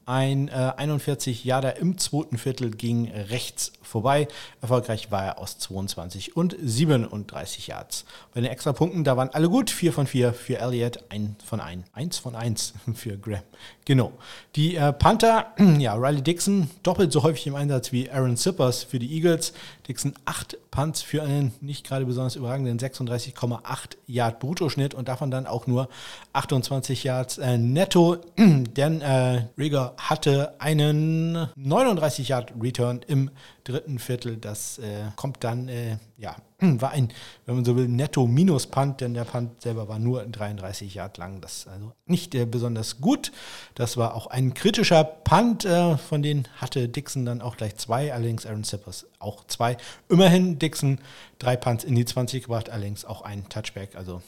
Ein 0.09 0.47
äh, 0.47 0.53
41 0.77 1.45
Jahre 1.45 1.73
im 1.81 1.99
zweiten 1.99 2.39
Viertel 2.39 2.71
ging 2.71 3.11
rechts 3.11 3.73
vorbei. 3.87 4.29
Erfolgreich 4.61 5.11
war 5.11 5.25
er 5.25 5.39
aus 5.39 5.59
22 5.59 6.37
und 6.37 6.57
37 6.63 7.69
Yards. 7.69 8.05
Bei 8.35 8.41
den 8.41 8.51
Extrapunkten, 8.51 9.05
da 9.05 9.17
waren 9.17 9.31
alle 9.31 9.49
gut. 9.49 9.71
4 9.71 9.93
von 9.93 10.07
4 10.07 10.33
für 10.33 10.59
Elliott, 10.59 10.99
1 11.11 11.43
von 11.45 11.61
1. 11.61 11.85
1 11.93 12.19
von 12.19 12.35
1 12.35 12.75
für 12.95 13.17
Graham. 13.17 13.43
Genau. 13.85 14.13
Die 14.57 14.77
äh, 14.77 14.93
Panther, 14.93 15.53
ja, 15.79 15.95
Riley 15.95 16.23
Dixon, 16.23 16.71
doppelt 16.83 17.13
so 17.13 17.23
häufig 17.23 17.47
im 17.47 17.55
Einsatz 17.55 17.93
wie 17.93 18.11
Aaron 18.11 18.37
Zippers 18.37 18.83
für 18.83 18.99
die 18.99 19.13
Eagles. 19.15 19.53
Dixon 19.89 20.15
8 20.25 20.59
Punts 20.71 21.03
für 21.03 21.23
einen 21.23 21.55
nicht 21.61 21.87
gerade 21.87 22.05
besonders 22.05 22.37
überragenden 22.37 22.79
36,8 22.79 23.61
Yard 24.07 24.41
Bruttoschnitt 24.41 24.95
und 24.95 25.09
davon 25.09 25.31
dann 25.31 25.47
auch 25.47 25.67
nur 25.67 25.89
28 26.33 27.05
Yards 27.05 27.39
äh, 27.39 27.59
netto. 27.59 28.17
Denn 28.39 29.01
äh, 29.01 29.45
Rigger 29.57 29.95
hatte 29.97 30.61
einen 30.61 31.49
39 31.55 32.29
Yard 32.29 32.53
Return 32.61 33.01
im 33.07 33.31
dritten 33.69 33.99
Viertel. 33.99 34.37
Das 34.37 34.79
äh, 34.79 35.11
kommt 35.17 35.43
dann, 35.45 35.69
äh, 35.69 35.99
ja, 36.17 36.37
war 36.61 36.91
ein, 36.91 37.13
wenn 37.45 37.57
man 37.57 37.65
so 37.65 37.77
will, 37.77 37.89
Netto-Minus-Punt, 37.89 39.01
denn 39.01 39.15
der 39.15 39.25
Punt 39.25 39.61
selber 39.61 39.89
war 39.89 39.99
nur 39.99 40.25
33 40.25 40.95
Yard 40.95 41.19
lang. 41.19 41.41
Das 41.41 41.59
ist 41.59 41.69
also 41.69 41.93
nicht 42.07 42.35
äh, 42.35 42.47
besonders 42.47 43.01
gut. 43.01 43.33
Das 43.75 43.97
war 43.97 44.15
auch 44.15 44.29
ein 44.29 44.55
kritischer 44.55 45.05
Punt, 45.05 45.65
äh, 45.65 45.97
von 45.99 46.23
denen 46.23 46.49
hatte 46.57 46.89
Dixon 46.89 47.27
dann 47.27 47.43
auch 47.43 47.57
gleich 47.57 47.77
zwei, 47.77 48.13
allerdings 48.13 48.47
Aaron 48.47 48.65
Zippers 48.65 49.07
auch 49.19 49.47
zwei. 49.47 49.77
Immerhin 50.09 50.59
Dixon 50.59 50.99
drei 51.39 51.57
Punts 51.57 51.85
in 51.85 51.95
die 51.95 52.05
20 52.05 52.45
gebracht, 52.45 52.71
allerdings 52.71 53.05
auch 53.05 53.23
ein 53.23 53.49
Touchback. 53.49 53.97
Also 53.97 54.23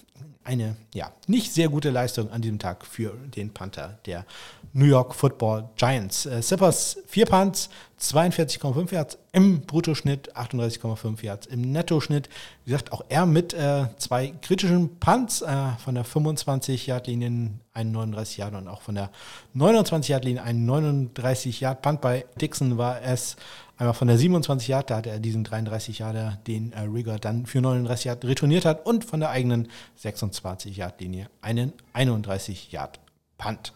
eine, 0.44 0.76
ja, 0.94 1.12
nicht 1.26 1.52
sehr 1.52 1.68
gute 1.68 1.90
Leistung 1.90 2.30
an 2.30 2.42
diesem 2.42 2.58
Tag 2.58 2.86
für 2.86 3.14
den 3.36 3.52
Panther 3.52 3.98
der 4.06 4.24
New 4.72 4.86
York 4.86 5.14
Football 5.14 5.68
Giants. 5.76 6.26
Äh, 6.26 6.40
Zippers 6.40 6.98
vier 7.06 7.26
Punts, 7.26 7.68
42,5 8.00 8.92
Yards, 8.92 9.18
im 9.32 9.60
Bruttoschnitt, 9.62 10.34
38,5 10.36 11.22
Yards 11.22 11.46
im 11.46 11.72
Nettoschnitt. 11.72 12.28
Wie 12.64 12.70
gesagt, 12.70 12.92
auch 12.92 13.02
er 13.08 13.26
mit 13.26 13.54
äh, 13.54 13.86
zwei 13.96 14.28
kritischen 14.42 14.98
Punts 14.98 15.42
äh, 15.42 15.72
von 15.84 15.94
der 15.94 16.04
25-Yard-Linie, 16.04 17.50
einen 17.74 17.92
39 17.92 18.38
Yard 18.38 18.54
und 18.54 18.68
auch 18.68 18.82
von 18.82 18.94
der 18.94 19.10
29-Yard-Linie 19.56 20.42
einen 20.42 20.64
39 20.66 21.60
Yard 21.60 21.82
Punt. 21.82 22.00
Bei 22.00 22.24
Dixon 22.40 22.78
war 22.78 23.02
es 23.02 23.36
einmal 23.78 23.94
von 23.94 24.08
der 24.08 24.18
27 24.18 24.68
Yard, 24.68 24.90
da 24.90 24.96
hatte 24.96 25.10
er 25.10 25.20
diesen 25.20 25.44
33 25.44 26.00
Yarder, 26.00 26.38
den 26.46 26.72
äh, 26.72 26.80
Rigger 26.80 27.18
dann 27.18 27.46
für 27.46 27.60
39 27.60 28.04
Yard 28.04 28.24
retourniert 28.24 28.64
hat 28.64 28.84
und 28.84 29.04
von 29.04 29.20
der 29.20 29.30
eigenen 29.30 29.68
26 29.96 30.76
Yard 30.76 31.00
Linie 31.00 31.28
einen 31.40 31.72
31 31.92 32.72
Yard 32.72 33.00
Punt. 33.38 33.72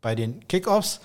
Bei 0.00 0.14
den 0.14 0.46
Kickoffs 0.48 1.00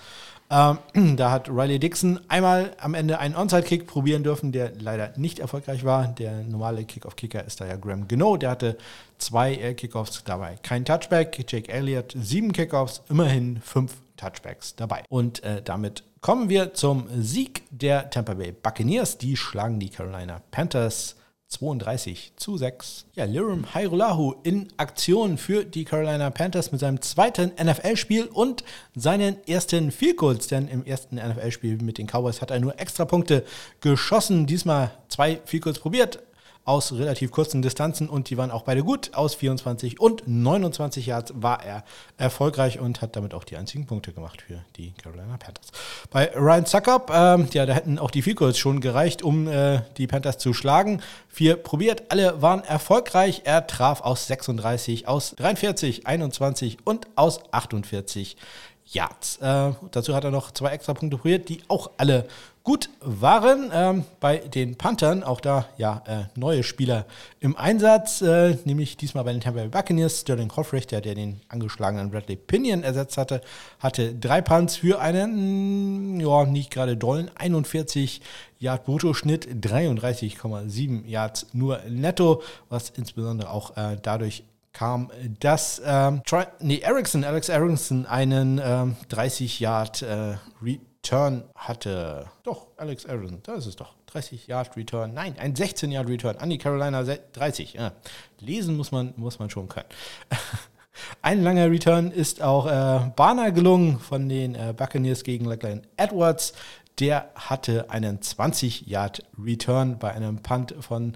ähm, 0.50 0.78
da 1.16 1.30
hat 1.30 1.48
Riley 1.48 1.78
Dixon 1.78 2.20
einmal 2.28 2.72
am 2.78 2.94
Ende 2.94 3.18
einen 3.18 3.34
Onside-Kick 3.34 3.86
probieren 3.86 4.22
dürfen, 4.22 4.52
der 4.52 4.72
leider 4.78 5.12
nicht 5.16 5.38
erfolgreich 5.38 5.84
war. 5.84 6.08
Der 6.08 6.42
normale 6.44 6.84
Kickoff-Kicker 6.84 7.44
ist 7.44 7.60
da 7.60 7.66
ja 7.66 7.76
Graham 7.76 8.08
Geno. 8.08 8.36
Der 8.36 8.50
hatte 8.50 8.78
zwei 9.18 9.54
äh, 9.54 9.74
Kickoffs 9.74 10.22
dabei. 10.24 10.56
Kein 10.62 10.84
Touchback. 10.84 11.44
Jake 11.50 11.72
Elliott 11.72 12.14
sieben 12.18 12.52
Kickoffs, 12.52 13.02
immerhin 13.08 13.60
fünf 13.60 13.96
Touchbacks 14.16 14.76
dabei. 14.76 15.04
Und 15.08 15.42
äh, 15.42 15.62
damit 15.62 16.04
kommen 16.20 16.48
wir 16.48 16.74
zum 16.74 17.08
Sieg 17.20 17.62
der 17.70 18.10
Tampa 18.10 18.34
Bay 18.34 18.52
Buccaneers. 18.52 19.18
Die 19.18 19.36
schlagen 19.36 19.78
die 19.78 19.90
Carolina 19.90 20.42
Panthers 20.50 21.16
32 21.48 22.32
zu 22.36 22.56
6. 22.56 23.06
Ja, 23.14 23.24
Lirim 23.24 23.72
Hairulahu 23.72 24.34
in 24.42 24.68
Aktion 24.78 25.38
für 25.38 25.64
die 25.64 25.84
Carolina 25.84 26.30
Panthers 26.30 26.72
mit 26.72 26.80
seinem 26.80 27.00
zweiten 27.00 27.52
NFL-Spiel 27.62 28.24
und 28.24 28.64
seinen 28.96 29.36
ersten 29.46 29.92
Goals, 30.16 30.48
denn 30.48 30.66
im 30.66 30.84
ersten 30.84 31.16
NFL-Spiel 31.16 31.78
mit 31.82 31.98
den 31.98 32.08
Cowboys 32.08 32.40
hat 32.42 32.50
er 32.50 32.58
nur 32.58 32.78
extra 32.80 33.04
Punkte 33.04 33.44
geschossen. 33.80 34.46
Diesmal 34.46 34.90
zwei 35.08 35.40
Goals 35.60 35.78
probiert, 35.78 36.18
aus 36.66 36.92
relativ 36.92 37.30
kurzen 37.30 37.62
Distanzen 37.62 38.08
und 38.08 38.28
die 38.28 38.36
waren 38.36 38.50
auch 38.50 38.64
beide 38.64 38.82
gut. 38.82 39.14
Aus 39.14 39.34
24 39.36 40.00
und 40.00 40.24
29 40.26 41.06
Yards 41.06 41.32
war 41.36 41.64
er 41.64 41.84
erfolgreich 42.18 42.80
und 42.80 43.00
hat 43.00 43.16
damit 43.16 43.32
auch 43.34 43.44
die 43.44 43.56
einzigen 43.56 43.86
Punkte 43.86 44.12
gemacht 44.12 44.42
für 44.42 44.62
die 44.76 44.92
Carolina 45.00 45.36
Panthers. 45.38 45.68
Bei 46.10 46.30
Ryan 46.34 46.66
Suckup, 46.66 47.10
ähm, 47.14 47.48
ja, 47.52 47.66
da 47.66 47.72
hätten 47.72 47.98
auch 47.98 48.10
die 48.10 48.20
Field 48.20 48.36
Goals 48.36 48.58
schon 48.58 48.80
gereicht, 48.80 49.22
um 49.22 49.46
äh, 49.46 49.82
die 49.96 50.08
Panthers 50.08 50.38
zu 50.38 50.52
schlagen. 50.52 51.00
Vier 51.28 51.56
probiert, 51.56 52.10
alle 52.10 52.42
waren 52.42 52.64
erfolgreich. 52.64 53.42
Er 53.44 53.66
traf 53.68 54.00
aus 54.00 54.26
36, 54.26 55.06
aus 55.06 55.36
43, 55.36 56.06
21 56.06 56.78
und 56.84 57.06
aus 57.14 57.40
48 57.52 58.36
Yards. 58.88 59.38
Äh, 59.38 59.72
dazu 59.90 60.14
hat 60.14 60.24
er 60.24 60.30
noch 60.30 60.52
zwei 60.52 60.70
extra 60.70 60.94
Punkte 60.94 61.16
probiert, 61.16 61.48
die 61.48 61.60
auch 61.68 61.90
alle 61.96 62.26
gut 62.66 62.90
waren. 63.00 63.70
Ähm, 63.72 64.04
bei 64.18 64.38
den 64.38 64.76
Panthern, 64.76 65.22
auch 65.22 65.40
da 65.40 65.66
ja 65.78 66.02
äh, 66.06 66.24
neue 66.38 66.64
Spieler 66.64 67.06
im 67.38 67.56
Einsatz, 67.56 68.22
äh, 68.22 68.56
nämlich 68.64 68.96
diesmal 68.96 69.22
bei 69.22 69.32
den 69.32 69.40
Tampa 69.40 69.60
Bay 69.60 69.68
Buccaneers. 69.68 70.20
Sterling 70.20 70.50
Hoffrich, 70.56 70.88
der, 70.88 71.00
den 71.00 71.40
angeschlagenen 71.48 72.10
Bradley 72.10 72.34
Pinion 72.34 72.82
ersetzt 72.82 73.18
hatte, 73.18 73.40
hatte 73.78 74.14
drei 74.14 74.40
Punts 74.40 74.76
für 74.76 75.00
einen, 75.00 76.18
ja, 76.18 76.44
nicht 76.44 76.72
gerade 76.72 76.96
dollen, 76.96 77.30
41 77.36 78.20
Yard 78.58 78.84
Bruttoschnitt, 78.84 79.46
33,7 79.46 81.06
Yards 81.06 81.46
nur 81.52 81.78
netto, 81.88 82.42
was 82.68 82.90
insbesondere 82.90 83.50
auch 83.50 83.76
äh, 83.76 83.96
dadurch 84.02 84.42
kam, 84.76 85.10
dass 85.40 85.80
ähm, 85.84 86.22
Troy, 86.26 86.44
nee, 86.60 86.80
Erickson, 86.80 87.24
Alex 87.24 87.48
Erickson 87.48 88.04
einen 88.04 88.60
ähm, 88.62 88.96
30 89.08 89.58
Yard 89.58 90.02
äh, 90.02 90.34
Return 90.62 91.44
hatte. 91.54 92.26
Doch, 92.42 92.66
Alex 92.76 93.06
Erickson, 93.06 93.40
da 93.42 93.54
ist 93.54 93.64
es 93.64 93.76
doch. 93.76 93.94
30 94.08 94.46
Yard 94.48 94.76
Return. 94.76 95.14
Nein, 95.14 95.36
ein 95.38 95.56
16 95.56 95.90
Yard 95.90 96.08
Return 96.08 96.36
an 96.36 96.50
die 96.50 96.58
Carolina 96.58 97.02
30. 97.02 97.72
Ja. 97.72 97.92
Lesen 98.38 98.76
muss 98.76 98.92
man, 98.92 99.14
muss 99.16 99.38
man 99.38 99.48
schon 99.48 99.68
können. 99.68 99.88
Ein 101.20 101.42
langer 101.42 101.70
Return 101.70 102.10
ist 102.10 102.40
auch 102.40 102.66
äh, 102.66 103.10
Barner 103.16 103.52
gelungen 103.52 103.98
von 103.98 104.28
den 104.28 104.54
äh, 104.54 104.74
Buccaneers 104.74 105.24
gegen 105.24 105.44
Lachlan 105.44 105.82
Edwards. 105.98 106.54
Der 107.00 107.30
hatte 107.34 107.90
einen 107.90 108.22
20 108.22 108.86
Yard 108.86 109.22
Return 109.38 109.98
bei 109.98 110.12
einem 110.12 110.38
Punt 110.38 110.74
von 110.80 111.14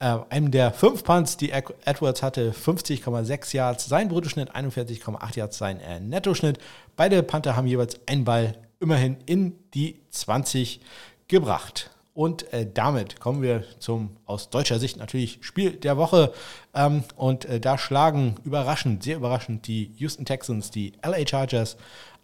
äh, 0.00 0.18
einem 0.30 0.50
der 0.50 0.72
fünf 0.72 1.04
Punts, 1.04 1.36
die 1.36 1.50
Edwards 1.50 2.22
hatte, 2.22 2.52
50,6 2.52 3.54
Yards, 3.54 3.86
sein 3.86 4.08
Bruttoschnitt 4.08 4.50
41,8 4.54 5.36
Yards, 5.36 5.58
sein 5.58 5.78
äh, 5.80 6.00
Nettoschnitt. 6.00 6.58
Beide 6.96 7.22
Panther 7.22 7.54
haben 7.54 7.66
jeweils 7.66 8.00
einen 8.08 8.24
Ball 8.24 8.56
immerhin 8.80 9.18
in 9.26 9.58
die 9.74 10.00
20 10.10 10.80
gebracht. 11.28 11.90
Und 12.14 12.52
äh, 12.52 12.66
damit 12.72 13.20
kommen 13.20 13.40
wir 13.40 13.64
zum 13.78 14.16
aus 14.26 14.50
deutscher 14.50 14.78
Sicht 14.78 14.96
natürlich 14.96 15.38
Spiel 15.42 15.72
der 15.72 15.96
Woche. 15.96 16.32
Ähm, 16.74 17.04
und 17.16 17.44
äh, 17.44 17.60
da 17.60 17.78
schlagen 17.78 18.36
überraschend, 18.42 19.02
sehr 19.02 19.16
überraschend 19.16 19.66
die 19.66 19.92
Houston 19.96 20.24
Texans 20.24 20.70
die 20.70 20.92
LA 21.04 21.26
Chargers 21.26 21.76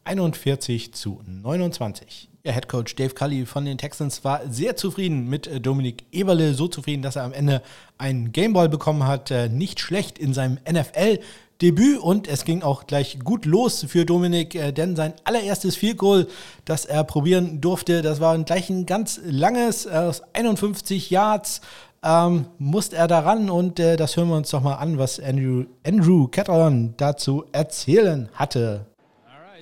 41 0.04 0.94
zu 0.94 1.22
29. 1.26 2.30
Ja, 2.46 2.52
Head 2.52 2.68
Coach 2.68 2.94
Dave 2.94 3.12
Cully 3.12 3.44
von 3.44 3.64
den 3.64 3.76
Texans 3.76 4.22
war 4.22 4.40
sehr 4.48 4.76
zufrieden 4.76 5.28
mit 5.28 5.48
äh, 5.48 5.60
Dominik 5.60 6.04
Eberle, 6.12 6.54
so 6.54 6.68
zufrieden, 6.68 7.02
dass 7.02 7.16
er 7.16 7.24
am 7.24 7.32
Ende 7.32 7.60
einen 7.98 8.30
Gameball 8.30 8.68
bekommen 8.68 9.04
hat. 9.04 9.32
Äh, 9.32 9.48
nicht 9.48 9.80
schlecht 9.80 10.16
in 10.16 10.32
seinem 10.32 10.60
NFL. 10.70 11.18
Debüt 11.60 11.98
und 11.98 12.28
es 12.28 12.44
ging 12.44 12.62
auch 12.62 12.86
gleich 12.86 13.18
gut 13.24 13.46
los 13.46 13.84
für 13.88 14.04
Dominik, 14.04 14.54
äh, 14.54 14.70
denn 14.70 14.94
sein 14.94 15.14
allererstes 15.24 15.74
Field 15.74 15.98
Goal, 15.98 16.28
das 16.64 16.84
er 16.84 17.02
probieren 17.02 17.60
durfte, 17.60 18.00
das 18.00 18.20
war 18.20 18.38
gleich 18.38 18.70
ein 18.70 18.86
ganz 18.86 19.18
langes, 19.24 19.88
aus 19.88 20.22
51 20.32 21.10
Yards, 21.10 21.62
ähm, 22.04 22.46
musste 22.58 22.94
er 22.94 23.08
daran 23.08 23.50
und 23.50 23.80
äh, 23.80 23.96
das 23.96 24.16
hören 24.16 24.28
wir 24.28 24.36
uns 24.36 24.50
doch 24.50 24.62
mal 24.62 24.74
an, 24.74 24.98
was 24.98 25.18
Andrew, 25.18 25.64
Andrew 25.84 26.28
Catalan 26.28 26.94
dazu 26.96 27.44
erzählen 27.50 28.28
hatte. 28.34 28.86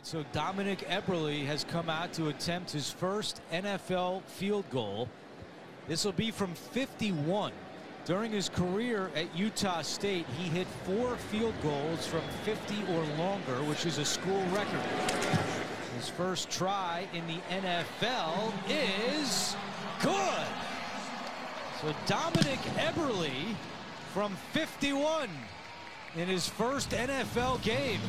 So 0.05 0.23
Dominic 0.33 0.81
Eberle 0.81 1.47
has 1.47 1.65
come 1.65 1.89
out 1.89 2.13
to 2.13 2.29
attempt 2.29 2.71
his 2.71 2.91
first 2.91 3.41
NFL 3.51 4.23
field 4.25 4.69
goal. 4.69 5.09
This 5.89 6.05
will 6.05 6.13
be 6.13 6.31
from 6.31 6.53
51. 6.55 7.53
During 8.05 8.31
his 8.31 8.51
career 8.51 9.11
at 9.17 9.35
Utah 9.35 9.81
State, 9.81 10.27
he 10.37 10.51
hit 10.51 10.67
four 10.85 11.17
field 11.17 11.55
goals 11.63 12.07
from 12.07 12.21
50 12.45 12.75
or 12.93 13.03
longer, 13.17 13.55
which 13.67 13.87
is 13.87 13.97
a 13.97 14.05
school 14.05 14.45
record. 14.53 14.83
His 15.97 16.11
first 16.11 16.51
try 16.51 17.09
in 17.15 17.27
the 17.27 17.41
NFL 17.49 18.53
is 18.69 19.57
good. 20.03 20.47
So 21.81 21.95
Dominic 22.05 22.61
Eberle 22.77 23.57
from 24.13 24.37
51 24.53 25.31
in 26.17 26.29
his 26.29 26.47
first 26.47 26.91
NFL 26.91 27.63
game. 27.63 28.01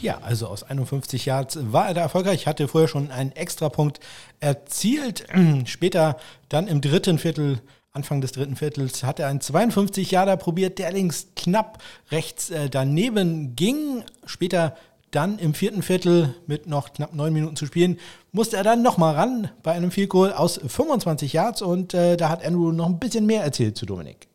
Ja, 0.00 0.20
also 0.22 0.46
aus 0.46 0.62
51 0.62 1.26
Yards 1.26 1.58
war 1.60 1.88
er 1.88 1.92
da 1.94 2.00
erfolgreich, 2.00 2.46
hatte 2.46 2.66
vorher 2.66 2.88
schon 2.88 3.10
einen 3.10 3.32
Extrapunkt 3.32 4.00
erzielt. 4.40 5.26
Später 5.66 6.16
dann 6.48 6.66
im 6.66 6.80
dritten 6.80 7.18
Viertel, 7.18 7.60
Anfang 7.92 8.22
des 8.22 8.32
dritten 8.32 8.56
Viertels, 8.56 9.04
hat 9.04 9.20
er 9.20 9.28
einen 9.28 9.42
52 9.42 10.10
Yarder 10.10 10.38
probiert, 10.38 10.78
der 10.78 10.86
allerdings 10.86 11.28
knapp 11.36 11.82
rechts 12.10 12.48
äh, 12.48 12.70
daneben 12.70 13.54
ging. 13.54 14.02
Später 14.24 14.76
dann 15.10 15.38
im 15.38 15.52
vierten 15.52 15.82
Viertel 15.82 16.34
mit 16.46 16.66
noch 16.66 16.94
knapp 16.94 17.14
neun 17.14 17.34
Minuten 17.34 17.56
zu 17.56 17.66
spielen, 17.66 17.98
musste 18.32 18.56
er 18.56 18.64
dann 18.64 18.80
nochmal 18.80 19.14
ran 19.14 19.50
bei 19.62 19.72
einem 19.72 19.90
Field 19.90 20.08
Goal 20.08 20.32
aus 20.32 20.58
25 20.66 21.34
Yards 21.34 21.60
und 21.60 21.92
äh, 21.92 22.16
da 22.16 22.30
hat 22.30 22.44
Andrew 22.44 22.72
noch 22.72 22.86
ein 22.86 22.98
bisschen 22.98 23.26
mehr 23.26 23.42
erzählt 23.42 23.76
zu 23.76 23.84
Dominik. 23.84 24.28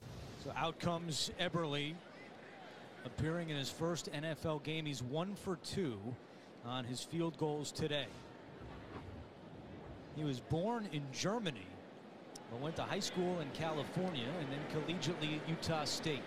Out 0.61 0.79
comes 0.79 1.31
Eberle, 1.39 1.95
appearing 3.03 3.49
in 3.49 3.57
his 3.57 3.71
first 3.71 4.11
NFL 4.11 4.61
game. 4.61 4.85
He's 4.85 5.01
one 5.01 5.33
for 5.33 5.55
two 5.55 5.99
on 6.63 6.85
his 6.85 7.01
field 7.01 7.35
goals 7.39 7.71
today. 7.71 8.05
He 10.15 10.23
was 10.23 10.39
born 10.39 10.87
in 10.91 11.01
Germany, 11.11 11.65
but 12.51 12.59
went 12.59 12.75
to 12.75 12.83
high 12.83 12.99
school 12.99 13.39
in 13.39 13.49
California 13.55 14.27
and 14.39 14.47
then 14.51 14.59
collegiately 14.71 15.39
at 15.39 15.49
Utah 15.49 15.83
State. 15.83 16.21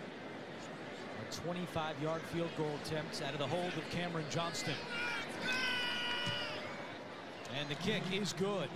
A 1.21 1.33
25-yard 1.33 2.23
field 2.33 2.51
goal 2.59 2.73
attempt 2.85 3.23
out 3.23 3.35
of 3.35 3.39
the 3.39 3.47
hold 3.47 3.73
of 3.75 3.89
Cameron 3.93 4.27
Johnston. 4.31 4.75
And 7.57 7.69
the 7.69 7.77
kick 7.77 8.03
is 8.13 8.33
good. 8.33 8.69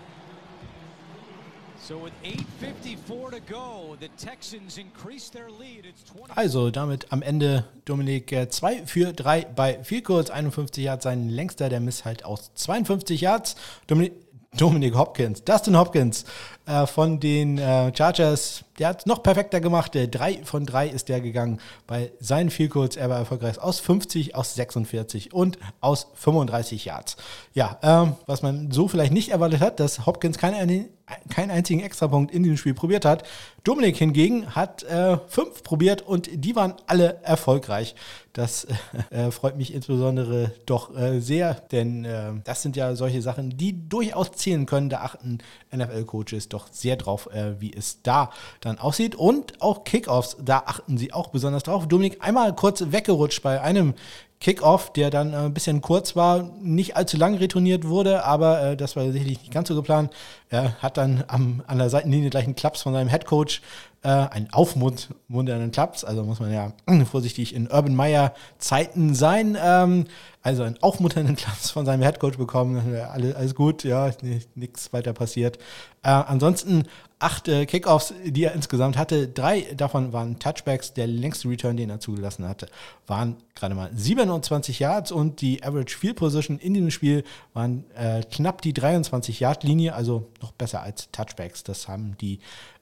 Also 6.34 6.70
damit 6.70 7.12
am 7.12 7.22
Ende 7.22 7.64
Dominik 7.84 8.34
2 8.50 8.74
äh, 8.74 8.86
für 8.86 9.12
3 9.12 9.46
bei 9.54 9.82
Field 9.84 10.04
Goals, 10.04 10.30
51 10.30 10.84
Yards, 10.84 11.04
sein 11.04 11.28
längster, 11.28 11.68
der 11.68 11.80
Miss 11.80 12.04
halt 12.04 12.24
aus 12.24 12.52
52 12.54 13.20
Yards. 13.20 13.56
Dominik, 13.86 14.12
Dominik 14.56 14.94
Hopkins, 14.96 15.44
Dustin 15.44 15.76
Hopkins 15.76 16.24
äh, 16.66 16.86
von 16.86 17.20
den 17.20 17.58
äh, 17.58 17.92
Chargers, 17.94 18.64
der 18.78 18.88
hat 18.88 19.00
es 19.00 19.06
noch 19.06 19.22
perfekter 19.22 19.60
gemacht. 19.60 19.94
Der 19.94 20.06
3 20.06 20.44
von 20.44 20.66
3 20.66 20.88
ist 20.88 21.08
der 21.08 21.20
gegangen 21.20 21.60
bei 21.86 22.12
seinen 22.20 22.50
Field 22.50 22.70
Goals. 22.70 22.96
Er 22.96 23.10
war 23.10 23.18
erfolgreich 23.18 23.60
aus 23.60 23.80
50, 23.80 24.34
aus 24.34 24.54
46 24.54 25.32
und 25.32 25.58
aus 25.80 26.08
35 26.14 26.84
Yards. 26.84 27.16
Ja, 27.54 27.78
ähm, 27.82 28.14
was 28.26 28.42
man 28.42 28.70
so 28.70 28.88
vielleicht 28.88 29.12
nicht 29.12 29.30
erwartet 29.30 29.60
hat, 29.60 29.80
dass 29.80 30.06
Hopkins 30.06 30.38
keine, 30.38 30.88
keinen 31.30 31.50
einzigen 31.50 31.80
Extrapunkt 31.80 32.32
in 32.32 32.42
diesem 32.42 32.56
Spiel 32.58 32.74
probiert 32.74 33.04
hat. 33.04 33.24
Dominik 33.64 33.96
hingegen 33.96 34.54
hat 34.54 34.82
äh, 34.84 35.18
fünf 35.28 35.62
probiert 35.62 36.02
und 36.02 36.28
die 36.32 36.54
waren 36.56 36.74
alle 36.86 37.20
erfolgreich. 37.22 37.94
Das 38.32 38.66
äh, 39.10 39.30
freut 39.30 39.56
mich 39.56 39.74
insbesondere 39.74 40.52
doch 40.64 40.96
äh, 40.96 41.20
sehr, 41.20 41.54
denn 41.54 42.04
äh, 42.04 42.32
das 42.44 42.62
sind 42.62 42.76
ja 42.76 42.94
solche 42.94 43.20
Sachen, 43.20 43.56
die 43.56 43.88
durchaus 43.88 44.32
zählen 44.32 44.64
können. 44.64 44.90
Da 44.90 45.00
achten 45.00 45.38
NFL-Coaches 45.74 46.48
doch 46.48 46.68
sehr 46.70 46.96
drauf, 46.96 47.28
äh, 47.32 47.60
wie 47.60 47.72
es 47.72 48.02
da 48.02 48.30
dann 48.60 48.67
aussieht. 48.76 49.14
Und 49.14 49.62
auch 49.62 49.84
Kickoffs, 49.84 50.36
da 50.44 50.64
achten 50.66 50.98
sie 50.98 51.14
auch 51.14 51.28
besonders 51.28 51.62
drauf. 51.62 51.88
Dominik 51.88 52.18
einmal 52.20 52.54
kurz 52.54 52.84
weggerutscht 52.90 53.42
bei 53.42 53.62
einem 53.62 53.94
Kickoff, 54.40 54.92
der 54.92 55.10
dann 55.10 55.32
äh, 55.32 55.36
ein 55.36 55.54
bisschen 55.54 55.80
kurz 55.80 56.14
war, 56.14 56.50
nicht 56.60 56.96
allzu 56.96 57.16
lang 57.16 57.34
retourniert 57.34 57.88
wurde, 57.88 58.24
aber 58.24 58.62
äh, 58.62 58.76
das 58.76 58.94
war 58.94 59.10
sicherlich 59.10 59.40
nicht 59.40 59.52
ganz 59.52 59.68
so 59.68 59.74
geplant. 59.74 60.12
Er 60.48 60.74
hat 60.80 60.96
dann 60.96 61.24
am, 61.26 61.62
an 61.66 61.78
der 61.78 61.90
Seitenlinie 61.90 62.30
gleich 62.30 62.44
einen 62.44 62.54
Klaps 62.54 62.82
von 62.82 62.92
seinem 62.92 63.08
Headcoach, 63.08 63.60
äh, 64.02 64.08
einen 64.08 64.48
aufmunternden 64.52 65.70
Klaps, 65.70 66.04
also 66.04 66.22
muss 66.22 66.40
man 66.40 66.52
ja 66.52 66.72
vorsichtig 67.10 67.54
in 67.54 67.68
Urban 67.70 67.94
Meyer 67.94 68.34
Zeiten 68.58 69.14
sein, 69.14 69.56
ähm, 69.60 70.04
also 70.42 70.62
einen 70.62 70.80
aufmunternden 70.82 71.36
Klaps 71.36 71.70
von 71.70 71.84
seinem 71.84 72.02
Headcoach 72.02 72.36
bekommen, 72.38 72.96
alles, 73.12 73.34
alles 73.34 73.54
gut, 73.54 73.84
ja, 73.84 74.10
nichts 74.54 74.92
weiter 74.92 75.12
passiert. 75.12 75.58
Äh, 76.02 76.10
ansonsten 76.10 76.84
acht 77.18 77.48
äh, 77.48 77.66
Kickoffs, 77.66 78.14
die 78.24 78.44
er 78.44 78.52
insgesamt 78.52 78.96
hatte. 78.96 79.28
Drei 79.28 79.62
davon 79.76 80.12
waren 80.12 80.38
Touchbacks. 80.38 80.94
Der 80.94 81.06
längste 81.06 81.48
Return, 81.48 81.76
den 81.76 81.90
er 81.90 82.00
zugelassen 82.00 82.46
hatte, 82.46 82.68
waren 83.06 83.36
gerade 83.54 83.74
mal 83.74 83.90
27 83.92 84.78
Yards 84.78 85.10
und 85.10 85.40
die 85.40 85.62
Average 85.62 85.96
Field 85.96 86.16
Position 86.16 86.58
in 86.58 86.74
diesem 86.74 86.90
Spiel 86.90 87.24
waren 87.54 87.84
äh, 87.96 88.22
knapp 88.22 88.62
die 88.62 88.72
23 88.72 89.40
Yard 89.40 89.64
Linie, 89.64 89.94
also 89.94 90.28
noch 90.40 90.52
besser 90.52 90.82
als 90.82 91.10
Touchbacks. 91.10 91.64
Das 91.64 91.88
haben 91.88 92.16
die 92.20 92.38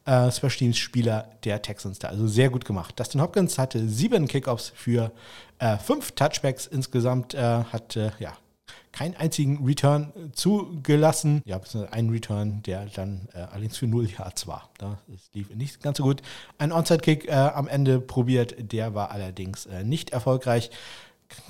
äh, 0.07 0.31
Special 0.31 0.51
Teams 0.51 0.79
Spieler 0.79 1.31
der 1.45 1.61
Texans 1.63 1.99
da 1.99 2.09
also 2.09 2.27
sehr 2.27 2.51
gut 2.51 2.65
gemacht. 2.65 2.99
Dustin 2.99 3.21
Hopkins 3.21 3.59
hatte 3.59 3.87
sieben 3.89 4.27
Kickoffs 4.29 4.73
für 4.75 5.13
äh, 5.59 5.77
fünf 5.77 6.13
Touchbacks 6.13 6.67
insgesamt, 6.67 7.35
äh, 7.35 7.65
hat 7.65 7.97
ja 8.19 8.37
keinen 8.97 9.15
einzigen 9.17 9.65
Return 9.65 10.11
zugelassen. 10.33 11.43
Ja, 11.45 11.61
ein 11.91 12.09
Return, 12.09 12.63
der 12.63 12.87
dann 12.87 13.29
äh, 13.35 13.41
allerdings 13.41 13.77
für 13.77 13.87
0 13.87 14.09
Yards 14.11 14.47
war. 14.47 14.71
Das 14.79 14.97
lief 15.35 15.55
nicht 15.55 15.83
ganz 15.83 15.99
so 15.99 16.05
gut. 16.05 16.23
Ein 16.57 16.73
Onside-Kick 16.73 17.29
äh, 17.29 17.33
am 17.33 17.69
Ende 17.69 18.01
probiert, 18.01 18.55
der 18.73 18.95
war 18.95 19.11
allerdings 19.11 19.67
äh, 19.67 19.85
nicht 19.85 20.11
erfolgreich. 20.11 20.71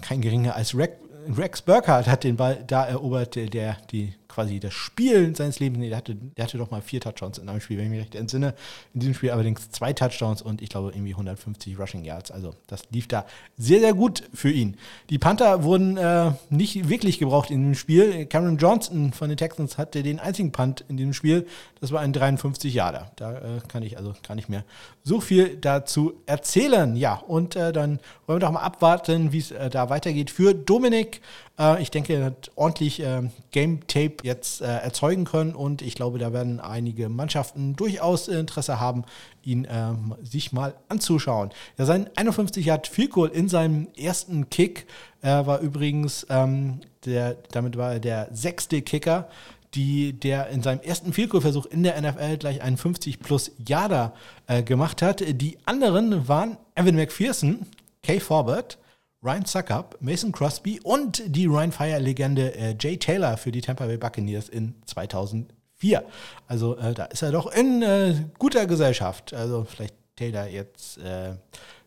Kein 0.03 0.23
geringer 0.23 0.57
als 0.57 0.75
Rex 0.77 1.63
Burkhardt 1.63 2.09
hat 2.09 2.25
den 2.25 2.37
Ball 2.37 2.65
da 2.67 2.85
erobert, 2.85 3.37
der 3.37 3.77
die 3.93 4.15
quasi 4.37 4.61
das 4.61 4.75
Spiel 4.75 5.35
seines 5.35 5.61
Lebens. 5.61 5.79
Nee, 5.79 5.89
der 5.89 5.97
hatte, 5.97 6.15
der 6.15 6.45
hatte 6.45 6.59
doch 6.59 6.71
mal 6.71 6.83
vier 6.83 7.01
Touchdowns 7.01 7.39
in 7.39 7.49
einem 7.49 7.63
Spiel, 7.63 7.79
wenn 7.79 7.87
ich 7.87 7.91
mich 7.91 8.01
recht 8.01 8.15
entsinne. 8.15 8.55
In 8.93 9.01
diesem 9.01 9.15
Spiel 9.15 9.31
allerdings 9.31 9.71
zwei 9.71 9.95
Touchdowns 9.95 10.43
und 10.43 10.61
ich 10.61 10.69
glaube 10.69 10.91
irgendwie 10.91 11.13
150 11.13 11.79
Rushing 11.79 12.05
Yards. 12.05 12.31
Also 12.31 12.55
das 12.67 12.83
lief 12.91 13.09
da 13.09 13.25
sehr, 13.57 13.81
sehr 13.81 13.95
gut 13.95 14.25
für 14.35 14.51
ihn. 14.51 14.77
Die 15.09 15.17
Panther 15.17 15.63
wurden 15.63 15.97
äh, 15.97 16.33
nicht 16.51 16.91
wirklich 16.91 17.19
gebraucht 17.19 17.51
in 17.51 17.63
dem 17.63 17.75
Spiel. 17.75 18.27
Cameron 18.27 18.59
Johnson 18.59 19.15
von 19.15 19.31
den 19.31 19.39
Texans 19.39 19.79
hatte 19.79 20.03
den 20.03 20.21
einzigen 20.21 20.53
Punt 20.53 20.85
in 20.91 20.99
diesem 20.99 21.15
Spiel. 21.15 21.47
Das 21.81 21.91
war 21.91 22.03
ein 22.03 22.13
53 22.13 22.75
Yarder. 22.75 23.13
Da 23.17 23.39
äh, 23.39 23.61
kann 23.69 23.83
ich 23.83 23.97
also 23.97 24.13
gar 24.29 24.35
nicht 24.35 24.51
mehr 24.51 24.65
so 25.03 25.23
viel 25.23 25.57
dazu 25.57 26.13
erzählen. 26.27 26.95
Ja, 26.95 27.15
und 27.15 27.57
äh, 27.57 27.73
dann 27.73 28.01
wollen 28.27 28.37
wir 28.37 28.47
doch 28.47 28.53
mal 28.53 28.61
abwarten, 28.61 29.33
wie 29.33 29.39
es 29.39 29.51
äh, 29.51 29.71
da 29.71 29.89
weitergeht 29.89 30.31
für 30.31 30.53
Dominik. 30.53 31.23
Äh, 31.59 31.83
ich 31.83 31.91
denke, 31.91 32.15
er 32.15 32.27
hat 32.27 32.51
ordentlich 32.55 33.01
äh, 33.01 33.23
Game 33.51 33.87
Tape 33.87 34.17
jetzt 34.23 34.61
äh, 34.61 34.67
erzeugen 34.67 35.25
können 35.25 35.55
und 35.55 35.83
ich 35.83 35.95
glaube, 35.95 36.19
da 36.19 36.33
werden 36.33 36.61
einige 36.61 37.09
Mannschaften 37.09 37.77
durchaus 37.77 38.29
Interesse 38.29 38.81
haben, 38.81 39.05
ihn 39.43 39.67
ähm, 39.71 40.15
sich 40.23 40.53
mal 40.53 40.75
anzuschauen. 40.89 41.51
Ja, 41.79 41.85
sein 41.85 42.11
51 42.17 42.65
Yard 42.67 42.87
Field 42.87 43.11
Goal 43.11 43.29
in 43.29 43.49
seinem 43.49 43.89
ersten 43.97 44.51
Kick 44.51 44.87
war 45.23 45.59
übrigens, 45.59 46.25
ähm, 46.31 46.79
der, 47.05 47.37
damit 47.51 47.77
war 47.77 47.95
er 47.95 47.99
der 47.99 48.29
sechste 48.33 48.81
Kicker 48.81 49.29
die, 49.75 50.13
der 50.13 50.49
in 50.49 50.63
seinem 50.63 50.81
ersten 50.81 51.13
Field 51.13 51.31
Goal 51.31 51.43
Versuch 51.43 51.67
in 51.67 51.83
der 51.83 52.01
NFL 52.01 52.39
gleich 52.39 52.63
einen 52.63 52.77
50 52.77 53.21
plus 53.21 53.53
Yarder 53.67 54.15
äh, 54.47 54.63
gemacht 54.63 55.03
hat. 55.03 55.23
Die 55.27 55.59
anderen 55.67 56.29
waren 56.29 56.57
Evan 56.75 56.97
McPherson, 56.97 57.67
Kay 58.03 58.21
Forbert, 58.21 58.79
Ryan 59.27 59.45
Suckup, 59.45 59.97
Mason 59.99 60.31
Crosby 60.31 60.79
und 60.85 61.21
die 61.27 61.47
Ryan 61.47 61.73
Fire-Legende 61.73 62.55
äh, 62.55 62.77
Jay 62.79 62.97
Taylor 62.97 63.37
für 63.37 63.51
die 63.51 63.61
Tampa 63.61 63.87
Bay 63.87 63.97
Buccaneers 63.97 64.49
in 64.49 64.77
2004. 64.87 66.05
Also 66.47 66.77
äh, 66.77 66.95
da 66.95 67.07
ist 67.07 67.23
er 67.23 67.33
doch 67.33 67.53
in 67.53 67.83
äh, 67.83 68.15
guter 68.39 68.67
Gesellschaft. 68.67 69.35
Also 69.35 69.65
vielleicht 69.65 69.95
Taylor 70.15 70.47
jetzt 70.47 70.99
äh, 70.99 71.35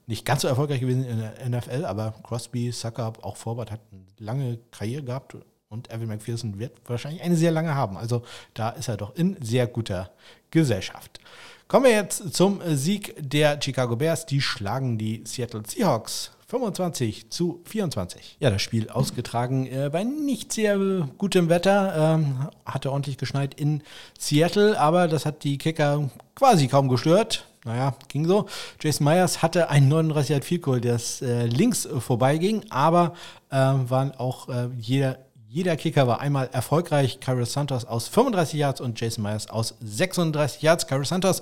nicht 0.06 0.26
ganz 0.26 0.42
so 0.42 0.50
erfolgreich 0.50 0.82
gewesen 0.82 1.06
in 1.06 1.20
der 1.20 1.62
NFL, 1.62 1.86
aber 1.86 2.14
Crosby, 2.24 2.74
Suckup, 2.74 3.24
auch 3.24 3.38
Forward 3.38 3.72
hat 3.72 3.80
eine 3.90 4.02
lange 4.18 4.60
Karriere 4.72 5.04
gehabt 5.04 5.38
und 5.70 5.90
Evan 5.92 6.08
McPherson 6.08 6.60
wird 6.60 6.74
wahrscheinlich 6.88 7.22
eine 7.22 7.38
sehr 7.38 7.52
lange 7.52 7.74
haben. 7.74 7.96
Also 7.96 8.24
da 8.54 8.72
ist 8.72 8.90
er 8.90 8.98
doch 8.98 9.16
in 9.16 9.38
sehr 9.42 9.66
guter 9.68 10.12
Gesellschaft. 10.52 11.22
Kommen 11.70 11.86
wir 11.86 11.92
jetzt 11.92 12.34
zum 12.34 12.60
Sieg 12.76 13.16
der 13.18 13.62
Chicago 13.62 13.96
Bears. 13.96 14.26
Die 14.26 14.42
schlagen 14.42 14.98
die 14.98 15.24
Seattle 15.26 15.64
Seahawks 15.66 16.32
25 16.50 17.30
zu 17.30 17.62
24. 17.66 18.38
Ja, 18.40 18.50
das 18.50 18.64
Spiel 18.64 18.90
ausgetragen 18.90 19.68
äh, 19.68 19.90
bei 19.92 20.04
nicht 20.04 20.52
sehr 20.52 20.78
gutem 21.20 21.48
Wetter. 21.48 21.94
Ähm, 21.96 22.50
hatte 22.66 22.92
ordentlich 22.92 23.18
geschneit 23.18 23.54
in 23.54 23.84
Seattle, 24.18 24.80
aber 24.80 25.08
das 25.08 25.28
hat 25.28 25.44
die 25.44 25.60
Kicker 25.60 26.10
quasi 26.34 26.68
kaum 26.68 26.90
gestört. 26.90 27.46
Naja, 27.66 27.94
ging 28.08 28.26
so. 28.26 28.48
Jason 28.82 29.06
Myers 29.06 29.44
hatte 29.44 29.70
einen 29.70 29.90
39 29.90 30.30
Yard 30.30 30.46
Field 30.46 30.62
Goal, 30.64 30.82
das 30.82 31.22
äh, 31.22 31.46
links 31.46 31.88
vorbeiging, 32.00 32.66
aber 32.72 33.14
äh, 33.52 33.56
waren 33.56 34.12
auch 34.14 34.50
äh, 34.50 34.70
jeder 34.80 35.20
jeder 35.52 35.76
Kicker 35.78 36.06
war 36.06 36.22
einmal 36.22 36.48
erfolgreich. 36.52 37.20
Carlos 37.20 37.54
Santos 37.54 37.84
aus 37.84 38.08
35 38.08 38.60
Yards 38.60 38.82
und 38.82 39.02
Jason 39.02 39.24
Myers 39.24 39.50
aus 39.50 39.74
36 39.82 40.62
Yards. 40.62 40.86
Carlos 40.86 41.10
Santos 41.10 41.42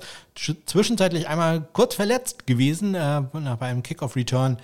zwischenzeitlich 0.64 1.28
einmal 1.28 1.68
kurz 1.74 1.94
verletzt 1.94 2.46
gewesen. 2.46 2.94
Äh, 2.94 3.22
bei 3.32 3.66
einem 3.66 3.82
Kickoff-Return 3.82 4.56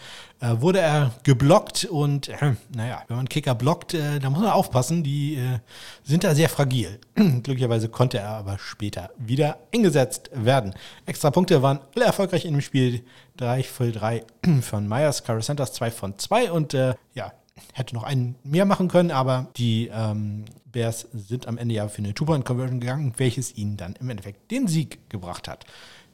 äh, 0.45 0.61
wurde 0.61 0.81
er 0.81 1.13
geblockt 1.23 1.87
und 1.87 2.29
äh, 2.29 2.55
naja, 2.75 3.03
wenn 3.09 3.17
man 3.17 3.29
Kicker 3.29 3.55
blockt, 3.55 3.95
äh, 3.95 4.19
da 4.19 4.29
muss 4.31 4.41
man 4.41 4.51
aufpassen. 4.51 5.03
Die 5.03 5.37
äh, 5.37 5.61
sind 6.03 6.25
da 6.25 6.35
sehr 6.35 6.49
fragil. 6.49 7.01
Glücklicherweise 7.15 7.89
konnte 7.89 8.19
er 8.19 8.29
aber 8.29 8.59
später 8.59 9.11
wieder 9.17 9.59
eingesetzt 9.73 10.31
werden. 10.35 10.75
Extra 11.07 11.31
Punkte 11.31 11.63
waren 11.63 11.81
alle 11.95 12.05
erfolgreich 12.05 12.45
in 12.45 12.53
dem 12.53 12.61
Spiel. 12.61 13.03
3 13.37 13.63
für 13.63 13.91
3 13.91 14.25
von 14.61 14.87
Myers, 14.87 15.25
Carlos 15.25 15.47
Santos 15.47 15.73
2 15.73 15.91
von 15.91 16.19
2 16.19 16.53
und 16.53 16.75
äh, 16.75 16.95
ja, 17.15 17.33
hätte 17.73 17.95
noch 17.95 18.05
einen 18.05 18.37
mehr 18.45 18.65
machen 18.65 18.89
können, 18.89 19.11
aber 19.11 19.49
die 19.57 19.91
ähm, 19.93 20.45
Bears 20.67 21.09
sind 21.13 21.49
am 21.49 21.59
Ende 21.59 21.75
ja 21.75 21.89
für 21.89 21.99
eine 21.99 22.15
Two-Point-Conversion 22.15 22.81
gegangen, 22.81 23.15
welches 23.17 23.57
ihnen 23.57 23.77
dann 23.77 23.95
im 24.01 24.11
Endeffekt 24.11 24.51
den 24.51 24.69
Sieg 24.69 24.99
gebracht 25.09 25.49
hat. 25.49 25.65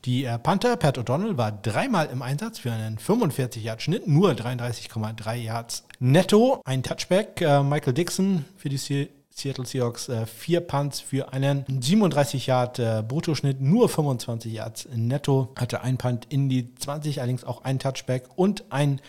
Die 0.07 0.25
äh, 0.25 0.39
Panther, 0.39 0.77
Pat 0.77 0.97
O'Donnell, 0.97 1.37
war 1.37 1.53
dreimal 1.53 2.09
im 2.11 2.23
Einsatz 2.23 2.59
für 2.59 2.73
einen 2.73 2.97
45-Yard-Schnitt, 2.97 4.07
nur 4.07 4.31
33,3 4.31 5.35
Yards 5.35 5.85
netto. 5.99 6.63
Ein 6.65 6.83
Touchback, 6.83 7.43
äh, 7.43 7.63
Michael 7.63 7.93
Dixon 7.93 8.47
für 8.57 8.71
die 8.71 8.79
Seattle 8.79 9.67
Seahawks, 9.67 10.09
äh, 10.09 10.25
vier 10.25 10.63
Punts 10.63 11.01
für 11.01 11.35
einen 11.35 11.67
37 11.69 12.47
Yard 12.47 12.79
äh, 12.79 13.03
Bruttoschnitt, 13.07 13.61
nur 13.61 13.91
25 13.91 14.51
Yards 14.51 14.89
netto. 14.95 15.53
Hatte 15.59 15.83
ein 15.83 15.99
Punt 15.99 16.27
in 16.31 16.49
die 16.49 16.75
20, 16.75 17.21
allerdings 17.21 17.45
auch 17.45 17.65
ein 17.65 17.79
Touchback 17.79 18.25
und 18.37 18.65
ein 18.71 19.03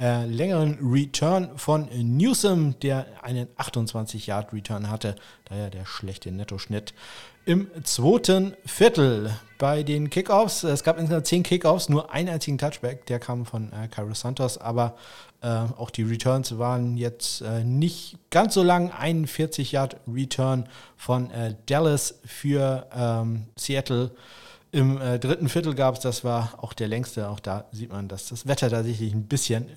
äh, 0.00 0.24
längeren 0.24 0.78
Return 0.80 1.50
von 1.56 1.88
Newsom, 1.92 2.78
der 2.80 3.06
einen 3.22 3.48
28-Yard-Return 3.58 4.88
hatte, 4.90 5.16
daher 5.44 5.70
der 5.70 5.84
schlechte 5.84 6.30
Nettoschnitt. 6.30 6.94
Im 7.48 7.70
zweiten 7.82 8.54
Viertel 8.66 9.34
bei 9.56 9.82
den 9.82 10.10
Kickoffs, 10.10 10.64
es 10.64 10.84
gab 10.84 10.98
insgesamt 10.98 11.26
10 11.28 11.42
Kickoffs, 11.44 11.88
nur 11.88 12.12
einen 12.12 12.28
einzigen 12.28 12.58
Touchback, 12.58 13.06
der 13.06 13.18
kam 13.20 13.46
von 13.46 13.72
äh, 13.72 13.88
Carlos 13.88 14.20
Santos, 14.20 14.58
aber 14.58 14.96
äh, 15.40 15.46
auch 15.48 15.88
die 15.88 16.02
Returns 16.02 16.58
waren 16.58 16.98
jetzt 16.98 17.40
äh, 17.40 17.64
nicht 17.64 18.18
ganz 18.28 18.52
so 18.52 18.62
lang. 18.62 18.90
41 18.90 19.72
Yard 19.72 19.96
Return 20.06 20.68
von 20.98 21.30
äh, 21.30 21.54
Dallas 21.64 22.16
für 22.26 22.86
ähm, 22.94 23.46
Seattle. 23.56 24.10
Im 24.70 25.00
äh, 25.00 25.18
dritten 25.18 25.48
Viertel 25.48 25.74
gab 25.74 25.94
es, 25.94 26.00
das 26.00 26.24
war 26.24 26.52
auch 26.58 26.74
der 26.74 26.88
längste, 26.88 27.30
auch 27.30 27.40
da 27.40 27.64
sieht 27.72 27.90
man, 27.90 28.08
dass 28.08 28.28
das 28.28 28.46
Wetter 28.46 28.68
tatsächlich 28.68 29.14
ein 29.14 29.24
bisschen 29.24 29.68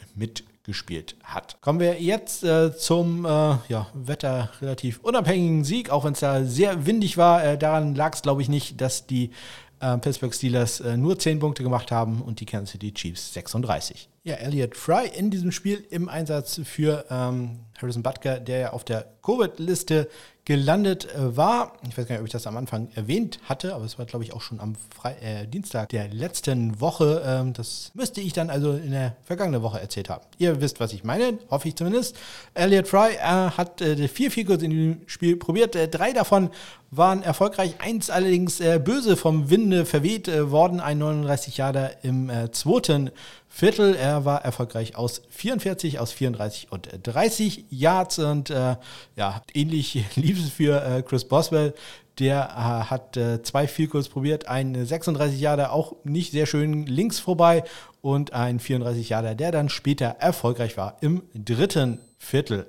mitgespielt 0.62 1.16
hat. 1.24 1.60
Kommen 1.62 1.80
wir 1.80 2.02
jetzt 2.02 2.44
äh, 2.44 2.76
zum 2.76 3.26
äh, 3.26 3.30
ja, 3.68 3.88
Wetter 3.94 4.52
relativ 4.62 5.00
unabhängigen 5.02 5.64
Sieg, 5.64 5.90
auch 5.90 6.06
wenn 6.06 6.14
es 6.14 6.20
da 6.20 6.44
sehr 6.44 6.86
windig 6.86 7.18
war. 7.18 7.44
Äh, 7.44 7.58
daran 7.58 7.96
lag 7.96 8.14
es, 8.14 8.22
glaube 8.22 8.42
ich, 8.42 8.50
nicht, 8.50 8.80
dass 8.80 9.08
die 9.08 9.32
äh, 9.80 9.98
Pittsburgh 9.98 10.34
Steelers 10.34 10.80
äh, 10.80 10.98
nur 10.98 11.18
10 11.18 11.40
Punkte 11.40 11.64
gemacht 11.64 11.92
haben 11.92 12.22
und 12.22 12.40
die 12.40 12.46
Kansas 12.46 12.74
City 12.74 12.94
Chiefs 12.94 13.34
36. 13.34 14.10
Ja, 14.24 14.36
Elliot 14.36 14.78
Fry 14.78 15.08
in 15.08 15.32
diesem 15.32 15.52
Spiel 15.52 15.84
im 15.90 16.08
Einsatz 16.08 16.62
für 16.64 17.06
ähm, 17.10 17.62
Harrison 17.82 18.04
Butker, 18.04 18.40
der 18.40 18.60
ja 18.60 18.74
auf 18.74 18.84
der 18.84 19.08
Covid-Liste 19.24 20.10
gelandet 20.52 21.08
äh, 21.16 21.38
war. 21.38 21.72
Ich 21.88 21.98
weiß 21.98 22.08
gar 22.08 22.16
nicht, 22.16 22.20
ob 22.20 22.26
ich 22.26 22.34
das 22.34 22.46
am 22.46 22.58
Anfang 22.58 22.90
erwähnt 22.94 23.40
hatte, 23.46 23.74
aber 23.74 23.86
es 23.86 23.98
war, 23.98 24.06
glaube 24.06 24.26
ich, 24.26 24.34
auch 24.34 24.42
schon 24.42 24.60
am 24.60 24.76
Fre 24.94 25.16
äh, 25.22 25.48
Dienstag 25.48 25.88
der 25.90 26.10
letzten 26.10 26.82
Woche. 26.82 27.24
Ähm, 27.26 27.54
das 27.54 27.92
müsste 27.94 28.20
ich 28.20 28.34
dann 28.34 28.50
also 28.50 28.74
in 28.74 28.92
der 28.92 29.16
vergangenen 29.24 29.62
Woche 29.62 29.80
erzählt 29.80 30.10
haben. 30.10 30.26
Ihr 30.40 30.60
wisst, 30.60 30.82
was 30.82 30.92
ich 30.92 31.06
meine, 31.06 31.40
hoffe 31.50 31.70
ich 31.70 31.78
zumindest. 31.78 32.18
Elliot 32.54 32.90
Fry 32.90 33.14
äh, 33.14 33.22
hat 33.22 33.80
äh, 33.80 34.10
vier 34.10 34.30
Field 34.30 34.62
in 34.62 34.72
dem 34.72 35.02
Spiel 35.06 35.38
probiert. 35.38 35.74
Äh, 35.78 35.88
drei 35.88 36.12
davon 36.12 36.50
waren 36.90 37.24
erfolgreich, 37.24 37.76
eins 37.80 38.10
allerdings 38.10 38.60
äh, 38.60 38.78
böse 38.78 39.16
vom 39.16 39.50
Winde 39.50 39.86
verweht 39.86 40.28
worden. 40.28 40.82
Ein 40.82 40.98
39 40.98 41.56
Jahre 41.56 41.92
im 42.04 42.30
zweiten 42.52 43.12
Viertel. 43.54 43.96
Er 43.96 44.24
war 44.24 44.44
erfolgreich 44.46 44.96
aus 44.96 45.22
44, 45.30 46.00
aus 46.00 46.14
34 46.14 46.72
und 46.72 46.88
30 47.04 47.66
Yards 47.70 48.18
und 48.18 48.50
äh, 48.50 48.78
ja, 49.18 49.42
ähnlich 49.54 50.06
lief 50.16 50.40
es 50.40 50.50
für 50.50 50.82
äh, 50.84 51.04
Chris 51.04 51.26
Boswell. 51.26 51.74
Der 52.18 52.46
äh, 52.46 52.90
hat 52.90 53.18
äh, 53.18 53.44
zwei 53.44 53.68
Vielkurs 53.68 54.08
probiert, 54.08 54.48
ein 54.48 54.86
36 54.86 55.40
Jahre 55.40 55.72
auch 55.72 55.96
nicht 56.06 56.32
sehr 56.32 56.46
schön 56.46 56.86
links 56.86 57.20
vorbei 57.20 57.64
und 58.02 58.32
ein 58.34 58.60
34 58.60 59.10
Jahre, 59.10 59.36
der 59.36 59.52
dann 59.52 59.70
später 59.70 60.16
erfolgreich 60.20 60.78
war 60.78 60.98
im 61.02 61.22
dritten 61.36 62.00
Viertel. 62.18 62.68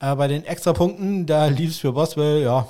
Äh, 0.00 0.14
bei 0.16 0.28
den 0.28 0.44
Extrapunkten, 0.44 1.24
da 1.26 1.46
lief 1.46 1.70
es 1.70 1.78
für 1.78 1.92
Boswell, 1.92 2.42
ja, 2.42 2.68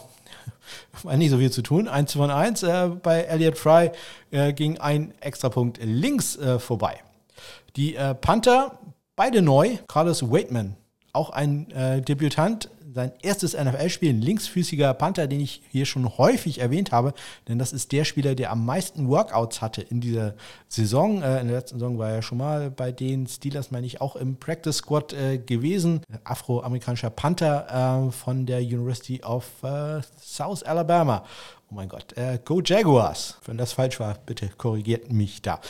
war 1.03 1.17
nicht 1.17 1.31
so 1.31 1.39
viel 1.39 1.51
zu 1.51 1.63
tun. 1.63 1.89
1 1.89 2.13
von 2.13 2.31
1. 2.31 2.63
Äh, 2.63 2.91
bei 3.03 3.23
Elliot 3.23 3.59
Fry 3.59 3.91
äh, 4.31 4.53
ging 4.53 4.79
ein 4.79 5.13
Extrapunkt 5.21 5.81
links 5.83 6.37
äh, 6.37 6.61
vorbei. 6.61 7.01
Die 7.77 7.95
äh, 7.95 8.15
Panther, 8.15 8.79
beide 9.17 9.43
neu. 9.43 9.79
Carlos 9.89 10.31
Waitman, 10.31 10.77
auch 11.13 11.31
ein 11.31 11.71
äh, 11.71 12.01
Debütant, 12.03 12.69
sein 12.95 13.13
erstes 13.23 13.57
NFL-Spiel, 13.57 14.11
ein 14.11 14.21
linksfüßiger 14.21 14.95
Panther, 14.95 15.27
den 15.27 15.41
ich 15.41 15.63
hier 15.71 15.87
schon 15.87 16.19
häufig 16.19 16.61
erwähnt 16.61 16.93
habe, 16.93 17.15
denn 17.49 17.59
das 17.59 17.73
ist 17.73 17.93
der 17.93 18.05
Spieler, 18.05 18.35
der 18.35 18.51
am 18.51 18.65
meisten 18.65 19.09
Workouts 19.09 19.61
hatte 19.61 19.83
in 19.83 20.01
dieser 20.01 20.35
Saison. 20.69 21.23
Äh, 21.23 21.41
in 21.41 21.49
der 21.49 21.59
letzten 21.59 21.79
Saison 21.79 21.99
war 21.99 22.11
er 22.11 22.23
schon 22.23 22.39
mal 22.39 22.71
bei 22.71 22.93
den 22.93 23.27
Steelers, 23.27 23.71
meine 23.71 23.87
ich, 23.87 24.01
auch 24.01 24.17
im 24.17 24.37
Practice 24.37 24.79
Squad 24.79 25.13
äh, 25.13 25.39
gewesen. 25.39 26.03
Afroamerikanischer 26.25 27.11
Panther 27.11 28.09
äh, 28.09 28.13
von 28.13 28.47
der 28.47 28.61
University 28.61 29.23
of 29.23 29.47
äh, 29.63 30.01
South 30.21 30.63
Alabama. 30.63 31.25
Oh 31.71 31.77
mein 31.77 31.89
Gott, 31.89 32.17
Go 32.45 32.61
Jaguars. 32.65 33.39
Wenn 33.45 33.57
das 33.57 33.75
falsch 33.75 34.01
war, 34.01 34.17
bitte 34.27 34.49
korrigiert 34.57 35.13
mich 35.13 35.41
da. 35.41 35.61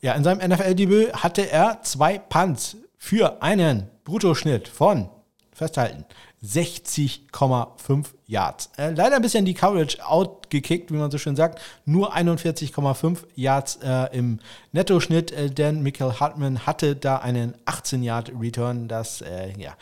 Ja, 0.00 0.12
in 0.12 0.24
seinem 0.24 0.46
NFL-Debüt 0.50 1.14
hatte 1.14 1.50
er 1.50 1.80
zwei 1.82 2.18
Punts 2.18 2.76
für 2.98 3.42
einen 3.42 3.88
Bruttoschnitt 4.04 4.68
von, 4.68 5.08
festhalten, 5.52 6.04
60,5 6.44 8.06
Yards. 8.26 8.70
Äh, 8.76 8.90
leider 8.90 9.16
ein 9.16 9.22
bisschen 9.22 9.44
die 9.44 9.54
Coverage 9.54 10.04
outgekickt, 10.06 10.92
wie 10.92 10.96
man 10.96 11.10
so 11.10 11.16
schön 11.18 11.36
sagt. 11.36 11.60
Nur 11.86 12.14
41,5 12.14 13.18
Yards 13.34 13.78
äh, 13.82 14.14
im 14.16 14.40
Nettoschnitt, 14.72 15.32
äh, 15.32 15.50
denn 15.50 15.82
Michael 15.82 16.12
Hartman 16.20 16.66
hatte 16.66 16.96
da 16.96 17.16
einen 17.16 17.54
18-Yard-Return. 17.64 18.88
Das 18.88 19.22
äh, 19.22 19.52
ja, 19.58 19.74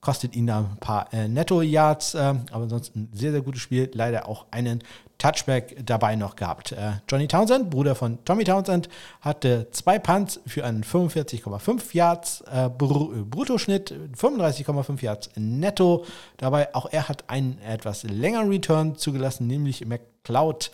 kostet 0.00 0.34
ihn 0.36 0.46
da 0.46 0.60
ein 0.60 0.78
paar 0.78 1.12
äh, 1.12 1.28
Netto-Yards, 1.28 2.14
äh, 2.14 2.34
aber 2.50 2.62
ansonsten 2.62 3.00
ein 3.00 3.10
sehr, 3.12 3.32
sehr 3.32 3.42
gutes 3.42 3.60
Spiel. 3.60 3.90
Leider 3.92 4.28
auch 4.28 4.46
einen 4.50 4.82
Touchback 5.18 5.76
dabei 5.84 6.16
noch 6.16 6.36
gehabt. 6.36 6.72
Äh, 6.72 6.92
Johnny 7.08 7.28
Townsend, 7.28 7.70
Bruder 7.70 7.94
von 7.94 8.24
Tommy 8.24 8.44
Townsend, 8.44 8.88
hatte 9.20 9.68
zwei 9.70 9.98
Punts 9.98 10.40
für 10.46 10.64
einen 10.64 10.84
45,5 10.84 11.82
Yards 11.92 12.42
äh, 12.42 12.68
Br 12.68 13.08
Bruttoschnitt, 13.24 13.94
35,5 14.16 15.02
Yards 15.02 15.30
netto. 15.36 16.04
Dabei 16.36 16.74
auch 16.74 16.86
er 16.90 17.08
hat 17.08 17.28
einen 17.28 17.58
etwas 17.60 18.02
längeren 18.02 18.48
Return 18.48 18.96
zugelassen, 18.96 19.46
nämlich 19.46 19.84
McCloud. 19.86 20.70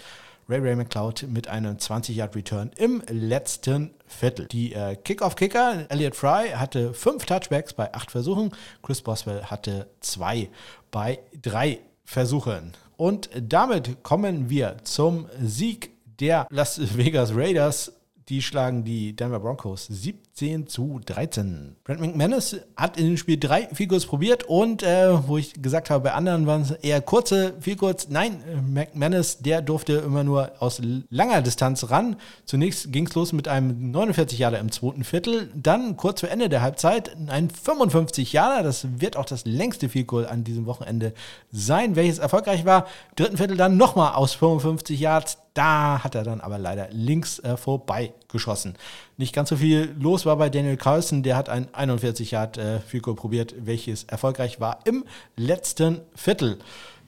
Ray 0.49 0.59
Ray 0.59 0.75
McCloud 0.75 1.27
mit 1.29 1.47
einem 1.49 1.77
20-Yard-Return 1.77 2.73
im 2.77 3.03
letzten 3.09 3.95
Viertel. 4.07 4.49
Die 4.49 4.75
äh, 4.75 4.97
Kickoff-Kicker, 4.97 5.87
Elliot 5.89 6.17
Fry, 6.17 6.51
hatte 6.51 6.93
fünf 6.95 7.25
Touchbacks 7.27 7.73
bei 7.73 7.95
acht 7.95 8.11
Versuchen. 8.11 8.51
Chris 8.83 9.03
Boswell 9.03 9.45
hatte 9.45 9.89
zwei 10.01 10.51
bei 10.91 11.21
drei 11.41 11.79
Versuchen. 12.05 12.73
Und 13.03 13.31
damit 13.37 14.05
kommen 14.05 14.49
wir 14.49 14.77
zum 14.85 15.27
Sieg 15.43 15.91
der 16.21 16.47
Las 16.51 16.97
Vegas 16.97 17.35
Raiders. 17.35 17.91
Die 18.29 18.41
schlagen 18.41 18.85
die 18.85 19.17
Denver 19.17 19.41
Broncos 19.41 19.87
17 19.89 20.32
zu 20.35 21.01
13. 21.05 21.77
Brent 21.85 22.01
McManus 22.01 22.57
hat 22.77 22.97
in 22.97 23.07
dem 23.07 23.17
Spiel 23.17 23.39
drei 23.39 23.69
Fields 23.73 24.07
probiert 24.07 24.45
und 24.45 24.83
äh, 24.83 25.29
wo 25.29 25.37
ich 25.37 25.63
gesagt 25.63 25.91
habe, 25.91 26.05
bei 26.05 26.15
anderen 26.15 26.47
waren 26.47 26.63
es 26.63 26.71
eher 26.71 27.01
kurze 27.03 27.55
Fields. 27.61 28.09
Nein, 28.09 28.43
McManus, 28.67 29.39
der 29.39 29.63
durfte 29.63 29.95
immer 29.95 30.25
nur 30.25 30.53
aus 30.59 30.81
langer 31.11 31.43
Distanz 31.43 31.91
ran. 31.91 32.17
Zunächst 32.47 32.93
ging 32.93 33.07
es 33.07 33.15
los 33.15 33.33
mit 33.33 33.47
einem 33.47 33.91
49 33.91 34.39
Jahre 34.39 34.57
im 34.57 34.73
zweiten 34.73 35.05
Viertel, 35.05 35.51
dann 35.55 35.97
kurz 35.97 36.21
vor 36.21 36.31
Ende 36.31 36.49
der 36.49 36.63
Halbzeit 36.63 37.15
ein 37.29 37.51
55 37.51 38.33
Jahre. 38.33 38.63
Das 38.63 38.87
wird 39.01 39.17
auch 39.17 39.27
das 39.27 39.45
längste 39.45 39.89
Field 39.89 40.03
an 40.13 40.45
diesem 40.45 40.67
Wochenende 40.67 41.13
sein, 41.53 41.95
welches 41.95 42.19
erfolgreich 42.19 42.65
war. 42.65 42.87
Dritten 43.17 43.37
Viertel 43.37 43.57
dann 43.57 43.77
nochmal 43.77 44.15
aus 44.15 44.33
55 44.35 44.99
Yards. 44.99 45.39
Da 45.55 46.03
hat 46.03 46.15
er 46.15 46.25
dann 46.25 46.41
aber 46.41 46.59
leider 46.59 46.89
links 46.91 47.39
äh, 47.41 47.57
vorbei 47.57 48.15
geschossen. 48.33 48.75
Nicht 49.17 49.35
ganz 49.35 49.51
so 49.51 49.57
viel 49.57 49.95
los 49.99 50.27
war 50.27 50.37
bei 50.37 50.51
Daniel 50.51 50.77
Carlson, 50.77 51.23
der 51.23 51.37
hat 51.37 51.49
ein 51.49 51.73
41 51.73 52.33
Yard 52.33 52.59
äh, 52.59 52.81
Field 52.81 53.05
probiert, 53.05 53.55
welches 53.59 54.05
erfolgreich 54.05 54.59
war 54.61 54.81
im 54.85 55.05
letzten 55.37 56.01
Viertel. 56.15 56.59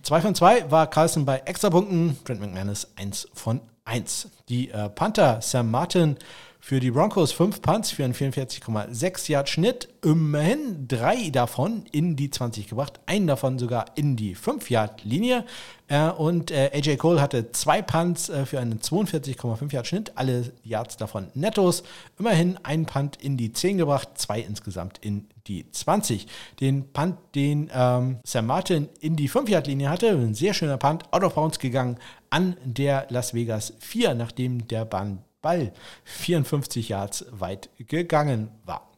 2 0.03 0.21
von 0.21 0.35
2 0.35 0.71
war 0.71 0.89
Carlson 0.89 1.25
bei 1.25 1.39
Extrapunkten, 1.39 2.19
Trent 2.25 2.41
McManus 2.41 2.89
1 2.97 3.29
von 3.33 3.61
1. 3.85 4.29
Die 4.49 4.71
äh, 4.71 4.89
Panther 4.91 5.41
Sam 5.41 5.71
Martin 5.71 6.17
für 6.65 6.81
die 6.81 6.93
Broncos 6.93 7.31
5 7.33 7.61
Punts 7.61 7.91
für 7.91 8.05
einen 8.05 8.15
44,6 8.15 9.31
Yard 9.31 9.51
Schnitt. 9.51 9.89
Immerhin 10.03 10.89
drei 10.89 11.29
davon 11.29 11.85
in 11.93 12.17
die 12.17 12.31
20 12.31 12.69
gebracht, 12.69 13.01
einen 13.05 13.27
davon 13.27 13.59
sogar 13.59 13.85
in 13.97 14.17
die 14.17 14.35
5 14.35 14.71
Yard 14.71 15.05
Linie. 15.05 15.45
Äh, 15.89 16.09
und 16.09 16.51
äh, 16.51 16.71
AJ 16.73 16.97
Cole 16.97 17.21
hatte 17.21 17.53
zwei 17.53 17.83
Punts 17.83 18.31
äh, 18.31 18.47
für 18.47 18.61
einen 18.61 18.79
42,5 18.79 19.75
Yard 19.75 19.87
Schnitt, 19.87 20.13
alle 20.15 20.55
Yards 20.63 20.97
davon 20.97 21.27
nettos. 21.35 21.83
Immerhin 22.19 22.59
ein 22.63 22.87
Punt 22.87 23.17
in 23.17 23.37
die 23.37 23.53
10 23.53 23.77
gebracht, 23.77 24.09
zwei 24.15 24.41
insgesamt 24.41 24.97
in 25.03 25.27
die 25.47 25.71
20. 25.71 26.27
Den 26.61 26.91
Punt, 26.95 27.19
den 27.35 27.71
ähm, 27.75 28.21
Sam 28.25 28.47
Martin 28.47 28.89
in 29.01 29.17
die 29.17 29.29
5 29.29 29.51
Yard 29.51 29.67
Linie 29.67 29.91
hatte, 29.91 30.09
ein 30.09 30.33
sehr 30.33 30.55
schöner 30.55 30.79
Punt, 30.79 31.13
out 31.13 31.25
of 31.25 31.35
bounds 31.35 31.59
gegangen 31.59 31.99
an 32.31 32.57
der 32.65 33.07
Las 33.11 33.35
Vegas 33.35 33.75
4, 33.81 34.15
nachdem 34.15 34.67
der 34.67 34.87
Ball 34.87 35.19
Ball 35.45 35.73
54 36.05 36.89
Yards 36.89 37.27
weit 37.31 37.69
gegangen 37.79 38.49
war. 38.65 38.91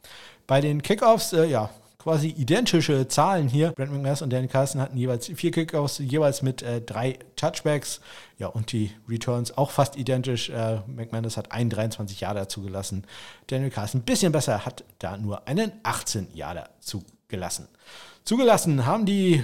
Bei 0.47 0.61
den 0.61 0.81
Kickoffs, 0.81 1.33
äh, 1.33 1.45
ja, 1.45 1.69
quasi 1.99 2.29
identische 2.29 3.09
Zahlen 3.09 3.49
hier. 3.49 3.73
Brent 3.73 3.91
McNass 3.91 4.21
und 4.21 4.31
Danny 4.31 4.47
Carson 4.47 4.79
hatten 4.79 4.95
jeweils 4.95 5.27
vier 5.27 5.51
Kickoffs, 5.51 5.99
jeweils 5.99 6.41
mit 6.41 6.61
äh, 6.61 6.79
drei 6.79 7.19
Touchbacks. 7.35 7.99
Ja, 8.37 8.47
und 8.47 8.71
die 8.71 8.91
Returns 9.09 9.57
auch 9.57 9.71
fast 9.71 9.97
identisch. 9.97 10.49
Äh, 10.49 10.79
McManus 10.87 11.35
hat 11.35 11.51
einen 11.51 11.69
23 11.69 12.21
Jahre 12.21 12.47
zugelassen. 12.47 13.05
Daniel 13.47 13.71
Carson 13.71 13.99
ein 13.99 14.05
bisschen 14.05 14.31
besser, 14.31 14.65
hat 14.65 14.85
da 14.99 15.17
nur 15.17 15.49
einen 15.49 15.73
18 15.83 16.29
Jahre 16.33 16.69
zugelassen. 16.79 17.67
Zugelassen 18.23 18.85
haben 18.85 19.05
die 19.05 19.43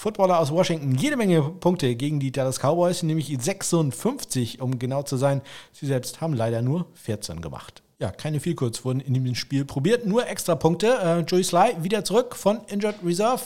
Footballer 0.00 0.38
aus 0.38 0.50
Washington 0.50 0.94
jede 0.94 1.18
Menge 1.18 1.42
Punkte 1.42 1.94
gegen 1.94 2.20
die 2.20 2.32
Dallas 2.32 2.58
Cowboys, 2.58 3.02
nämlich 3.02 3.36
56, 3.38 4.62
um 4.62 4.78
genau 4.78 5.02
zu 5.02 5.18
sein. 5.18 5.42
Sie 5.72 5.84
selbst 5.84 6.22
haben 6.22 6.32
leider 6.32 6.62
nur 6.62 6.86
14 6.94 7.42
gemacht. 7.42 7.82
Ja, 7.98 8.10
keine 8.10 8.40
viel 8.40 8.56
wurden 8.58 9.00
in 9.00 9.12
dem 9.12 9.34
Spiel 9.34 9.66
probiert, 9.66 10.06
nur 10.06 10.26
extra 10.26 10.54
Punkte. 10.54 10.98
Äh, 11.04 11.20
Joey 11.30 11.44
Sly 11.44 11.76
wieder 11.82 12.02
zurück 12.02 12.34
von 12.34 12.60
Injured 12.68 12.94
Reserve. 13.04 13.42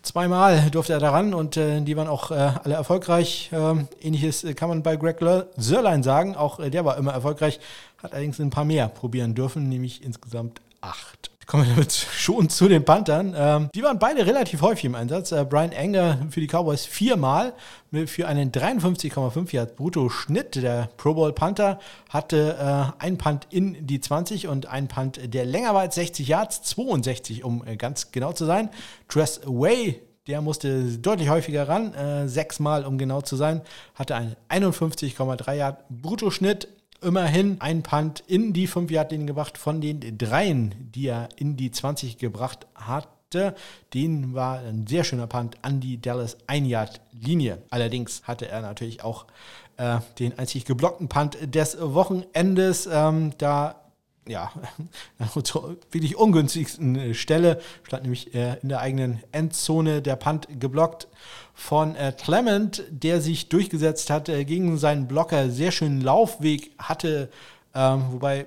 Zweimal 0.00 0.70
durfte 0.70 0.94
er 0.94 1.00
daran 1.00 1.34
und 1.34 1.58
äh, 1.58 1.82
die 1.82 1.94
waren 1.98 2.08
auch 2.08 2.30
äh, 2.30 2.52
alle 2.64 2.76
erfolgreich. 2.76 3.50
Ähm, 3.52 3.86
ähnliches 4.00 4.46
kann 4.56 4.70
man 4.70 4.82
bei 4.82 4.96
Greg 4.96 5.18
Sörlein 5.58 6.02
sagen. 6.02 6.34
Auch 6.34 6.60
äh, 6.60 6.70
der 6.70 6.86
war 6.86 6.96
immer 6.96 7.12
erfolgreich, 7.12 7.60
hat 8.02 8.14
allerdings 8.14 8.40
ein 8.40 8.48
paar 8.48 8.64
mehr 8.64 8.88
probieren 8.88 9.34
dürfen, 9.34 9.68
nämlich 9.68 10.02
insgesamt 10.02 10.62
acht 10.80 11.29
kommen 11.50 11.64
wir 11.64 11.74
damit 11.74 11.92
schon 11.92 12.48
zu 12.48 12.68
den 12.68 12.84
Panthern. 12.84 13.34
Ähm, 13.36 13.70
die 13.74 13.82
waren 13.82 13.98
beide 13.98 14.24
relativ 14.24 14.62
häufig 14.62 14.84
im 14.84 14.94
Einsatz. 14.94 15.32
Äh, 15.32 15.44
Brian 15.44 15.72
Enger 15.72 16.18
für 16.30 16.40
die 16.40 16.46
Cowboys 16.46 16.86
viermal 16.86 17.54
für 18.06 18.28
einen 18.28 18.52
53,5 18.52 19.52
Yard 19.52 19.74
Brutto-Schnitt. 19.74 20.54
Der 20.54 20.88
Pro 20.96 21.12
Bowl 21.14 21.32
Panther 21.32 21.80
hatte 22.08 22.56
äh, 23.00 23.02
ein 23.04 23.18
Punt 23.18 23.48
in 23.50 23.84
die 23.84 24.00
20 24.00 24.46
und 24.46 24.66
ein 24.66 24.86
Punt, 24.86 25.34
der 25.34 25.44
länger 25.44 25.74
war 25.74 25.80
als 25.80 25.96
60 25.96 26.28
Yards, 26.28 26.62
62 26.62 27.42
um 27.42 27.66
äh, 27.66 27.76
ganz 27.76 28.12
genau 28.12 28.32
zu 28.32 28.44
sein. 28.44 28.70
Tress 29.08 29.40
Way 29.44 30.00
der 30.28 30.42
musste 30.42 30.84
deutlich 30.98 31.30
häufiger 31.30 31.66
ran, 31.66 31.92
äh, 31.94 32.28
sechsmal 32.28 32.84
um 32.84 32.98
genau 32.98 33.22
zu 33.22 33.34
sein, 33.34 33.62
hatte 33.96 34.14
einen 34.14 34.36
51,3 34.48 35.54
Yard 35.54 35.88
Bruttoschnitt, 35.88 36.68
immerhin 37.02 37.60
ein 37.60 37.82
Punt 37.82 38.22
in 38.26 38.52
die 38.52 38.66
5 38.66 38.90
Yard 38.90 39.12
Linie 39.12 39.26
gebracht 39.26 39.58
von 39.58 39.80
den 39.80 40.18
dreien, 40.18 40.90
die 40.94 41.08
er 41.08 41.28
in 41.36 41.56
die 41.56 41.70
20 41.70 42.18
gebracht 42.18 42.66
hatte. 42.74 43.54
Den 43.94 44.34
war 44.34 44.58
ein 44.58 44.86
sehr 44.86 45.04
schöner 45.04 45.26
Punt 45.26 45.56
an 45.62 45.80
die 45.80 46.00
Dallas 46.00 46.36
1 46.46 46.68
Yard 46.68 47.00
Linie. 47.12 47.62
Allerdings 47.70 48.22
hatte 48.24 48.48
er 48.48 48.60
natürlich 48.60 49.04
auch 49.04 49.26
äh, 49.76 49.98
den 50.18 50.38
einzig 50.38 50.64
geblockten 50.64 51.08
Punt 51.08 51.38
des 51.54 51.76
Wochenendes. 51.80 52.88
Ähm, 52.90 53.32
da 53.38 53.76
ja, 54.28 54.52
zur 55.42 55.76
wirklich 55.90 56.16
ungünstigsten 56.16 57.14
Stelle, 57.14 57.60
stand 57.82 58.02
nämlich 58.02 58.34
äh, 58.34 58.58
in 58.62 58.68
der 58.68 58.80
eigenen 58.80 59.22
Endzone 59.32 60.02
der 60.02 60.16
Punt 60.16 60.48
geblockt 60.58 61.08
von 61.60 61.94
äh, 61.94 62.12
Clement, 62.16 62.82
der 62.88 63.20
sich 63.20 63.50
durchgesetzt 63.50 64.08
hat 64.08 64.30
äh, 64.30 64.46
gegen 64.46 64.78
seinen 64.78 65.06
Blocker, 65.06 65.50
sehr 65.50 65.72
schönen 65.72 66.00
Laufweg 66.00 66.72
hatte, 66.78 67.28
ähm, 67.74 68.04
wobei 68.12 68.46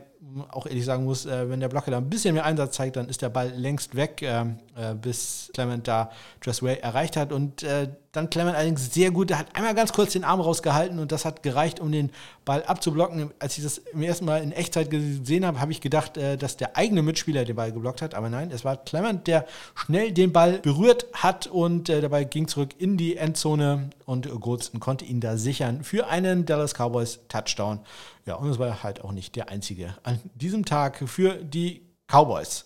auch 0.52 0.66
ehrlich 0.66 0.86
sagen 0.86 1.04
muss, 1.04 1.26
äh, 1.26 1.50
wenn 1.50 1.60
der 1.60 1.70
Blocker 1.70 1.92
da 1.92 1.98
ein 1.98 2.10
bisschen 2.10 2.34
mehr 2.34 2.46
Einsatz 2.46 2.76
zeigt, 2.76 2.96
dann 2.96 3.08
ist 3.08 3.22
der 3.22 3.30
Ball 3.30 3.52
längst 3.56 3.96
weg, 3.96 4.22
ähm, 4.22 4.58
äh, 4.76 4.94
bis 4.94 5.52
Clement 5.54 5.88
da 5.88 6.12
Dressway 6.42 6.80
erreicht 6.80 7.18
hat. 7.18 7.32
Und 7.32 7.64
äh, 7.64 7.90
dann 8.12 8.30
Clement 8.30 8.56
allerdings 8.56 8.94
sehr 8.94 9.10
gut, 9.12 9.32
er 9.32 9.40
hat 9.40 9.48
einmal 9.56 9.74
ganz 9.74 9.92
kurz 9.92 10.14
den 10.14 10.24
Arm 10.24 10.40
rausgehalten 10.40 11.00
und 11.00 11.12
das 11.12 11.26
hat 11.26 11.42
gereicht, 11.42 11.80
um 11.80 11.92
den 11.92 12.12
Ball 12.46 12.64
abzublocken. 12.64 13.32
Als 13.40 13.58
ich 13.58 13.64
das 13.64 13.80
im 13.80 14.04
ersten 14.04 14.26
Mal 14.26 14.44
in 14.44 14.52
Echtzeit 14.52 14.92
gesehen 14.92 15.46
habe, 15.46 15.60
habe 15.60 15.72
ich 15.72 15.82
gedacht, 15.82 16.18
äh, 16.18 16.38
dass 16.38 16.56
der 16.56 16.78
eigene 16.78 17.02
Mitspieler 17.02 17.44
den 17.44 17.56
Ball 17.56 17.72
geblockt 17.72 18.02
hat. 18.02 18.14
Aber 18.14 18.30
nein, 18.30 18.52
es 18.52 18.64
war 18.64 18.78
Clement, 18.78 19.26
der 19.28 19.46
schnell 19.76 20.12
den 20.12 20.32
Ball 20.32 20.60
berührt 20.60 21.08
hat 21.14 21.48
und 21.48 21.90
äh, 21.90 22.02
der 22.02 22.10
Ball 22.10 22.26
ging 22.26 22.48
zurück 22.48 22.70
in 22.78 22.98
die 22.98 23.18
Endzone 23.18 23.90
und 24.06 24.30
Goldston 24.40 24.80
konnte 24.80 25.06
ihn 25.06 25.20
da 25.20 25.38
sichern 25.38 25.84
für 25.84 26.08
einen 26.08 26.46
Dallas 26.46 26.74
Cowboys 26.74 27.20
Touchdown. 27.30 27.80
Ja, 28.26 28.36
und 28.36 28.49
es 28.49 28.59
war 28.59 28.84
halt 28.84 29.03
auch 29.03 29.11
nicht 29.11 29.36
der 29.36 29.49
einzige 29.49 29.95
an 30.03 30.19
diesem 30.36 30.65
Tag 30.65 31.03
für 31.07 31.36
die 31.36 31.82
Cowboys. 32.07 32.65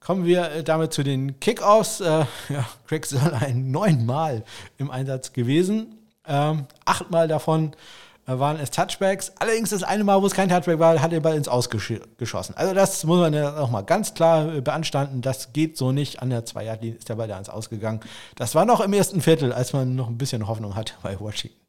Kommen 0.00 0.24
wir 0.24 0.50
äh, 0.50 0.64
damit 0.64 0.94
zu 0.94 1.02
den 1.02 1.38
Kickoffs. 1.40 2.00
Äh, 2.00 2.24
ja, 2.48 2.66
Craig 2.86 3.04
Sörlein 3.04 3.70
neunmal 3.70 4.44
im 4.78 4.90
Einsatz 4.90 5.32
gewesen. 5.32 5.98
Ähm, 6.26 6.66
achtmal 6.86 7.28
davon 7.28 7.72
äh, 8.26 8.38
waren 8.38 8.58
es 8.58 8.70
Touchbacks. 8.70 9.32
Allerdings 9.38 9.70
das 9.70 9.82
eine 9.82 10.04
Mal, 10.04 10.22
wo 10.22 10.26
es 10.26 10.32
kein 10.32 10.48
Touchback 10.48 10.78
war, 10.78 11.02
hat 11.02 11.12
er 11.12 11.20
Ball 11.20 11.36
ins 11.36 11.48
Ausgeschossen. 11.48 12.56
Also 12.56 12.72
das 12.74 13.04
muss 13.04 13.20
man 13.20 13.34
ja 13.34 13.58
auch 13.58 13.70
mal 13.70 13.82
ganz 13.82 14.14
klar 14.14 14.54
äh, 14.54 14.60
beanstanden. 14.62 15.20
Das 15.20 15.52
geht 15.52 15.76
so 15.76 15.92
nicht. 15.92 16.22
An 16.22 16.30
der 16.30 16.46
Zweierlinie 16.46 16.96
ist 16.96 17.10
der 17.10 17.16
Ball 17.16 17.28
da 17.28 17.36
ins 17.36 17.50
Ausgegangen. 17.50 18.00
Das 18.36 18.54
war 18.54 18.64
noch 18.64 18.80
im 18.80 18.94
ersten 18.94 19.20
Viertel, 19.20 19.52
als 19.52 19.74
man 19.74 19.94
noch 19.94 20.08
ein 20.08 20.16
bisschen 20.16 20.48
Hoffnung 20.48 20.76
hatte 20.76 20.94
bei 21.02 21.20
Washington. 21.20 21.59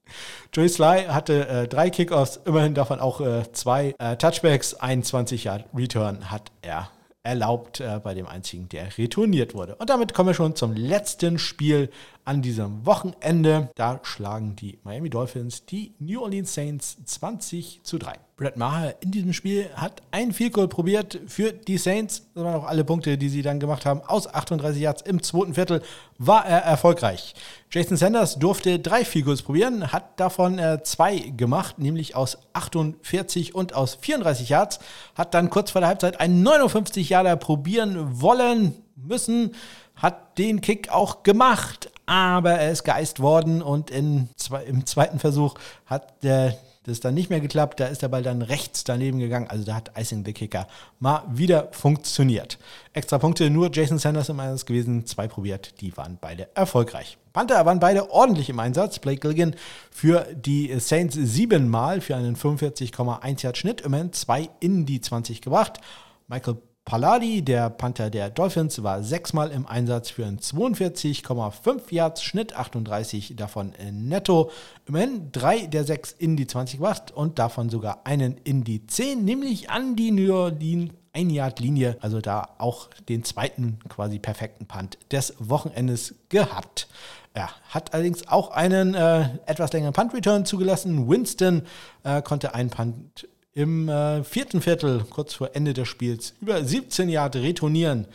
Joey 0.53 0.69
Sly 0.69 1.05
hatte 1.09 1.47
äh, 1.47 1.67
drei 1.67 1.89
Kickoffs, 1.89 2.39
immerhin 2.45 2.73
davon 2.73 2.99
auch 2.99 3.21
äh, 3.21 3.43
zwei 3.51 3.95
äh, 3.99 4.17
Touchbacks, 4.17 4.73
21 4.73 5.45
Yard 5.45 5.65
Return 5.73 6.31
hat 6.31 6.51
er 6.61 6.89
erlaubt 7.23 7.79
äh, 7.79 7.99
bei 8.03 8.13
dem 8.13 8.25
einzigen, 8.25 8.67
der 8.69 8.97
retourniert 8.97 9.53
wurde. 9.53 9.75
Und 9.75 9.89
damit 9.89 10.13
kommen 10.13 10.29
wir 10.29 10.33
schon 10.33 10.55
zum 10.55 10.73
letzten 10.73 11.37
Spiel 11.37 11.89
an 12.25 12.41
diesem 12.41 12.85
Wochenende. 12.85 13.69
Da 13.75 13.99
schlagen 14.03 14.55
die 14.55 14.79
Miami 14.83 15.09
Dolphins 15.09 15.65
die 15.65 15.93
New 15.99 16.21
Orleans 16.21 16.53
Saints 16.53 16.97
20 17.05 17.81
zu 17.83 17.97
3. 17.99 18.15
Brett 18.41 18.57
Maher 18.57 18.95
in 19.01 19.11
diesem 19.11 19.33
Spiel 19.33 19.69
hat 19.75 20.01
ein 20.09 20.31
Field 20.31 20.53
Goal 20.53 20.67
probiert 20.67 21.19
für 21.27 21.53
die 21.53 21.77
Saints. 21.77 22.23
Das 22.33 22.43
waren 22.43 22.55
auch 22.55 22.65
alle 22.65 22.83
Punkte, 22.83 23.15
die 23.15 23.29
sie 23.29 23.43
dann 23.43 23.59
gemacht 23.59 23.85
haben. 23.85 24.01
Aus 24.01 24.25
38 24.33 24.81
Yards 24.81 25.03
im 25.03 25.21
zweiten 25.21 25.53
Viertel 25.53 25.83
war 26.17 26.43
er 26.47 26.63
erfolgreich. 26.63 27.35
Jason 27.69 27.97
Sanders 27.97 28.39
durfte 28.39 28.79
drei 28.79 29.05
Field 29.05 29.25
Goals 29.25 29.43
probieren, 29.43 29.91
hat 29.91 30.19
davon 30.19 30.57
äh, 30.57 30.81
zwei 30.81 31.19
gemacht, 31.19 31.77
nämlich 31.77 32.15
aus 32.15 32.39
48 32.53 33.53
und 33.53 33.75
aus 33.75 33.99
34 34.01 34.49
Yards. 34.49 34.79
Hat 35.13 35.35
dann 35.35 35.51
kurz 35.51 35.69
vor 35.69 35.81
der 35.81 35.89
Halbzeit 35.89 36.19
einen 36.19 36.41
59 36.41 37.09
Yarder 37.09 37.35
probieren 37.35 38.21
wollen 38.21 38.73
müssen 38.95 39.51
hat 39.95 40.39
den 40.39 40.61
Kick 40.61 40.89
auch 40.89 41.21
gemacht, 41.21 41.91
aber 42.07 42.53
er 42.53 42.71
ist 42.71 42.83
geist 42.83 43.19
worden 43.19 43.61
und 43.61 43.91
in 43.91 44.29
im 44.65 44.85
zweiten 44.87 45.19
Versuch 45.19 45.53
hat 45.85 46.23
der 46.23 46.57
das 46.91 46.99
dann 46.99 47.13
nicht 47.13 47.29
mehr 47.29 47.39
geklappt, 47.39 47.79
da 47.79 47.87
ist 47.87 48.01
der 48.01 48.09
Ball 48.09 48.23
dann 48.23 48.41
rechts 48.41 48.83
daneben 48.83 49.19
gegangen. 49.19 49.47
Also 49.49 49.63
da 49.63 49.75
hat 49.75 49.91
Icing 49.97 50.23
the 50.25 50.33
Kicker 50.33 50.67
mal 50.99 51.23
wieder 51.31 51.69
funktioniert. 51.71 52.59
Extra 52.93 53.17
Punkte 53.17 53.49
nur 53.49 53.71
Jason 53.71 53.97
Sanders 53.97 54.29
im 54.29 54.39
Einsatz 54.39 54.65
gewesen, 54.65 55.05
zwei 55.05 55.27
probiert, 55.27 55.81
die 55.81 55.95
waren 55.97 56.17
beide 56.21 56.49
erfolgreich. 56.55 57.17
Panther 57.33 57.65
waren 57.65 57.79
beide 57.79 58.11
ordentlich 58.11 58.49
im 58.49 58.59
Einsatz. 58.59 58.99
Blake 58.99 59.21
Gilligan 59.21 59.55
für 59.89 60.27
die 60.35 60.77
Saints 60.79 61.15
siebenmal 61.15 62.01
für 62.01 62.15
einen 62.15 62.35
45,1 62.35 63.43
Yard 63.43 63.57
Schnitt, 63.57 63.81
immerhin 63.81 64.11
zwei 64.11 64.49
in 64.59 64.85
die 64.85 64.99
20 64.99 65.41
gebracht. 65.41 65.79
Michael 66.27 66.57
Palladi, 66.91 67.41
der 67.41 67.69
Panther 67.69 68.09
der 68.09 68.29
Dolphins, 68.29 68.83
war 68.83 69.01
sechsmal 69.01 69.51
im 69.51 69.65
Einsatz 69.65 70.09
für 70.09 70.25
einen 70.25 70.39
42,5 70.39 71.83
Yards 71.89 72.21
Schnitt, 72.21 72.53
38 72.53 73.37
davon 73.37 73.71
netto. 73.93 74.51
Immerhin 74.85 75.31
drei 75.31 75.67
der 75.67 75.85
sechs 75.85 76.11
in 76.11 76.35
die 76.35 76.47
20 76.47 76.79
gebracht 76.79 77.11
und 77.11 77.39
davon 77.39 77.69
sogar 77.69 78.01
einen 78.03 78.35
in 78.43 78.65
die 78.65 78.85
10, 78.85 79.23
nämlich 79.23 79.69
an 79.69 79.95
die 79.95 80.11
New 80.11 80.33
Orleans 80.35 80.91
ein 81.13 81.29
Yard 81.29 81.61
Linie, 81.61 81.95
also 82.01 82.19
da 82.19 82.55
auch 82.57 82.89
den 83.07 83.23
zweiten 83.23 83.79
quasi 83.87 84.19
perfekten 84.19 84.65
Punt 84.65 84.97
des 85.13 85.33
Wochenendes 85.39 86.15
gehabt. 86.27 86.89
Er 87.33 87.49
hat 87.69 87.93
allerdings 87.93 88.27
auch 88.27 88.51
einen 88.51 88.95
äh, 88.95 89.29
etwas 89.45 89.71
längeren 89.71 89.93
Punt 89.93 90.13
Return 90.13 90.45
zugelassen. 90.45 91.07
Winston 91.07 91.61
äh, 92.03 92.21
konnte 92.21 92.53
einen 92.53 92.69
Punt 92.69 93.29
im 93.53 93.89
äh, 93.89 94.23
vierten 94.23 94.61
Viertel, 94.61 95.03
kurz 95.09 95.33
vor 95.33 95.51
Ende 95.53 95.73
des 95.73 95.87
Spiels, 95.87 96.33
über 96.41 96.63
17 96.63 97.09
Jahre 97.09 97.41
retournieren. 97.41 98.07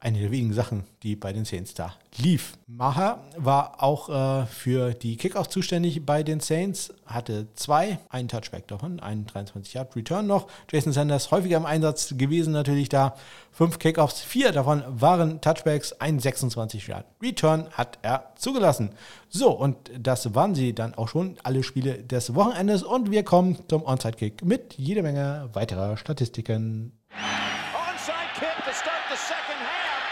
Eine 0.00 0.18
der 0.18 0.30
wenigen 0.32 0.52
Sachen, 0.52 0.84
die 1.04 1.14
bei 1.14 1.32
den 1.32 1.44
Saints 1.44 1.74
da 1.74 1.94
lief. 2.18 2.58
Maha 2.66 3.20
war 3.36 3.82
auch 3.82 4.08
äh, 4.08 4.46
für 4.46 4.92
die 4.92 5.16
Kickoff 5.16 5.48
zuständig 5.48 6.04
bei 6.04 6.24
den 6.24 6.40
Saints, 6.40 6.92
hatte 7.06 7.46
zwei, 7.54 7.98
einen 8.08 8.26
Touchback 8.26 8.66
davon, 8.66 8.98
einen 8.98 9.24
23 9.26 9.74
Yard 9.74 9.94
Return 9.94 10.26
noch. 10.26 10.48
Jason 10.70 10.92
Sanders 10.92 11.30
häufiger 11.30 11.56
im 11.58 11.66
Einsatz 11.66 12.14
gewesen 12.18 12.52
natürlich 12.52 12.88
da. 12.88 13.14
Fünf 13.52 13.78
Kickoffs, 13.78 14.20
vier 14.20 14.50
davon 14.50 14.82
waren 14.88 15.40
Touchbacks, 15.40 15.92
ein 15.92 16.18
26 16.18 16.88
Yard 16.88 17.06
Return 17.22 17.68
hat 17.72 17.98
er 18.02 18.32
zugelassen. 18.34 18.90
So, 19.28 19.52
und 19.52 19.76
das 19.98 20.34
waren 20.34 20.54
sie 20.54 20.74
dann 20.74 20.94
auch 20.94 21.08
schon, 21.08 21.36
alle 21.44 21.62
Spiele 21.62 22.02
des 22.02 22.34
Wochenendes. 22.34 22.82
Und 22.82 23.10
wir 23.10 23.22
kommen 23.22 23.56
zum 23.68 23.84
Onside-Kick 23.84 24.44
mit 24.44 24.74
jede 24.74 25.02
Menge 25.02 25.50
weiterer 25.52 25.96
Statistiken. 25.96 26.98
Onside 27.12 28.32
kick 28.34 28.64
to 28.64 28.72
start 28.74 29.02
the 29.10 29.16
second 29.16 29.60
half. 29.60 30.02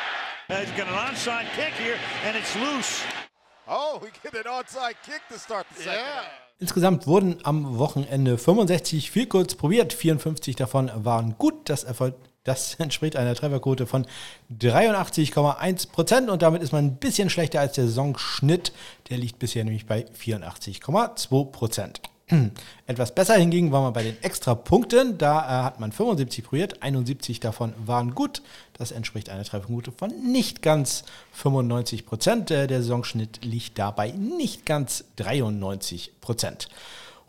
He's 0.50 0.68
got 0.76 0.88
an 0.88 0.94
onside 0.94 1.46
kick 1.54 1.72
here 1.74 1.96
and 2.26 2.36
it's 2.36 2.56
loose. 2.56 3.04
Oh, 3.68 4.00
we 4.02 4.08
get 4.20 4.34
an 4.34 4.50
onside 4.50 4.96
kick 5.06 5.22
to 5.30 5.38
start 5.38 5.64
the 5.76 5.82
second 5.84 6.00
yeah. 6.00 6.22
Insgesamt 6.58 7.06
wurden 7.06 7.38
am 7.44 7.78
Wochenende 7.78 8.36
65 8.36 9.12
Field 9.12 9.30
Goals 9.30 9.54
probiert, 9.54 9.92
54 9.92 10.56
davon 10.56 10.90
waren 10.96 11.36
gut. 11.38 11.68
Das 11.68 11.84
erfolgt 11.84 12.18
das 12.42 12.74
entspricht 12.80 13.14
einer 13.14 13.36
Trefferquote 13.36 13.86
von 13.86 14.06
83,1 14.58 15.92
Prozent 15.92 16.28
und 16.28 16.42
damit 16.42 16.64
ist 16.64 16.72
man 16.72 16.84
ein 16.84 16.96
bisschen 16.96 17.30
schlechter 17.30 17.60
als 17.60 17.74
der 17.74 17.84
Saisonschnitt. 17.84 18.72
Der 19.08 19.18
liegt 19.18 19.38
bisher 19.38 19.62
nämlich 19.62 19.86
bei 19.86 20.04
84,2 20.06 21.52
Prozent. 21.52 22.00
Etwas 22.86 23.14
besser 23.14 23.34
hingegen 23.34 23.72
war 23.72 23.82
man 23.82 23.92
bei 23.92 24.02
den 24.02 24.22
Extrapunkten. 24.22 25.18
Da 25.18 25.40
äh, 25.40 25.64
hat 25.64 25.80
man 25.80 25.92
75 25.92 26.44
probiert, 26.44 26.82
71 26.82 27.40
davon 27.40 27.74
waren 27.84 28.14
gut. 28.14 28.42
Das 28.74 28.92
entspricht 28.92 29.30
einer 29.30 29.44
Trefferquote 29.44 29.92
von 29.92 30.10
nicht 30.10 30.62
ganz 30.62 31.04
95 31.32 32.06
Prozent. 32.06 32.50
Äh, 32.50 32.66
der 32.66 32.82
Saisonschnitt 32.82 33.44
liegt 33.44 33.78
dabei 33.78 34.10
nicht 34.12 34.66
ganz 34.66 35.04
93 35.16 36.20
Prozent. 36.20 36.68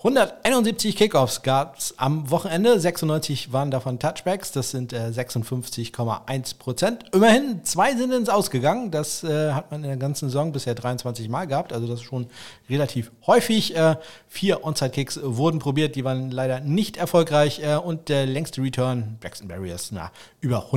171 0.03 0.95
Kickoffs 0.95 1.43
gab 1.43 1.77
es 1.77 1.93
am 1.97 2.31
Wochenende, 2.31 2.79
96 2.79 3.53
waren 3.53 3.69
davon 3.69 3.99
Touchbacks, 3.99 4.51
das 4.51 4.71
sind 4.71 4.93
äh, 4.93 5.11
56,1 5.13 6.57
Prozent. 6.57 7.05
Immerhin, 7.13 7.63
zwei 7.65 7.95
sind 7.95 8.11
ins 8.11 8.27
Ausgegangen, 8.27 8.89
das 8.89 9.23
äh, 9.23 9.51
hat 9.51 9.69
man 9.69 9.83
in 9.83 9.89
der 9.89 9.97
ganzen 9.97 10.29
Saison 10.29 10.53
bisher 10.53 10.73
23 10.73 11.29
Mal 11.29 11.45
gehabt, 11.45 11.71
also 11.71 11.85
das 11.85 11.99
ist 11.99 12.05
schon 12.05 12.25
relativ 12.67 13.11
häufig. 13.27 13.75
Äh, 13.75 13.95
vier 14.27 14.65
Onside-Kicks 14.65 15.19
wurden 15.21 15.59
probiert, 15.59 15.95
die 15.95 16.03
waren 16.03 16.31
leider 16.31 16.61
nicht 16.61 16.97
erfolgreich. 16.97 17.61
Äh, 17.61 17.75
und 17.75 18.09
der 18.09 18.25
längste 18.25 18.63
Return, 18.63 19.17
Braxton 19.19 19.49
Barriers, 19.49 19.91
na, 19.91 20.11
über 20.39 20.71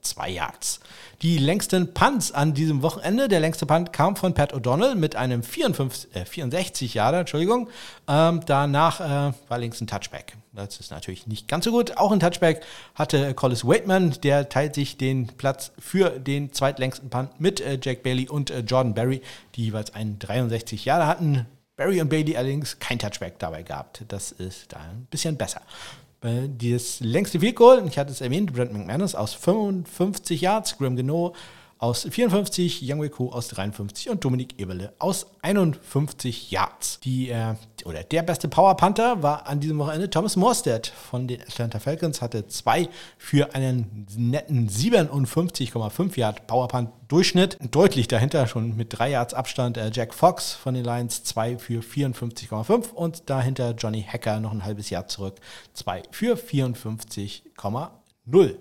102 0.00 0.30
Yards 0.30 0.80
die 1.22 1.36
längsten 1.36 1.92
Punts 1.92 2.32
an 2.32 2.54
diesem 2.54 2.82
Wochenende. 2.82 3.28
Der 3.28 3.40
längste 3.40 3.66
Punt 3.66 3.92
kam 3.92 4.16
von 4.16 4.32
Pat 4.32 4.54
O'Donnell 4.54 4.94
mit 4.94 5.16
einem 5.16 5.42
54, 5.42 6.16
äh, 6.16 6.24
64 6.24 6.94
Jahre, 6.94 7.18
Entschuldigung. 7.18 7.68
Ähm, 8.08 8.40
danach 8.46 9.00
äh, 9.00 9.34
war 9.48 9.58
links 9.58 9.80
ein 9.82 9.86
Touchback. 9.86 10.36
Das 10.52 10.80
ist 10.80 10.90
natürlich 10.90 11.26
nicht 11.26 11.46
ganz 11.46 11.66
so 11.66 11.72
gut. 11.72 11.98
Auch 11.98 12.10
ein 12.10 12.20
Touchback 12.20 12.62
hatte 12.94 13.34
Collis 13.34 13.66
Waitman, 13.66 14.16
der 14.22 14.48
teilt 14.48 14.74
sich 14.74 14.96
den 14.96 15.26
Platz 15.26 15.72
für 15.78 16.10
den 16.18 16.52
zweitlängsten 16.54 17.10
Punt 17.10 17.38
mit 17.38 17.60
äh, 17.60 17.78
Jack 17.80 18.02
Bailey 18.02 18.28
und 18.28 18.50
äh, 18.50 18.60
Jordan 18.60 18.94
Berry, 18.94 19.20
die 19.56 19.64
jeweils 19.64 19.94
einen 19.94 20.18
63 20.18 20.86
Jahre 20.86 21.06
hatten. 21.06 21.46
Barry 21.76 22.00
und 22.00 22.08
Bailey 22.08 22.36
allerdings 22.36 22.78
kein 22.78 22.98
Touchback 22.98 23.38
dabei 23.38 23.62
gehabt. 23.62 24.04
Das 24.08 24.32
ist 24.32 24.72
da 24.72 24.78
ein 24.78 25.06
bisschen 25.10 25.36
besser. 25.36 25.62
Das 26.22 27.00
längste 27.00 27.40
Field 27.40 27.56
Goal, 27.56 27.82
ich 27.88 27.98
hatte 27.98 28.12
es 28.12 28.20
erwähnt, 28.20 28.52
Brent 28.52 28.74
McManus 28.74 29.14
aus 29.14 29.32
55 29.32 30.42
Yards, 30.42 30.76
Graham 30.76 30.96
Geno 30.96 31.34
aus 31.80 32.06
54, 32.08 32.82
Young 32.82 33.00
Wei 33.00 33.10
aus 33.32 33.48
53 33.48 34.10
und 34.10 34.22
Dominik 34.22 34.60
Eberle 34.60 34.92
aus 34.98 35.26
51 35.40 36.50
Yards. 36.50 37.00
Die, 37.00 37.30
äh, 37.30 37.54
oder 37.86 38.04
der 38.04 38.22
beste 38.22 38.48
Power 38.48 38.76
Panther 38.76 39.22
war 39.22 39.46
an 39.46 39.60
diesem 39.60 39.78
Wochenende 39.78 40.10
Thomas 40.10 40.36
Morstead 40.36 40.88
von 40.88 41.26
den 41.26 41.40
Atlanta 41.40 41.78
Falcons, 41.78 42.20
hatte 42.20 42.46
zwei 42.48 42.90
für 43.16 43.54
einen 43.54 44.06
netten 44.14 44.68
57,5 44.68 46.18
Yard 46.18 46.46
Power 46.46 46.68
Punt 46.68 46.90
Durchschnitt. 47.08 47.56
Deutlich 47.70 48.08
dahinter 48.08 48.46
schon 48.46 48.76
mit 48.76 48.98
drei 48.98 49.12
Yards 49.12 49.32
Abstand 49.32 49.78
äh, 49.78 49.90
Jack 49.90 50.12
Fox 50.12 50.52
von 50.52 50.74
den 50.74 50.84
Lions, 50.84 51.24
zwei 51.24 51.56
für 51.56 51.80
54,5 51.80 52.90
und 52.90 53.30
dahinter 53.30 53.70
Johnny 53.70 54.06
Hacker 54.06 54.38
noch 54.40 54.52
ein 54.52 54.64
halbes 54.64 54.90
Jahr 54.90 55.08
zurück, 55.08 55.36
zwei 55.72 56.02
für 56.10 56.36
54,0. 56.36 58.56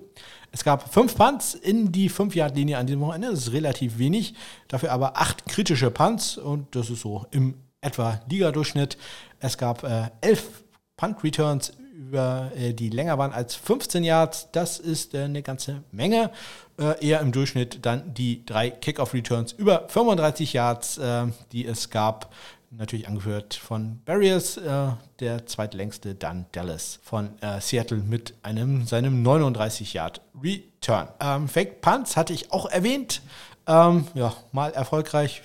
Es 0.52 0.64
gab 0.64 0.94
fünf 0.94 1.16
Punts 1.16 1.54
in 1.54 1.92
die 1.92 2.10
5-Yard-Linie 2.10 2.78
an 2.78 2.88
diesem 2.88 3.02
Wochenende. 3.02 3.32
Das 3.32 3.48
ist 3.48 3.54
relativ 3.54 3.98
wenig. 4.00 4.34
Dafür 4.68 4.92
aber 4.92 5.18
acht 5.18 5.46
kritische 5.46 5.92
Punts 5.92 6.38
und 6.38 6.76
das 6.76 6.90
ist 6.90 7.02
so 7.02 7.26
im 7.32 7.56
etwa 7.82 8.20
Liga-Durchschnitt. 8.30 8.98
Es 9.40 9.58
gab 9.58 9.84
äh, 9.84 10.10
elf 10.22 10.64
Punt-Returns 10.98 11.74
äh, 12.12 12.74
die 12.74 12.90
länger 12.90 13.18
waren 13.18 13.34
als 13.34 13.56
15 13.56 14.04
Yards. 14.04 14.50
Das 14.52 14.80
ist 14.80 15.14
äh, 15.14 15.24
eine 15.24 15.42
ganze 15.42 15.84
Menge. 15.92 16.32
Äh, 16.80 17.06
eher 17.06 17.20
im 17.20 17.32
Durchschnitt 17.32 17.86
dann 17.86 18.14
die 18.14 18.46
drei 18.46 18.70
Kickoff-Returns 18.70 19.52
über 19.54 19.88
35 19.90 20.54
Yards, 20.54 20.98
äh, 20.98 21.28
die 21.52 21.66
es 21.66 21.90
gab 21.90 22.34
natürlich 22.72 23.08
angeführt 23.08 23.54
von 23.54 24.02
Barriers, 24.06 24.58
äh, 24.58 24.92
der 25.20 25.46
zweitlängste 25.46 26.16
dann 26.16 26.46
Dallas 26.52 27.00
von 27.04 27.42
äh, 27.42 27.60
Seattle 27.62 27.98
mit 27.98 28.34
einem 28.44 28.86
seinem 28.86 29.22
39 29.22 29.94
Yard 29.94 30.22
Return. 30.42 31.08
Ähm, 31.20 31.48
Fake 31.48 31.82
Punts 31.82 32.18
hatte 32.18 32.34
ich 32.34 32.52
auch 32.52 32.70
erwähnt. 32.70 33.22
Ähm, 33.68 34.06
ja, 34.14 34.34
mal 34.52 34.72
erfolgreich, 34.72 35.44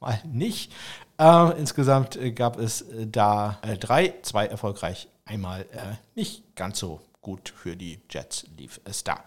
mal 0.00 0.20
nicht. 0.24 0.72
Äh, 1.18 1.58
insgesamt 1.58 2.18
gab 2.34 2.58
es 2.58 2.82
äh, 2.82 3.06
da 3.06 3.58
äh, 3.62 3.76
drei, 3.76 4.14
zwei 4.22 4.46
erfolgreich, 4.46 5.08
einmal 5.24 5.62
äh, 5.72 5.96
nicht 6.14 6.56
ganz 6.56 6.78
so 6.78 7.00
gut 7.20 7.52
für 7.54 7.76
die 7.76 8.00
Jets 8.10 8.46
lief 8.56 8.80
es 8.84 9.04
da. 9.04 9.24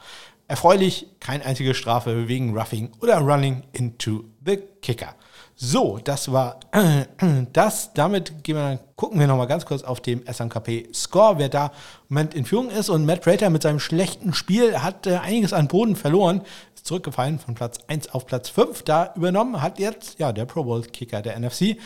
Erfreulich, 0.47 1.07
keine 1.19 1.45
einzige 1.45 1.73
Strafe 1.73 2.27
wegen 2.27 2.57
Roughing 2.57 2.91
oder 3.01 3.19
Running 3.19 3.63
into 3.71 4.25
the 4.45 4.57
Kicker. 4.81 5.15
So, 5.55 5.99
das 6.03 6.31
war 6.31 6.59
das. 7.53 7.93
Damit 7.93 8.43
gehen 8.43 8.55
wir, 8.55 8.79
gucken 8.95 9.19
wir 9.19 9.27
nochmal 9.27 9.47
ganz 9.47 9.65
kurz 9.65 9.83
auf 9.83 10.01
dem 10.01 10.23
SMKP 10.25 10.89
Score, 10.93 11.37
wer 11.37 11.49
da 11.49 11.67
im 11.67 12.15
Moment 12.15 12.33
in 12.33 12.45
Führung 12.45 12.69
ist. 12.69 12.89
Und 12.89 13.05
Matt 13.05 13.21
Prater 13.21 13.49
mit 13.49 13.61
seinem 13.61 13.79
schlechten 13.79 14.33
Spiel 14.33 14.81
hat 14.81 15.05
äh, 15.05 15.17
einiges 15.17 15.53
an 15.53 15.67
Boden 15.67 15.95
verloren. 15.95 16.41
Ist 16.75 16.87
zurückgefallen 16.87 17.39
von 17.39 17.55
Platz 17.55 17.77
1 17.87 18.13
auf 18.13 18.25
Platz 18.25 18.49
5. 18.49 18.83
Da 18.83 19.13
übernommen 19.15 19.61
hat 19.61 19.79
jetzt 19.79 20.19
ja 20.19 20.31
der 20.31 20.45
Pro 20.45 20.63
Bowl 20.63 20.81
Kicker 20.81 21.21
der 21.21 21.39
NFC. 21.39 21.77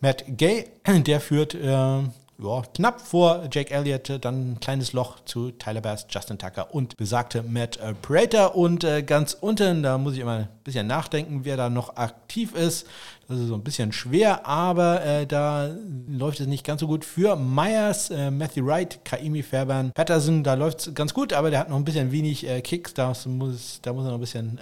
Matt 0.00 0.24
Gay, 0.26 0.66
der 0.86 1.20
führt 1.20 1.54
äh, 1.54 2.02
ja, 2.38 2.62
knapp 2.74 3.00
vor 3.00 3.48
Jake 3.50 3.72
Elliott, 3.72 4.10
äh, 4.10 4.18
dann 4.18 4.52
ein 4.52 4.60
kleines 4.60 4.92
Loch 4.92 5.20
zu 5.24 5.52
Tyler 5.52 5.80
Bass, 5.80 6.06
Justin 6.10 6.38
Tucker 6.38 6.74
und 6.74 6.96
besagte 6.96 7.42
Matt 7.42 7.76
äh, 7.76 7.94
Prater. 7.94 8.56
Und 8.56 8.82
äh, 8.82 9.02
ganz 9.02 9.36
unten, 9.40 9.82
da 9.82 9.98
muss 9.98 10.14
ich 10.14 10.20
immer 10.20 10.38
ein 10.38 10.48
bisschen 10.64 10.86
nachdenken, 10.86 11.40
wer 11.44 11.56
da 11.56 11.70
noch 11.70 11.96
aktiv 11.96 12.54
ist. 12.54 12.86
Das 13.28 13.38
ist 13.38 13.46
so 13.46 13.54
ein 13.54 13.64
bisschen 13.64 13.92
schwer, 13.92 14.46
aber 14.46 15.02
äh, 15.04 15.26
da 15.26 15.70
läuft 16.08 16.40
es 16.40 16.46
nicht 16.46 16.64
ganz 16.64 16.80
so 16.80 16.86
gut 16.86 17.06
für 17.06 17.36
Myers, 17.36 18.10
äh, 18.10 18.30
Matthew 18.30 18.66
Wright, 18.66 19.02
Kaimi 19.04 19.42
Fairbairn, 19.42 19.92
Patterson. 19.92 20.42
Da 20.42 20.54
läuft 20.54 20.80
es 20.80 20.94
ganz 20.94 21.14
gut, 21.14 21.32
aber 21.32 21.50
der 21.50 21.60
hat 21.60 21.70
noch 21.70 21.76
ein 21.76 21.84
bisschen 21.84 22.12
wenig 22.12 22.46
äh, 22.46 22.60
Kicks. 22.60 22.92
Da 22.92 23.14
muss, 23.26 23.78
da 23.80 23.92
muss 23.92 24.04
er 24.04 24.08
noch 24.08 24.18
ein 24.18 24.20
bisschen 24.20 24.58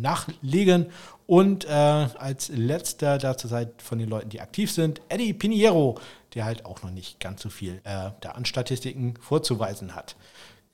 nachlegen. 0.00 0.86
Und 1.26 1.66
als 1.66 2.48
letzter 2.48 3.18
da 3.18 3.36
zur 3.36 3.50
Zeit 3.50 3.82
von 3.82 3.98
den 3.98 4.08
Leuten, 4.08 4.30
die 4.30 4.40
aktiv 4.40 4.70
sind, 4.70 5.00
Eddie 5.08 5.32
Piniero 5.32 5.96
der 6.34 6.44
halt 6.44 6.64
auch 6.64 6.82
noch 6.82 6.90
nicht 6.90 7.20
ganz 7.20 7.42
so 7.42 7.50
viel 7.50 7.80
äh, 7.84 8.10
da 8.20 8.30
an 8.32 8.44
Statistiken 8.44 9.14
vorzuweisen 9.20 9.94
hat. 9.94 10.16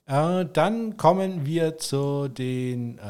Äh, 0.07 0.45
dann 0.53 0.97
kommen 0.97 1.45
wir 1.45 1.77
zu 1.77 2.27
den 2.27 2.97
äh, 2.97 3.01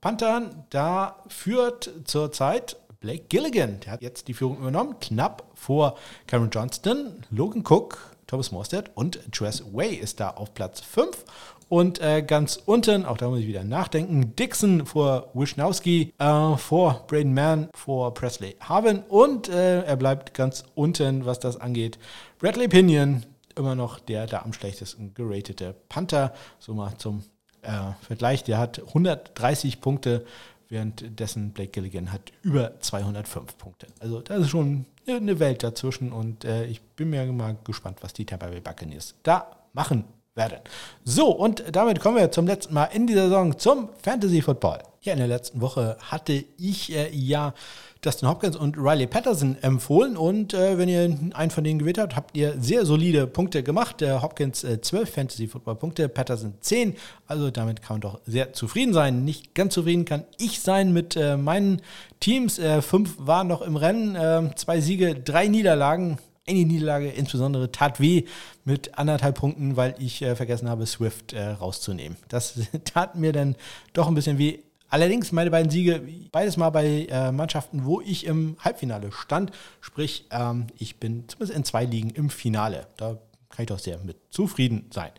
Panthern. 0.00 0.64
Da 0.70 1.16
führt 1.28 1.90
zurzeit 2.04 2.76
Blake 3.00 3.24
Gilligan. 3.28 3.80
Der 3.80 3.92
hat 3.92 4.02
jetzt 4.02 4.28
die 4.28 4.34
Führung 4.34 4.58
übernommen, 4.58 4.98
knapp 5.00 5.44
vor 5.54 5.96
Cameron 6.26 6.50
Johnston, 6.50 7.24
Logan 7.30 7.62
Cook, 7.66 8.13
Thomas 8.26 8.52
Morstead 8.52 8.90
und 8.94 9.20
Tress 9.32 9.62
Way 9.72 9.94
ist 9.94 10.20
da 10.20 10.30
auf 10.30 10.54
Platz 10.54 10.80
5 10.80 11.24
und 11.68 12.00
äh, 12.00 12.22
ganz 12.22 12.60
unten, 12.66 13.04
auch 13.04 13.16
da 13.16 13.28
muss 13.28 13.40
ich 13.40 13.46
wieder 13.46 13.64
nachdenken, 13.64 14.36
Dixon 14.36 14.86
vor 14.86 15.30
Wisnowski, 15.34 16.12
äh, 16.18 16.56
vor 16.56 17.04
Braden 17.06 17.34
Mann, 17.34 17.68
vor 17.74 18.12
Presley 18.14 18.56
Harvin 18.60 19.02
und 19.08 19.48
äh, 19.48 19.82
er 19.82 19.96
bleibt 19.96 20.34
ganz 20.34 20.64
unten, 20.74 21.24
was 21.26 21.40
das 21.40 21.60
angeht. 21.60 21.98
Bradley 22.38 22.68
Pinion, 22.68 23.24
immer 23.56 23.74
noch 23.74 23.98
der 23.98 24.26
da 24.26 24.42
am 24.42 24.52
schlechtesten 24.52 25.14
geratete 25.14 25.74
Panther. 25.88 26.32
So 26.58 26.74
mal 26.74 26.96
zum 26.98 27.24
äh, 27.62 27.70
Vergleich, 28.02 28.44
der 28.44 28.58
hat 28.58 28.80
130 28.88 29.80
Punkte, 29.80 30.24
währenddessen 30.68 31.50
Blake 31.50 31.70
Gilligan 31.70 32.12
hat 32.12 32.32
über 32.42 32.78
205 32.80 33.56
Punkte. 33.58 33.86
Also 34.00 34.20
da 34.20 34.36
ist 34.36 34.50
schon 34.50 34.86
eine 35.06 35.38
Welt 35.38 35.62
dazwischen 35.62 36.12
und 36.12 36.44
äh, 36.44 36.66
ich 36.66 36.80
bin 36.80 37.10
mir 37.10 37.24
mal 37.32 37.56
gespannt, 37.64 37.98
was 38.02 38.12
die 38.12 38.26
Tampa 38.26 38.48
Bay 38.48 38.60
Buccaneers 38.60 39.14
da 39.22 39.50
machen 39.72 40.04
werden. 40.34 40.58
So, 41.04 41.28
und 41.28 41.64
damit 41.72 42.00
kommen 42.00 42.16
wir 42.16 42.30
zum 42.30 42.46
letzten 42.46 42.74
Mal 42.74 42.86
in 42.86 43.06
dieser 43.06 43.24
Saison 43.24 43.58
zum 43.58 43.88
Fantasy 44.02 44.42
Football. 44.42 44.78
Ja, 45.02 45.12
in 45.12 45.18
der 45.18 45.28
letzten 45.28 45.60
Woche 45.60 45.96
hatte 46.00 46.44
ich 46.56 46.92
äh, 46.94 47.10
ja 47.12 47.54
Dustin 48.00 48.28
Hopkins 48.28 48.56
und 48.56 48.76
Riley 48.76 49.06
Patterson 49.06 49.56
empfohlen 49.62 50.16
und 50.16 50.52
äh, 50.52 50.76
wenn 50.76 50.88
ihr 50.88 51.16
einen 51.34 51.50
von 51.50 51.64
denen 51.64 51.78
gewählt 51.78 51.98
habt, 51.98 52.16
habt 52.16 52.36
ihr 52.36 52.54
sehr 52.58 52.84
solide 52.84 53.26
Punkte 53.26 53.62
gemacht. 53.62 54.00
Der 54.00 54.22
Hopkins 54.22 54.64
äh, 54.64 54.80
12 54.80 55.10
Fantasy 55.10 55.46
Football 55.46 55.76
Punkte, 55.76 56.08
Patterson 56.08 56.54
10. 56.60 56.96
Also 57.26 57.50
damit 57.50 57.80
kann 57.80 57.94
man 57.94 58.00
doch 58.02 58.20
sehr 58.26 58.52
zufrieden 58.52 58.92
sein. 58.92 59.24
Nicht 59.24 59.54
ganz 59.54 59.74
zufrieden 59.74 60.04
kann 60.04 60.24
ich 60.38 60.60
sein 60.60 60.92
mit 60.92 61.16
äh, 61.16 61.36
meinen 61.36 61.80
Teams. 62.20 62.58
Äh, 62.58 62.82
fünf 62.82 63.14
waren 63.18 63.46
noch 63.46 63.62
im 63.62 63.76
Rennen, 63.76 64.16
ähm, 64.20 64.56
zwei 64.56 64.80
Siege, 64.80 65.14
drei 65.14 65.48
Niederlagen 65.48 66.18
eine 66.46 66.64
Niederlage 66.64 67.08
insbesondere 67.08 67.72
tat 67.72 68.00
weh 68.00 68.24
mit 68.64 68.98
anderthalb 68.98 69.36
Punkten, 69.36 69.76
weil 69.76 69.94
ich 69.98 70.22
äh, 70.22 70.36
vergessen 70.36 70.68
habe, 70.68 70.86
Swift 70.86 71.32
äh, 71.32 71.50
rauszunehmen. 71.50 72.18
Das 72.28 72.60
tat 72.84 73.16
mir 73.16 73.32
dann 73.32 73.56
doch 73.92 74.08
ein 74.08 74.14
bisschen 74.14 74.38
weh. 74.38 74.58
Allerdings 74.90 75.32
meine 75.32 75.50
beiden 75.50 75.70
Siege, 75.70 76.02
beides 76.30 76.56
mal 76.56 76.70
bei 76.70 77.06
äh, 77.10 77.32
Mannschaften, 77.32 77.84
wo 77.84 78.00
ich 78.00 78.26
im 78.26 78.56
Halbfinale 78.60 79.10
stand. 79.10 79.50
Sprich, 79.80 80.26
ähm, 80.30 80.66
ich 80.78 80.96
bin 80.96 81.24
zumindest 81.28 81.56
in 81.56 81.64
zwei 81.64 81.84
Ligen 81.84 82.10
im 82.10 82.30
Finale. 82.30 82.86
Da 82.96 83.18
kann 83.48 83.62
ich 83.64 83.68
doch 83.68 83.78
sehr 83.78 83.98
mit 83.98 84.16
zufrieden 84.30 84.86
sein. 84.92 85.10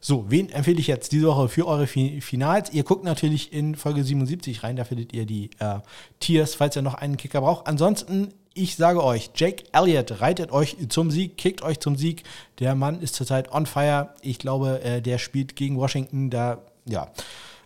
So, 0.00 0.26
wen 0.30 0.48
empfehle 0.50 0.78
ich 0.78 0.86
jetzt 0.86 1.10
diese 1.10 1.26
Woche 1.26 1.48
für 1.48 1.66
eure 1.66 1.86
Finals? 1.86 2.70
Ihr 2.72 2.84
guckt 2.84 3.04
natürlich 3.04 3.52
in 3.52 3.74
Folge 3.74 4.04
77 4.04 4.62
rein, 4.62 4.76
da 4.76 4.84
findet 4.84 5.12
ihr 5.12 5.26
die 5.26 5.50
äh, 5.58 5.80
Tiers, 6.20 6.54
falls 6.54 6.76
ihr 6.76 6.82
noch 6.82 6.94
einen 6.94 7.16
Kicker 7.16 7.40
braucht. 7.40 7.66
Ansonsten 7.66 8.32
ich 8.58 8.76
sage 8.76 9.02
euch, 9.02 9.30
Jake 9.34 9.64
Elliott 9.72 10.20
reitet 10.20 10.50
euch 10.50 10.76
zum 10.88 11.10
Sieg, 11.10 11.36
kickt 11.36 11.62
euch 11.62 11.78
zum 11.78 11.96
Sieg. 11.96 12.24
Der 12.58 12.74
Mann 12.74 13.00
ist 13.00 13.14
zurzeit 13.14 13.52
on 13.52 13.66
fire. 13.66 14.10
Ich 14.20 14.38
glaube, 14.38 14.82
äh, 14.82 15.00
der 15.00 15.18
spielt 15.18 15.54
gegen 15.56 15.76
Washington. 15.78 16.28
Da, 16.28 16.58
ja, 16.84 17.10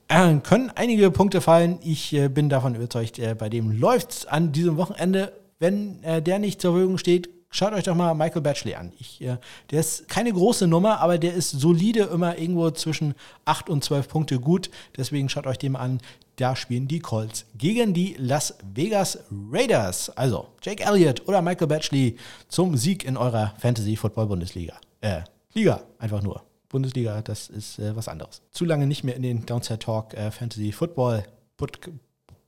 äh, 0.09 0.37
können 0.37 0.71
einige 0.75 1.11
Punkte 1.11 1.41
fallen. 1.41 1.79
Ich 1.83 2.13
äh, 2.13 2.29
bin 2.29 2.49
davon 2.49 2.75
überzeugt, 2.75 3.21
bei 3.39 3.49
dem 3.49 3.73
läuft 3.73 4.11
es 4.11 4.27
an 4.27 4.53
diesem 4.53 4.77
Wochenende. 4.77 5.33
Wenn 5.59 6.03
der 6.03 6.41
nicht 6.41 6.61
zur 6.61 6.73
Verfügung 6.73 6.99
steht, 6.99 7.31
Schaut 7.55 7.75
euch 7.75 7.85
doch 7.85 7.95
mal 7.95 8.15
Michael 8.15 8.41
Batchley 8.41 8.75
an. 8.75 8.93
Ich, 8.99 9.21
äh, 9.21 9.37
der 9.71 9.81
ist 9.81 10.09
keine 10.09 10.33
große 10.33 10.67
Nummer, 10.67 11.01
aber 11.01 11.19
der 11.19 11.35
ist 11.35 11.51
solide, 11.51 12.05
immer 12.05 12.39
irgendwo 12.39 12.71
zwischen 12.71 13.15
8 13.45 13.69
und 13.69 13.85
12 13.85 14.09
Punkte 14.09 14.41
gut. 14.41 14.71
Deswegen 14.97 15.29
schaut 15.29 15.47
euch 15.47 15.59
den 15.59 15.77
an. 15.77 16.01
Da 16.37 16.57
spielen 16.57 16.89
die 16.89 17.01
Colts 17.01 17.45
gegen 17.59 17.93
die 17.93 18.17
Las 18.19 18.55
Vegas 18.73 19.19
Raiders. 19.51 20.09
Also 20.17 20.49
Jake 20.63 20.83
Elliott 20.83 21.29
oder 21.29 21.43
Michael 21.43 21.67
Batchley 21.67 22.17
zum 22.49 22.75
Sieg 22.79 23.05
in 23.05 23.19
eurer 23.19 23.53
Fantasy 23.59 23.97
Football 23.97 24.29
Bundesliga. 24.29 24.75
Äh, 25.03 25.21
Liga, 25.53 25.83
einfach 25.99 26.23
nur. 26.23 26.43
Bundesliga, 26.71 27.21
das 27.21 27.51
ist 27.51 27.79
äh, 27.79 27.95
was 27.95 28.09
anderes. 28.09 28.41
Zu 28.51 28.65
lange 28.65 28.87
nicht 28.87 29.05
mehr 29.05 29.15
in 29.15 29.23
den 29.23 29.45
Downside 29.45 29.79
Talk 29.79 30.15
äh, 30.15 30.31
Fantasy 30.31 30.73
Football 30.73 31.25
Podcast, 31.59 31.99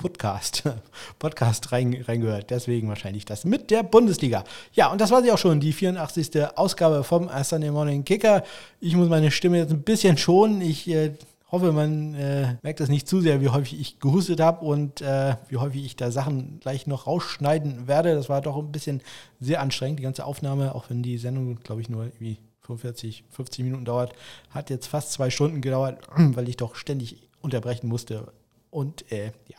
Podcast 1.19 1.73
rein, 1.73 2.05
reingehört. 2.07 2.51
Deswegen 2.51 2.89
wahrscheinlich 2.89 3.25
das 3.25 3.45
mit 3.45 3.71
der 3.71 3.83
Bundesliga. 3.83 4.45
Ja, 4.73 4.93
und 4.93 5.01
das 5.01 5.11
war 5.11 5.23
sie 5.23 5.33
auch 5.33 5.39
schon, 5.39 5.61
die 5.61 5.73
84. 5.73 6.57
Ausgabe 6.57 7.05
vom 7.05 7.31
Sunday 7.43 7.71
Morning 7.71 8.05
Kicker. 8.05 8.45
Ich 8.81 8.97
muss 8.97 9.09
meine 9.09 9.31
Stimme 9.31 9.59
jetzt 9.59 9.73
ein 9.73 9.83
bisschen 9.83 10.17
schonen. 10.17 10.61
Ich 10.61 10.89
äh, 10.89 11.13
hoffe, 11.51 11.73
man 11.73 12.15
äh, 12.15 12.57
merkt 12.63 12.81
das 12.81 12.89
nicht 12.89 13.09
zu 13.09 13.21
sehr, 13.21 13.41
wie 13.41 13.49
häufig 13.49 13.81
ich 13.81 14.01
gehustet 14.01 14.41
habe 14.41 14.65
und 14.65 15.01
äh, 15.01 15.37
wie 15.49 15.57
häufig 15.57 15.85
ich 15.85 15.97
da 15.97 16.11
Sachen 16.11 16.59
gleich 16.61 16.87
noch 16.87 17.07
rausschneiden 17.07 17.87
werde. 17.87 18.15
Das 18.15 18.29
war 18.29 18.41
doch 18.41 18.57
ein 18.57 18.73
bisschen 18.73 19.01
sehr 19.41 19.61
anstrengend, 19.61 20.01
die 20.01 20.05
ganze 20.05 20.25
Aufnahme, 20.25 20.75
auch 20.75 20.91
wenn 20.91 21.03
die 21.03 21.19
Sendung, 21.19 21.61
glaube 21.61 21.81
ich, 21.81 21.89
nur 21.89 22.05
irgendwie 22.05 22.39
45, 22.63 23.25
50 23.31 23.65
Minuten 23.65 23.85
dauert, 23.85 24.15
hat 24.51 24.71
jetzt 24.71 24.87
fast 24.87 25.13
zwei 25.13 25.31
Stunden 25.31 25.61
gedauert, 25.61 25.99
weil 26.17 26.49
ich 26.49 26.57
doch 26.57 26.75
ständig 26.75 27.29
unterbrechen 27.41 27.89
musste 27.89 28.33
und 28.75 29.11
äh, 29.13 29.27
ja, 29.47 29.59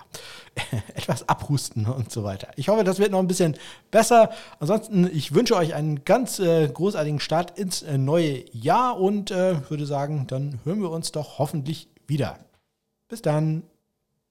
etwas 0.93 1.27
abhusten 1.29 1.85
und 1.85 2.11
so 2.11 2.23
weiter. 2.23 2.49
Ich 2.57 2.67
hoffe, 2.67 2.83
das 2.83 2.99
wird 2.99 3.11
noch 3.11 3.19
ein 3.19 3.27
bisschen 3.27 3.55
besser. 3.89 4.31
Ansonsten, 4.59 5.09
ich 5.11 5.33
wünsche 5.33 5.55
euch 5.55 5.73
einen 5.73 6.03
ganz 6.03 6.39
äh, 6.39 6.67
großartigen 6.67 7.21
Start 7.21 7.57
ins 7.57 7.81
äh, 7.81 7.97
neue 7.97 8.43
Jahr 8.51 8.99
und 8.99 9.31
äh, 9.31 9.69
würde 9.69 9.85
sagen, 9.85 10.27
dann 10.27 10.59
hören 10.65 10.81
wir 10.81 10.91
uns 10.91 11.11
doch 11.13 11.39
hoffentlich 11.39 11.87
wieder. 12.07 12.39
Bis 13.07 13.21
dann. 13.21 13.63